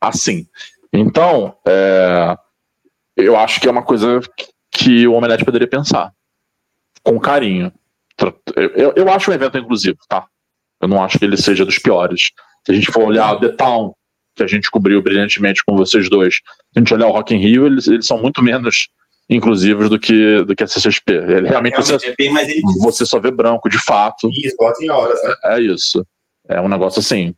[0.00, 0.46] assim.
[0.92, 2.36] Então, é,
[3.16, 4.20] eu acho que é uma coisa
[4.70, 6.12] que o Omelete poderia pensar
[7.02, 7.72] com carinho.
[8.54, 10.26] Eu, eu acho um evento inclusivo, tá?
[10.80, 12.30] Eu não acho que ele seja dos piores.
[12.64, 13.94] Se a gente for olhar o The Town,
[14.34, 16.42] que a gente cobriu brilhantemente com vocês dois, se
[16.76, 18.88] a gente olhar o Rock in Rio, eles, eles são muito menos
[19.28, 21.12] inclusivos do que, do que a CCXP.
[21.12, 22.32] Ele, realmente, realmente você, é bem
[22.80, 24.28] você só vê branco, de fato.
[24.30, 25.34] Isso, bota em horas, né?
[25.44, 26.06] É isso.
[26.48, 27.34] É um negócio assim.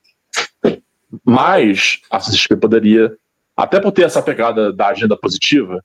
[1.25, 3.17] Mas a CCXP poderia,
[3.57, 5.83] até por ter essa pegada da agenda positiva,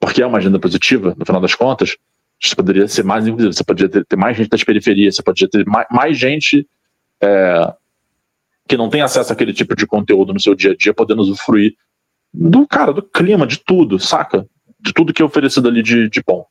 [0.00, 1.96] porque é uma agenda positiva, no final das contas,
[2.40, 5.48] você poderia ser mais inclusivo, você poderia ter, ter mais gente das periferias, você poderia
[5.48, 6.66] ter mais, mais gente
[7.22, 7.72] é,
[8.66, 11.74] que não tem acesso àquele tipo de conteúdo no seu dia a dia, podendo usufruir
[12.32, 14.46] do cara, do clima, de tudo, saca?
[14.82, 16.44] De tudo que é oferecido ali de, de bom.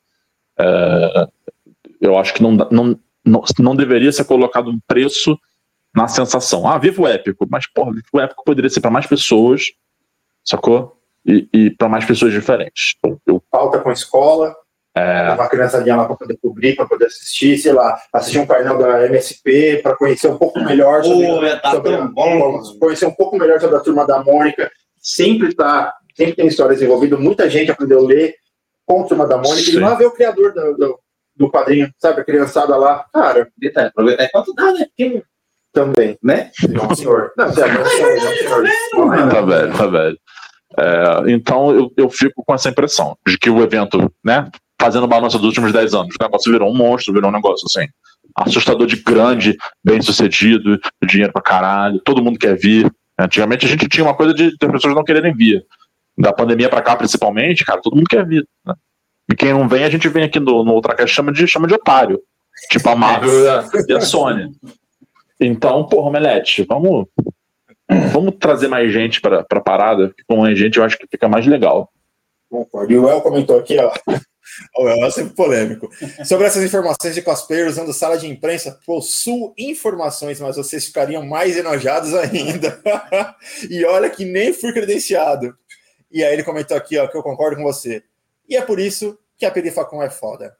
[0.58, 1.26] É,
[2.00, 5.38] eu acho que não, não, não, não deveria ser colocado um preço
[5.94, 6.66] na sensação.
[6.66, 9.66] Ah, vivo épico, mas porra, vivo épico poderia ser para mais pessoas,
[10.44, 10.98] sacou?
[11.24, 12.94] E, e para mais pessoas diferentes.
[12.98, 14.54] Então, eu, Falta com a escola,
[14.94, 15.32] é...
[15.32, 19.06] uma criançadinha lá para poder cobrir, para poder assistir, sei lá, assistir um painel da
[19.06, 22.62] MSP para conhecer um pouco melhor sobre, oh, tá sobre bom.
[22.80, 24.70] conhecer um pouco melhor sobre a turma da Mônica.
[24.98, 28.34] Sempre está sempre tem histórias envolvidas, muita gente aprendeu a ler
[28.86, 29.76] com Turma da Mônica, Sim.
[29.76, 30.98] e lá ver o criador do, do,
[31.36, 33.48] do, quadrinho, sabe, a criançada lá, cara.
[33.56, 34.86] Detalhe, aproveitar enquanto dá, né?
[34.86, 35.22] Porque...
[35.72, 36.18] Também.
[36.22, 36.50] Né?
[36.68, 37.32] Não, senhor.
[37.34, 39.30] Não, senhor, não, senhor, não, senhor.
[39.30, 40.18] Tá velho, tá velho.
[40.78, 44.50] É, então eu, eu fico com essa impressão de que o evento, né,
[44.80, 47.88] fazendo balança dos últimos 10 anos, o negócio virou um monstro, virou um negócio assim,
[48.36, 52.90] assustador de grande, bem sucedido, dinheiro pra caralho, todo mundo quer vir.
[53.18, 55.64] Antigamente a gente tinha uma coisa de, de pessoas não quererem vir
[56.16, 58.46] da pandemia para cá, principalmente, cara, todo mundo quer vir.
[58.64, 58.74] Né?
[59.30, 61.74] E quem não vem, a gente vem aqui no, no Ultracast chama de, chama de
[61.74, 62.20] otário.
[62.70, 64.52] Tipo a Marvel e a, e a Sony.
[65.40, 67.06] Então, porra, Melete, vamos,
[68.12, 71.46] vamos trazer mais gente para a parada, com mais gente eu acho que fica mais
[71.46, 71.90] legal.
[72.48, 72.92] Concordo.
[72.92, 73.92] E o El comentou aqui, ó.
[74.76, 75.88] O El é sempre polêmico.
[76.26, 81.56] Sobre essas informações de cosplayer usando sala de imprensa, possuo informações, mas vocês ficariam mais
[81.56, 82.78] enojados ainda.
[83.70, 85.56] e olha que nem fui credenciado.
[86.12, 88.02] E aí ele comentou aqui, ó, que eu concordo com você.
[88.48, 90.54] E é por isso que a Perifacom é foda.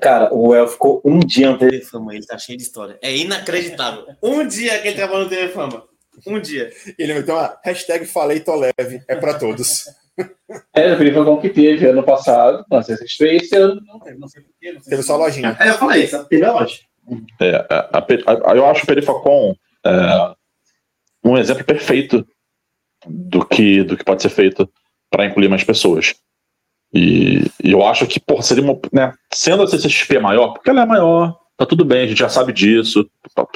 [0.00, 2.98] Cara, o El ficou um dia no TV Fama, ele tá cheio de história.
[3.00, 4.06] É inacreditável.
[4.22, 5.84] Um dia que ele trabalhou no TV Fama.
[6.26, 6.70] Um dia.
[6.98, 9.86] Ele meteu uma hashtag falei tô leve, é pra todos.
[10.72, 14.18] É, o Perifacom que teve ano passado, não sei se estreia esse ano, não teve,
[14.18, 14.72] não sei porquê.
[14.80, 15.56] Sei teve só a lojinha.
[15.58, 16.80] É, eu falei, só teve a loja.
[17.40, 20.34] É, a, a, a, eu acho o Perifacom é,
[21.24, 22.26] um exemplo perfeito
[23.06, 24.68] do que, do que pode ser feito
[25.10, 26.14] para incluir mais pessoas.
[26.92, 28.78] E, e, eu acho que, pô, seria uma.
[28.92, 32.28] Né, sendo a CCXP maior, porque ela é maior, tá tudo bem, a gente já
[32.28, 33.08] sabe disso.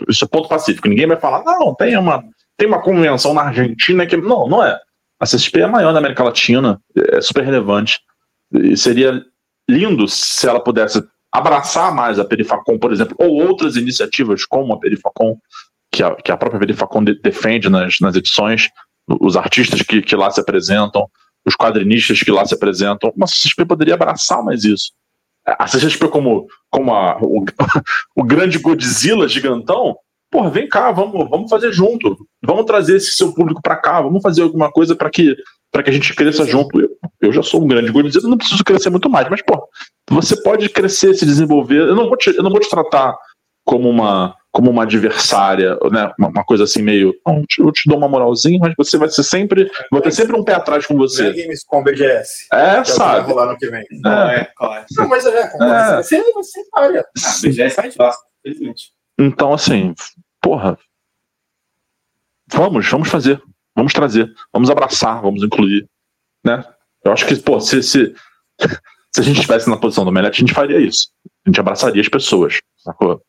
[0.09, 0.89] Isso é ponto pacífico.
[0.89, 2.25] Ninguém vai falar, não, tem uma,
[2.57, 4.17] tem uma convenção na Argentina que.
[4.17, 4.79] Não, não é.
[5.21, 8.01] A CCXP é maior na América Latina, é super relevante.
[8.53, 9.25] E seria
[9.69, 14.81] lindo se ela pudesse abraçar mais a Perifacom, por exemplo, ou outras iniciativas como a
[14.81, 15.37] Perifacom,
[15.93, 18.69] que a, que a própria Perifacom de, defende nas, nas edições,
[19.21, 21.09] os artistas que, que lá se apresentam,
[21.45, 23.13] os quadrinistas que lá se apresentam.
[23.17, 24.93] Uma CCXP poderia abraçar mais isso.
[25.45, 27.45] A CCXP como, como a, o,
[28.15, 29.97] o grande Godzilla gigantão,
[30.31, 32.17] porra, vem cá, vamos, vamos fazer junto.
[32.43, 35.37] Vamos trazer esse seu público para cá, vamos fazer alguma coisa para que
[35.71, 36.81] para que a gente cresça junto.
[36.81, 36.89] Eu,
[37.21, 39.69] eu já sou um grande Godzilla, não preciso crescer muito mais, mas pô,
[40.11, 41.81] você pode crescer, se desenvolver.
[41.81, 43.15] Eu não vou te, eu não vou te tratar
[43.69, 46.11] como uma como uma adversária, né?
[46.19, 49.09] Uma, uma coisa assim meio, eu te, eu te dou uma moralzinha, mas você vai
[49.09, 51.33] ser sempre, vai ter sempre um pé atrás com você.
[51.33, 52.47] Games com BGS.
[52.53, 53.21] É, que sabe?
[53.21, 53.85] Vai rolar no que vem.
[54.03, 54.85] Não, é, claro.
[54.97, 56.03] Não, mas é, com É.
[56.03, 57.05] você, você paga.
[57.25, 58.91] Ah, BGS faz fácil, felizmente.
[59.21, 59.95] Então, assim,
[60.41, 60.77] porra,
[62.51, 63.41] vamos, vamos fazer,
[63.77, 65.87] vamos trazer, vamos abraçar, vamos incluir,
[66.45, 66.65] né?
[67.05, 68.15] Eu acho que, pô, se, se,
[69.15, 71.11] se a gente estivesse na posição do Melete, a gente faria isso.
[71.47, 73.23] A gente abraçaria as pessoas, sacou?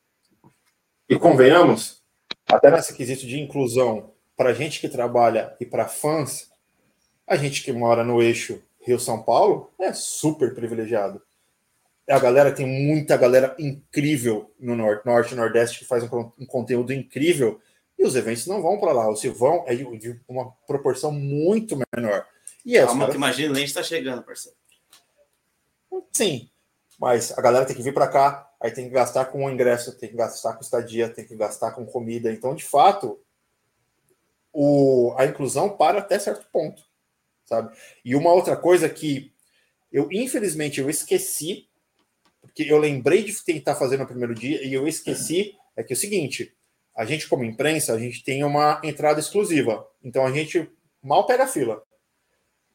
[1.09, 2.03] E convenhamos,
[2.47, 6.51] até nesse quesito de inclusão, para gente que trabalha e para fãs,
[7.25, 11.19] a gente que mora no eixo Rio-São Paulo é super privilegiado.
[12.07, 16.45] A galera tem muita galera incrível no norte, norte e nordeste que faz um, um
[16.45, 17.59] conteúdo incrível
[17.97, 19.07] e os eventos não vão para lá.
[19.07, 22.25] Ou se vão, é de, uma proporção muito menor.
[22.63, 24.57] E é, Calma, que imagina, o Lente tá chegando, parceiro.
[26.11, 26.49] Sim,
[26.99, 29.97] mas a galera tem que vir para cá, aí tem que gastar com o ingresso,
[29.97, 32.31] tem que gastar com estadia, tem que gastar com comida.
[32.31, 33.19] Então, de fato,
[34.51, 36.81] o, a inclusão para até certo ponto,
[37.45, 37.75] sabe?
[38.03, 39.33] E uma outra coisa que
[39.91, 41.67] eu, infelizmente, eu esqueci,
[42.41, 45.95] porque eu lembrei de tentar fazer no primeiro dia e eu esqueci, é que é
[45.95, 46.55] o seguinte,
[46.95, 50.69] a gente como imprensa, a gente tem uma entrada exclusiva, então a gente
[51.01, 51.81] mal pega a fila.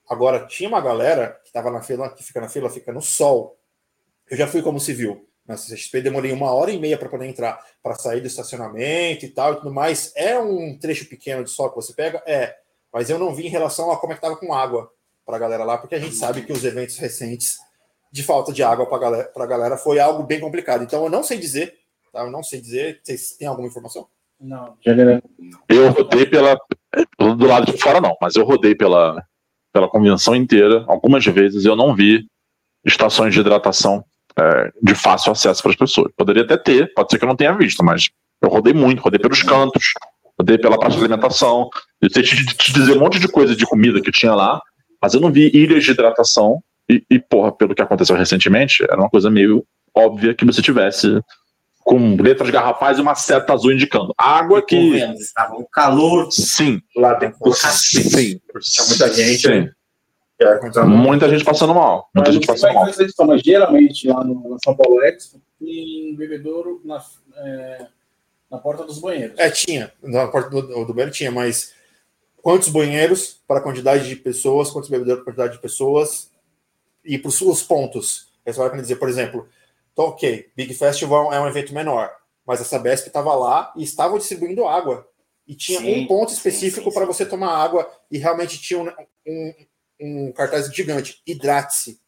[0.09, 3.59] Agora, tinha uma galera que estava na fila, que fica na fila, fica no sol.
[4.28, 5.26] Eu já fui como civil.
[5.47, 9.28] Na CCXP demorei uma hora e meia para poder entrar, para sair do estacionamento e
[9.28, 10.12] tal e tudo mais.
[10.16, 12.22] É um trecho pequeno de sol que você pega?
[12.26, 12.57] É.
[12.92, 14.90] Mas eu não vi em relação a como é que tava com água
[15.26, 17.59] para a galera lá, porque a gente sabe que os eventos recentes
[18.12, 20.84] de falta de água para galera, a galera foi algo bem complicado.
[20.84, 21.74] Então eu não sei dizer,
[22.12, 22.20] tá?
[22.20, 23.01] Eu não sei dizer.
[23.03, 24.07] Vocês têm alguma informação?
[24.40, 24.76] Não.
[25.68, 26.59] Eu rodei pela.
[27.18, 29.20] Do lado de fora, não, mas eu rodei pela,
[29.72, 30.84] pela convenção inteira.
[30.86, 32.24] Algumas vezes eu não vi
[32.84, 34.05] estações de hidratação
[34.39, 36.12] é, de fácil acesso para as pessoas.
[36.16, 38.11] Poderia até ter, pode ser que eu não tenha visto, mas
[38.43, 39.93] eu rodei muito, rodei pelos cantos,
[40.39, 41.68] rodei pela parte de alimentação.
[42.01, 44.61] Eu sei te, te dizer um monte de coisa de comida que tinha lá,
[45.01, 46.61] mas eu não vi ilhas de hidratação.
[46.91, 49.64] E, e, porra, pelo que aconteceu recentemente, era uma coisa meio
[49.95, 51.20] óbvia que você tivesse
[51.78, 54.76] com letras garrafais e uma seta azul indicando água que.
[54.76, 56.30] Estava um calor.
[56.32, 56.80] Sim.
[56.97, 58.41] Lá tem Sim.
[58.61, 59.68] Tinha muita gente, Sim.
[60.41, 62.11] É, então, Muita gente passando mal.
[62.14, 62.89] Muita gente passando é mal.
[62.89, 67.03] essa mas geralmente lá no, na São Paulo Expo, em Bebedouro, na,
[67.37, 67.87] é,
[68.51, 69.39] na porta dos banheiros.
[69.39, 69.93] É, tinha.
[70.03, 71.72] Na porta do, do banheiro tinha, mas
[72.43, 76.30] quantos banheiros para a quantidade de pessoas, quantos bebedouros para a quantidade de pessoas
[77.05, 78.28] e para os pontos.
[78.45, 79.49] Aí você vai me dizer, por exemplo,
[79.95, 82.11] tá ok, Big Festival é um evento menor,
[82.47, 85.09] mas a Sabesp estava lá e estavam distribuindo água.
[85.47, 88.89] E tinha Sim, um ponto específico para você tomar água e realmente tinha um,
[89.26, 89.55] um,
[90.05, 91.98] um cartaz gigante, hidrate-se.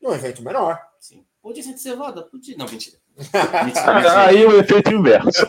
[0.00, 0.78] Num evento menor.
[1.00, 1.24] Sim.
[1.42, 2.22] Podia ser de cevada?
[2.22, 2.56] Podia.
[2.56, 2.96] Não, mentira.
[3.32, 4.26] Ah, mentira.
[4.26, 5.46] Aí o efeito inverso.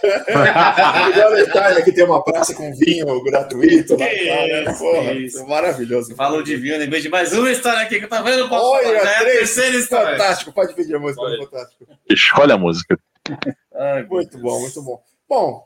[1.09, 3.97] Melhor detalhe é que tem uma praça com vinho gratuito.
[3.97, 4.13] cara.
[4.71, 5.47] isso, Porra, isso.
[5.47, 6.15] maravilhoso.
[6.15, 8.47] Falou de vinho, lembrei de mais uma história aqui que eu tava vendo.
[8.51, 9.37] Olha, é a três.
[9.39, 10.17] terceira história.
[10.17, 11.43] Fantástico, pode pedir a música, Olha.
[11.43, 11.85] fantástico.
[12.09, 12.97] Escolhe a música.
[13.75, 15.03] Ai, Muito bom, muito bom.
[15.27, 15.65] Bom,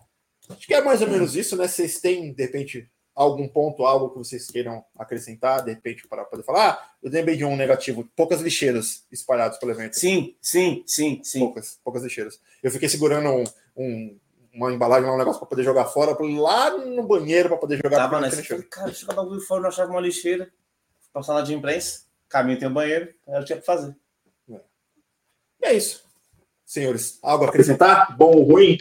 [0.49, 1.67] acho que é mais ou menos isso, né?
[1.67, 6.43] Vocês têm, de repente, algum ponto, algo que vocês queiram acrescentar, de repente, para poder
[6.43, 6.69] falar?
[6.71, 9.99] Ah, eu lembrei de um negativo, poucas lixeiras espalhadas pelo evento.
[9.99, 11.39] Sim, sim, sim, sim.
[11.39, 12.39] Poucas, poucas lixeiras.
[12.63, 13.43] Eu fiquei segurando um,
[13.75, 14.19] um-
[14.53, 18.19] uma embalagem, um negócio para poder jogar fora, lá no banheiro para poder jogar Tava
[18.19, 18.43] nessa.
[18.43, 20.45] Falei, cara, deixa eu jogar o bagulho fora, não achava uma lixeira.
[20.99, 23.95] Fui pra sala de imprensa, caminho tem o banheiro, aí eu tinha que fazer.
[24.49, 24.57] E
[25.67, 26.03] é isso.
[26.65, 28.17] Senhores, algo a acrescentar?
[28.17, 28.77] Bom ou ruim?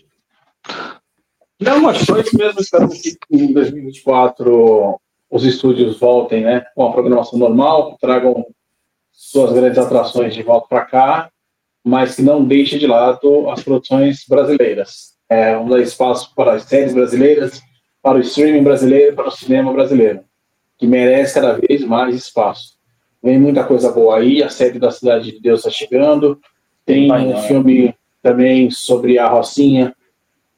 [1.61, 2.61] Não, mas só isso mesmo.
[2.61, 4.99] Esperamos que em 2024
[5.31, 8.47] os estúdios voltem né, com a programação normal, tragam
[9.13, 11.31] suas grandes atrações de volta para cá,
[11.85, 15.11] mas que não deixe de lado as produções brasileiras.
[15.29, 17.61] É, um dar espaço para as séries brasileiras,
[18.03, 20.25] para o streaming brasileiro, para o cinema brasileiro,
[20.77, 22.81] que merece cada vez mais espaço.
[23.23, 26.41] Vem muita coisa boa aí, a série da Cidade de Deus está chegando,
[26.85, 27.43] tem um né?
[27.43, 29.95] filme também sobre a Rocinha,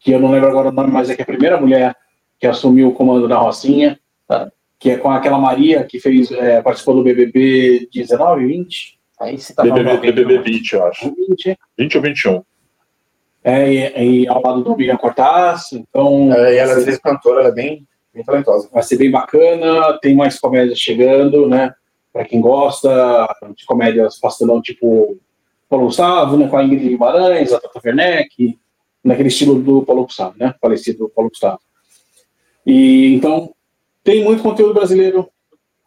[0.02, 1.94] que eu não lembro agora o nome, mas é que é a primeira mulher
[2.38, 4.50] que assumiu o comando da Rocinha, tá?
[4.78, 9.54] que é com aquela Maria que fez, é, participou do BBB 19, 20, Aí você
[9.54, 11.14] tá falando BBB, BBB não- 20, eu acho.
[11.28, 11.56] 20.
[11.78, 12.42] 20 ou 21.
[13.44, 13.72] É,
[14.02, 17.48] e, e ao lado do Miriam Cortaz, então É, e ela às vezes cantora, ela
[17.50, 18.68] é bem, bem talentosa.
[18.72, 19.96] vai ser bem bacana.
[20.02, 21.72] Tem mais comédias chegando, né?
[22.12, 25.16] Pra quem gosta de comédias pastelão, tipo
[25.68, 26.48] Paulo Gustavo, né?
[26.48, 28.58] Com a Ingrid Guimarães, a Tata Werneck,
[29.04, 30.54] naquele estilo do Paulo Gustavo, né?
[30.60, 31.60] Falecido Paulo Gustavo.
[32.64, 33.52] E então
[34.04, 35.28] tem muito conteúdo brasileiro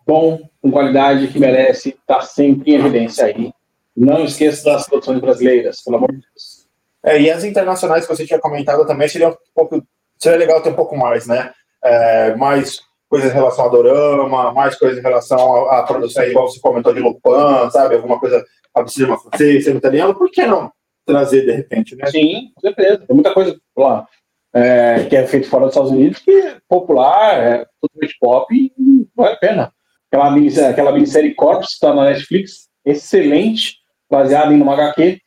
[0.06, 3.52] bom, com qualidade, que merece, tá sempre em evidência aí.
[3.96, 6.68] Não esqueça das produções brasileiras, pelo amor de Deus.
[7.04, 9.82] É, e as internacionais que você tinha comentado também seria um pouco.
[10.18, 11.52] Seria legal ter um pouco mais, né?
[11.84, 16.60] É, mais coisas em relação a dorama, mais coisas em relação à, produção, igual você
[16.60, 17.96] comentou de Lupin, sabe?
[17.96, 18.44] Alguma coisa
[18.74, 20.72] a cinema francês, cinema italiano, por que não
[21.06, 22.06] trazer de repente, né?
[22.08, 23.00] Sim, com certeza.
[23.00, 24.08] Tem muita coisa lá
[24.54, 29.08] é, que é feito fora dos Estados Unidos que é popular, é totalmente pop e
[29.16, 29.74] vale a pena.
[30.10, 33.78] Aquela minissérie, aquela minissérie Corpse está na Netflix, excelente,
[34.10, 35.20] baseada em uma HQ.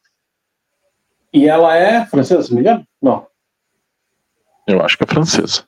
[1.32, 2.86] E ela é francesa, se não me engano?
[3.02, 3.26] Não.
[4.66, 5.64] Eu acho que é francesa.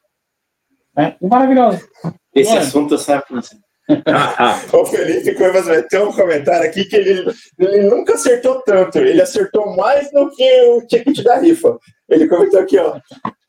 [0.96, 1.86] É maravilhosa.
[2.34, 3.56] Esse assunto eu saio você.
[4.72, 8.98] O Felipe Cuevas meteu um comentário aqui que ele, ele nunca acertou tanto.
[8.98, 11.78] Ele acertou mais do que o ticket da rifa.
[12.08, 12.98] Ele comentou aqui, ó.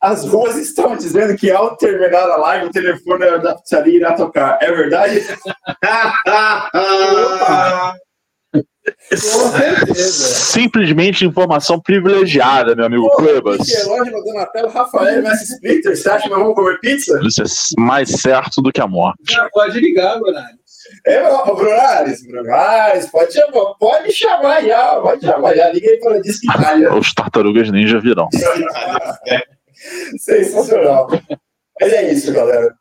[0.00, 4.58] As ruas estão dizendo que ao terminar a live, o telefone da pizzaria irá tocar.
[4.60, 5.22] É verdade?
[9.96, 13.58] Simplesmente informação privilegiada, meu amigo Cuevas.
[13.60, 15.96] Michelangelo, Donatello, Rafael, Messi Splitter.
[15.96, 17.20] Você acha que nós vamos comer pizza?
[17.22, 19.18] Isso é mais certo do que a morte.
[19.30, 20.62] Já pode ligar, Bonari.
[21.06, 25.70] É, Bruno Ares, pode chamar, pode chamar já, pode chamar já.
[25.70, 26.92] Liga aí para Disque Itália.
[26.98, 28.28] Os tartarugas ninja virão.
[30.18, 31.08] Sensacional.
[31.80, 32.74] Mas é isso, galera.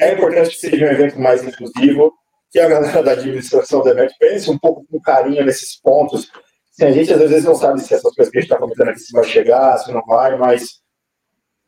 [0.00, 2.12] É importante que seja um evento mais inclusivo,
[2.54, 6.30] que a galera da administração do evento pense um pouco com carinho nesses pontos.
[6.70, 8.90] Assim, a gente às vezes não sabe se essas coisas que a gente está comentando
[8.90, 10.80] aqui se vai chegar, se não vai, mas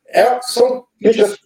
[0.07, 1.37] é, são críticas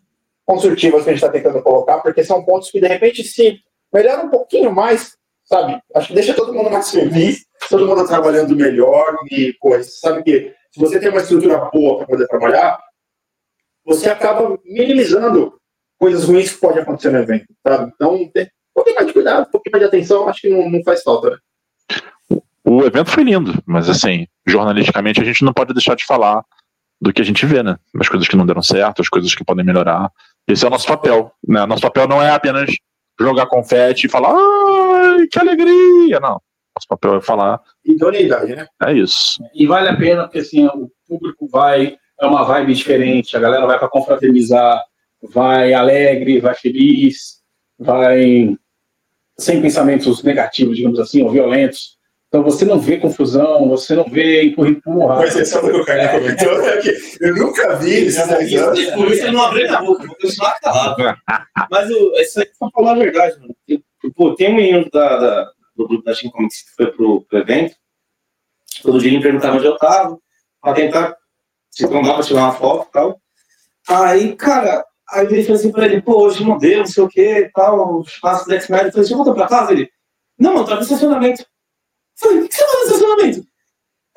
[0.44, 3.58] construtivas que a gente está tentando colocar, porque são pontos que, de repente, se
[3.90, 5.80] melhora um pouquinho mais, sabe?
[5.94, 10.54] Acho que deixa todo mundo mais feliz, todo mundo trabalhando melhor e, você sabe que
[10.70, 12.78] se você tem uma estrutura boa para poder trabalhar,
[13.86, 15.58] você acaba minimizando
[15.98, 17.90] coisas ruins que podem acontecer no evento, sabe?
[17.94, 18.30] Então,
[18.70, 21.02] um pouquinho mais de cuidado, um pouquinho mais de atenção, acho que não, não faz
[21.02, 21.36] falta, né?
[22.64, 26.44] O evento foi lindo, mas assim, jornalisticamente a gente não pode deixar de falar
[27.01, 27.76] do que a gente vê, né?
[27.98, 30.10] As coisas que não deram certo, as coisas que podem melhorar.
[30.47, 31.64] Esse é o nosso papel, né?
[31.66, 32.70] Nosso papel não é apenas
[33.18, 36.20] jogar confete e falar, ai, que alegria!
[36.20, 36.40] Não.
[36.76, 38.66] Nosso papel é falar, Idoneidade, né?
[38.82, 39.42] é isso.
[39.55, 43.66] E vale a pena, porque assim, o público vai, é uma vibe diferente, a galera
[43.66, 44.80] vai para confraternizar,
[45.32, 47.39] vai alegre, vai feliz,
[47.81, 48.57] vai
[49.39, 51.98] sem pensamentos negativos, digamos assim, ou violentos.
[52.28, 55.16] Então você não vê confusão, você não vê empurra-empurra.
[55.16, 58.86] Com exceção do que o Carne comentou, né, que eu nunca vi esses dois anos.
[58.93, 61.02] Por isso eu não abri a boca, vou continuar calado.
[61.70, 63.57] Mas o, isso aí pra falar a verdade, mano.
[63.66, 63.82] Tem-
[64.16, 67.39] Pô, tem um menino da, da- do grupo da Team Comics que foi pro, pro
[67.39, 67.74] evento.
[68.82, 70.16] Todo dia ele me perguntava onde eu tava,
[70.62, 71.16] pra tentar
[71.70, 73.20] se trombar pra tirar uma foto e tal.
[73.89, 77.09] Aí, cara, aí ele falou assim pra ele, pô, hoje não deu, não sei o
[77.09, 78.82] que e tal, espaço do X-Men.
[78.82, 79.73] Eu falei, você voltou pra casa?
[79.73, 79.89] Ele,
[80.39, 81.43] não, mano, tá no estacionamento.
[81.43, 81.47] Eu
[82.19, 83.47] falei, o que você tá no estacionamento?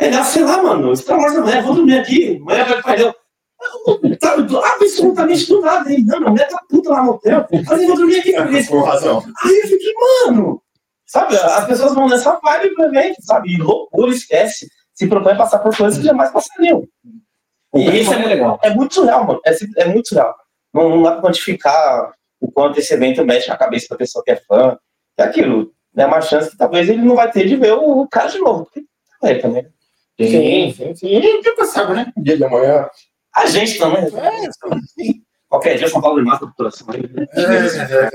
[0.02, 3.16] Ele, ah, sei lá, mano, Star Wars amanhã, vou dormir aqui, amanhã vai pro painel.
[4.20, 4.36] Tá,
[4.76, 6.04] absolutamente do nada, hein?
[6.06, 7.48] Não, a mulher tá puta lá no hotel.
[7.52, 9.24] Mas eu vou dormir aqui, porque Com razão.
[9.44, 9.94] Aí eu fiquei,
[10.26, 10.62] mano,
[11.06, 13.54] sabe, as pessoas vão nessa vibe pro evento, sabe?
[13.54, 14.68] E loucura, esquece.
[14.94, 16.86] Se propõe a passar por coisas que jamais passariam.
[17.76, 18.60] E isso é, legal.
[18.62, 19.40] é muito surreal, mano.
[19.46, 20.36] É, é muito surreal.
[20.74, 24.32] Não, não dá pra quantificar o quanto esse evento mexe na cabeça da pessoa que
[24.32, 24.78] é fã.
[25.18, 25.72] É aquilo.
[25.96, 28.40] É uma chance que talvez ele não vai ter de ver o, o cara de
[28.40, 28.66] novo.
[28.66, 28.86] Porque
[29.24, 29.68] é também.
[30.20, 31.08] Sim, sim, sim.
[31.08, 32.12] E nunca sabe, né?
[32.18, 32.88] Dia de amanhã.
[33.36, 34.04] A gente também.
[34.06, 35.14] É,
[35.48, 36.88] Qualquer dia São Paulo me mata por coração.
[36.92, 38.10] é,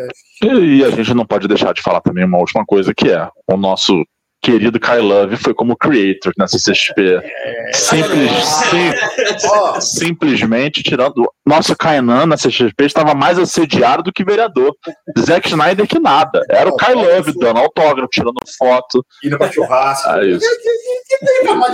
[0.45, 0.55] é.
[0.55, 3.57] E a gente não pode deixar de falar também uma última coisa, que é o
[3.57, 4.05] nosso
[4.41, 7.21] querido Kai Love foi como creator na CCXP.
[7.73, 8.31] Simples,
[8.71, 11.29] sim- Ó, simplesmente tirando.
[11.47, 14.75] Nossa, Kainan na CCXP estava mais assediado do que vereador.
[15.19, 16.43] Zack Snyder que nada.
[16.51, 19.05] Era o Kai Love dando autógrafo, tirando foto.
[19.25, 20.09] indo pra churrasco.
[20.11, 20.47] É isso.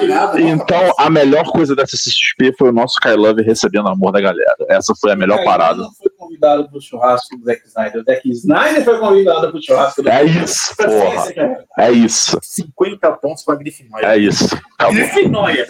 [0.08, 0.40] Nada.
[0.40, 4.20] Então, a melhor coisa dessa CCXP foi o nosso Kai Love recebendo o amor da
[4.20, 4.54] galera.
[4.68, 5.82] Essa foi a melhor parada.
[5.98, 8.00] foi convidado pro churrasco do Zack Snyder.
[8.00, 11.66] O Zack Snyder foi convidado pro churrasco do É isso, porra.
[11.78, 12.38] É isso.
[12.42, 14.06] 50 pontos pra Grifinória.
[14.06, 14.56] É isso.
[14.78, 14.94] Acabou.
[14.94, 15.66] Grifinóia.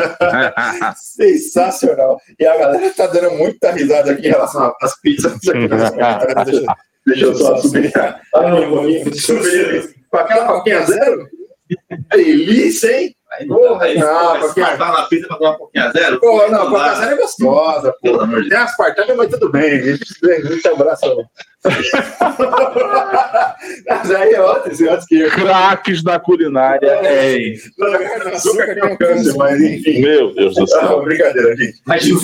[0.96, 2.20] Sensacional.
[2.38, 5.38] E a galera tá dando muita risada aqui em relação às pizzas.
[5.40, 6.76] deixa,
[7.06, 7.92] deixa eu só subir.
[7.96, 9.94] Ah, não, vou subir.
[10.10, 11.28] Com aquela coquinha zero?
[12.10, 13.13] Delícia, hein?
[13.38, 16.20] Aí Porra, aí não, porque- vai na pizza pra tomar um pouquinho a zero?
[16.20, 18.20] Pô, não, a Coca Zero é gostosa, pô.
[18.20, 19.72] amor de Tem as partadas, mas tudo bem.
[19.72, 20.04] A gente
[20.44, 21.26] Muito abraço.
[23.88, 25.30] Mas aí é outro, esse outro que eu.
[25.30, 27.00] Craques da culinária.
[27.10, 27.54] Ei,
[28.34, 30.00] Açúcar tem um câncer, mas enfim.
[30.02, 31.02] meu Deus do Não, céu.
[31.02, 31.80] brincadeira, gente.
[31.86, 32.18] Mas E aí, o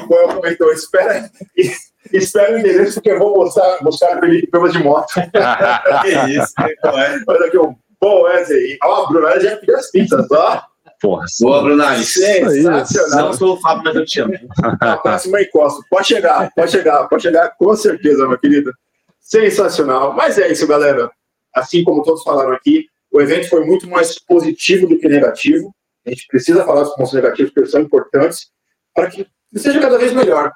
[0.00, 1.28] Rafael comentou: espera,
[2.12, 5.12] espera o endereço, porque eu vou buscar, buscar Felipe Pelas de moto.
[6.02, 7.20] que isso, qual é?
[7.28, 8.78] Olha aqui, um bom Wesley.
[8.84, 10.62] Ó, a Bruna já pediu as pizzas, ó.
[11.00, 11.26] Porra.
[11.40, 12.04] Boa, Brunali.
[12.04, 13.26] Sensacional.
[13.26, 14.32] Não sou o Fábio, mas eu te amo.
[14.80, 15.82] Na próxima encosto.
[15.90, 18.72] Pode chegar, pode chegar, pode chegar, com certeza, meu querido.
[19.20, 20.14] Sensacional.
[20.14, 21.10] Mas é isso, galera.
[21.54, 25.74] Assim como todos falaram aqui, o evento foi muito mais positivo do que negativo.
[26.06, 28.48] A gente precisa falar dos pontos negativos, porque eles são importantes,
[28.94, 30.52] para que seja cada vez melhor.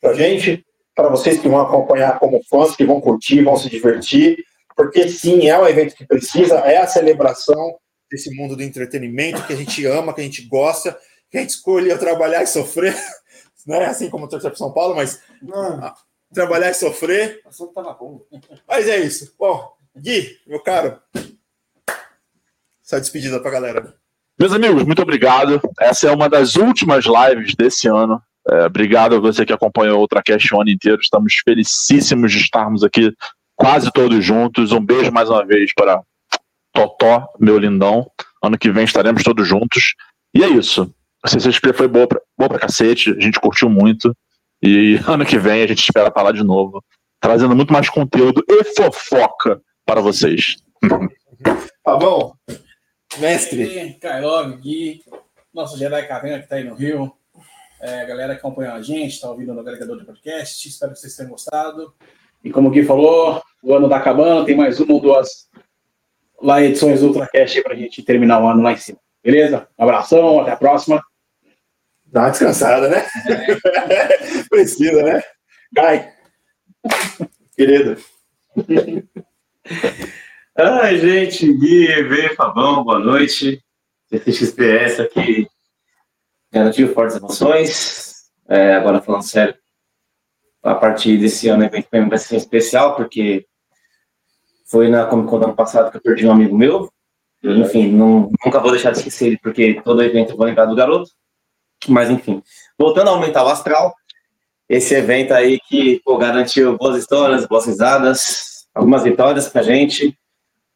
[0.00, 0.64] Para a gente,
[0.94, 4.38] para vocês que vão acompanhar como fãs, que vão curtir, vão se divertir,
[4.84, 7.76] porque sim, é um evento que precisa, é a celebração
[8.10, 10.98] desse mundo do entretenimento que a gente ama, que a gente gosta,
[11.30, 12.94] que a gente escolheu trabalhar e sofrer,
[13.66, 15.92] não é assim como torcer para São Paulo, mas Não,
[16.32, 17.40] trabalhar e sofrer.
[17.44, 18.22] o assunto bom.
[18.66, 19.34] Mas é isso.
[19.38, 20.98] Bom, Gui, meu caro,
[22.84, 23.94] essa despedida para a galera.
[24.38, 25.60] Meus amigos, muito obrigado.
[25.78, 28.20] Essa é uma das últimas lives desse ano.
[28.48, 30.98] É, obrigado a você que acompanhou o Ultracast o ano inteiro.
[31.00, 33.12] Estamos felicíssimos de estarmos aqui
[33.60, 34.72] quase todos juntos.
[34.72, 36.02] Um beijo mais uma vez para
[36.72, 38.10] Totó, meu lindão.
[38.42, 39.94] Ano que vem estaremos todos juntos.
[40.34, 40.92] E é isso.
[41.22, 44.16] A CCXP foi boa pra, boa pra cacete, a gente curtiu muito.
[44.62, 46.82] E ano que vem a gente espera estar lá de novo,
[47.20, 50.56] trazendo muito mais conteúdo e fofoca para vocês.
[51.82, 52.34] Tá bom?
[53.16, 53.94] Mestre.
[53.94, 55.02] Kailov, Gui,
[55.52, 57.10] nosso Jedi Caverna que está aí no Rio,
[57.80, 60.98] é, a galera que acompanha a gente, está ouvindo no agregador de podcast, espero que
[60.98, 61.94] vocês tenham gostado.
[62.42, 65.48] E como o Gui falou, o ano está acabando, tem mais uma ou duas
[66.40, 68.98] lá edições do Ultracast aí para a gente terminar o ano lá em cima.
[69.22, 69.68] Beleza?
[69.78, 71.02] Um abração, até a próxima.
[72.06, 73.06] Dá uma descansada, né?
[74.48, 75.22] Precisa, né?
[75.74, 76.12] Cai.
[77.54, 77.96] Querido.
[80.56, 83.62] Ai, gente, Gui, EV, Fabão, boa noite.
[84.08, 85.46] CCXPS aqui
[86.52, 88.14] garantiu fortes emoções.
[88.48, 89.54] É, agora falando sério,
[90.62, 93.46] a partir desse ano o evento vai ser especial, porque
[94.66, 96.90] foi na Comic Con do ano passado que eu perdi um amigo meu.
[97.42, 100.76] Enfim, não, nunca vou deixar de esquecer ele, porque todo evento eu vou lembrar do
[100.76, 101.10] garoto.
[101.88, 102.42] Mas enfim,
[102.78, 103.94] voltando a aumentar o astral,
[104.68, 110.16] esse evento aí que pô, garantiu boas histórias, boas risadas, algumas vitórias pra gente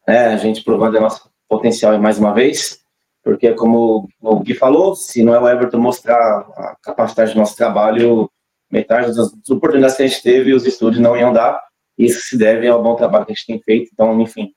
[0.07, 2.81] né, a gente provando o nosso potencial mais uma vez,
[3.23, 7.57] porque como o Gui falou, se não é o Everton mostrar a capacidade do nosso
[7.57, 8.31] trabalho,
[8.75, 11.61] metade das oportunidades que a gente teve, os estúdios não iam dar,
[11.97, 14.53] isso se deve ao bom trabalho que a gente tem feito, então, enfim,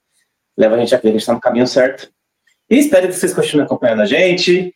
[0.58, 2.12] leva a gente a crer que a gente está no caminho certo.
[2.70, 4.74] E espero que vocês continuem acompanhando a gente,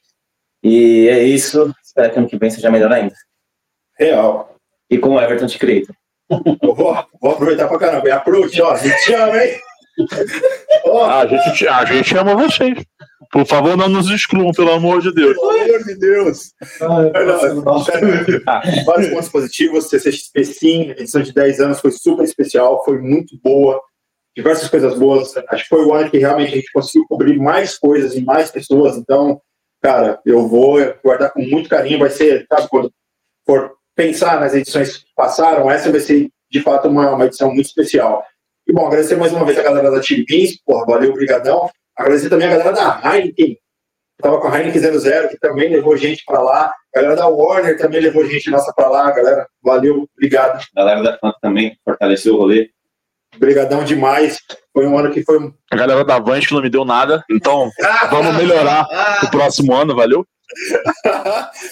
[0.63, 3.15] e é isso, espero que ano que vem seja melhor ainda.
[3.97, 4.55] Real.
[4.89, 5.95] E com o Everton de Creator.
[6.61, 8.07] Eu vou, vou aproveitar pra caramba.
[8.07, 8.72] E approach, ó.
[8.72, 9.59] A gente te ama, hein?
[10.85, 12.77] Ó, A gente, te- a gente ama vocês.
[13.31, 15.38] Por favor, não nos excluam, pelo amor de Deus.
[15.38, 16.53] pelo amor de Deus.
[18.85, 19.88] Vários pontos positivos.
[19.89, 23.80] CCXP, sim, edição de 10 anos foi super especial, foi muito boa.
[24.35, 25.34] Diversas coisas boas.
[25.49, 28.51] Acho que foi o ano que realmente a gente conseguiu cobrir mais coisas e mais
[28.51, 28.97] pessoas.
[28.97, 29.41] Então,
[29.81, 31.99] cara, eu vou guardar com muito carinho.
[31.99, 32.91] Vai ser, sabe, quando
[33.45, 37.68] for pensar nas edições que passaram, essa vai ser, de fato, uma, uma edição muito
[37.68, 38.23] especial.
[38.72, 41.69] E, bom, agradecer mais uma vez a galera da Beans, porra, valeu, brigadão.
[41.93, 43.57] Agradecer também a galera da Heineken,
[44.22, 46.73] Tava com a Heineken 00, que também levou gente para lá.
[46.95, 49.11] A galera da Warner também levou gente nossa para lá.
[49.11, 50.64] Galera, valeu, obrigado.
[50.73, 52.69] A galera da Fanta também fortaleceu o rolê.
[53.36, 54.38] Obrigadão demais.
[54.74, 55.52] Foi um ano que foi.
[55.72, 57.70] A galera da Vans que não me deu nada, então
[58.10, 58.88] vamos melhorar
[59.24, 60.26] o próximo ano, valeu?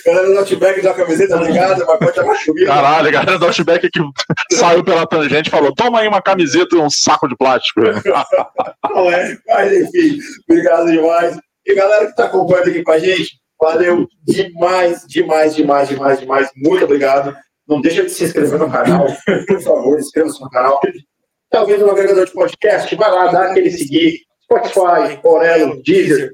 [0.05, 1.85] galera do Outback da camiseta, obrigado.
[1.85, 2.65] Mas pode chamar.
[2.65, 6.75] Caralho, a galera do Outback que saiu pela tangente e falou: toma aí uma camiseta
[6.75, 7.81] e um saco de plástico.
[8.89, 10.19] Não é, mas enfim,
[10.49, 11.37] obrigado demais.
[11.65, 13.31] E galera que está acompanhando aqui com a gente,
[13.61, 16.49] valeu demais, demais, demais, demais, demais.
[16.55, 17.35] Muito obrigado.
[17.67, 19.05] Não deixa de se inscrever no canal,
[19.47, 20.79] por favor, inscreva-se no canal.
[21.49, 24.21] Talvez no agregador de podcast, vai lá, dá aquele seguir.
[24.43, 26.31] Spotify, Orelo, Deezer,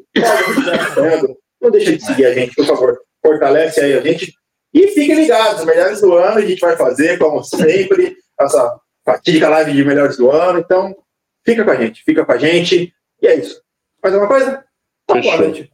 [1.62, 2.98] não deixa de seguir a gente, por favor.
[3.22, 4.34] Fortalece aí a gente.
[4.74, 9.50] E fiquem ligados, os melhores do ano a gente vai fazer, como sempre, essa fatídica
[9.50, 10.60] live de melhores do ano.
[10.60, 10.96] Então,
[11.46, 12.94] fica com a gente, fica com a gente.
[13.22, 13.62] E é isso.
[14.02, 14.64] Mais alguma coisa?
[15.04, 15.70] Então, boa noite.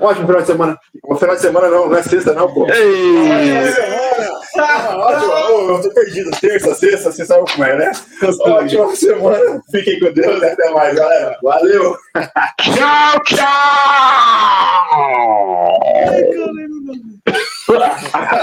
[0.00, 0.78] Ótimo final de semana.
[1.04, 2.66] Um final de semana não, não é sexta, não, pô.
[2.68, 4.01] Ei!
[4.56, 5.70] Ótimo.
[5.70, 6.30] Eu tô perdido.
[6.40, 7.92] Terça, sexta, você sabe como é, né?
[8.40, 9.62] Ótima semana.
[9.70, 10.42] Fiquem com Deus.
[10.42, 11.38] Até mais, galera.
[11.42, 11.96] Valeu.
[12.60, 13.42] Tchau, tchau.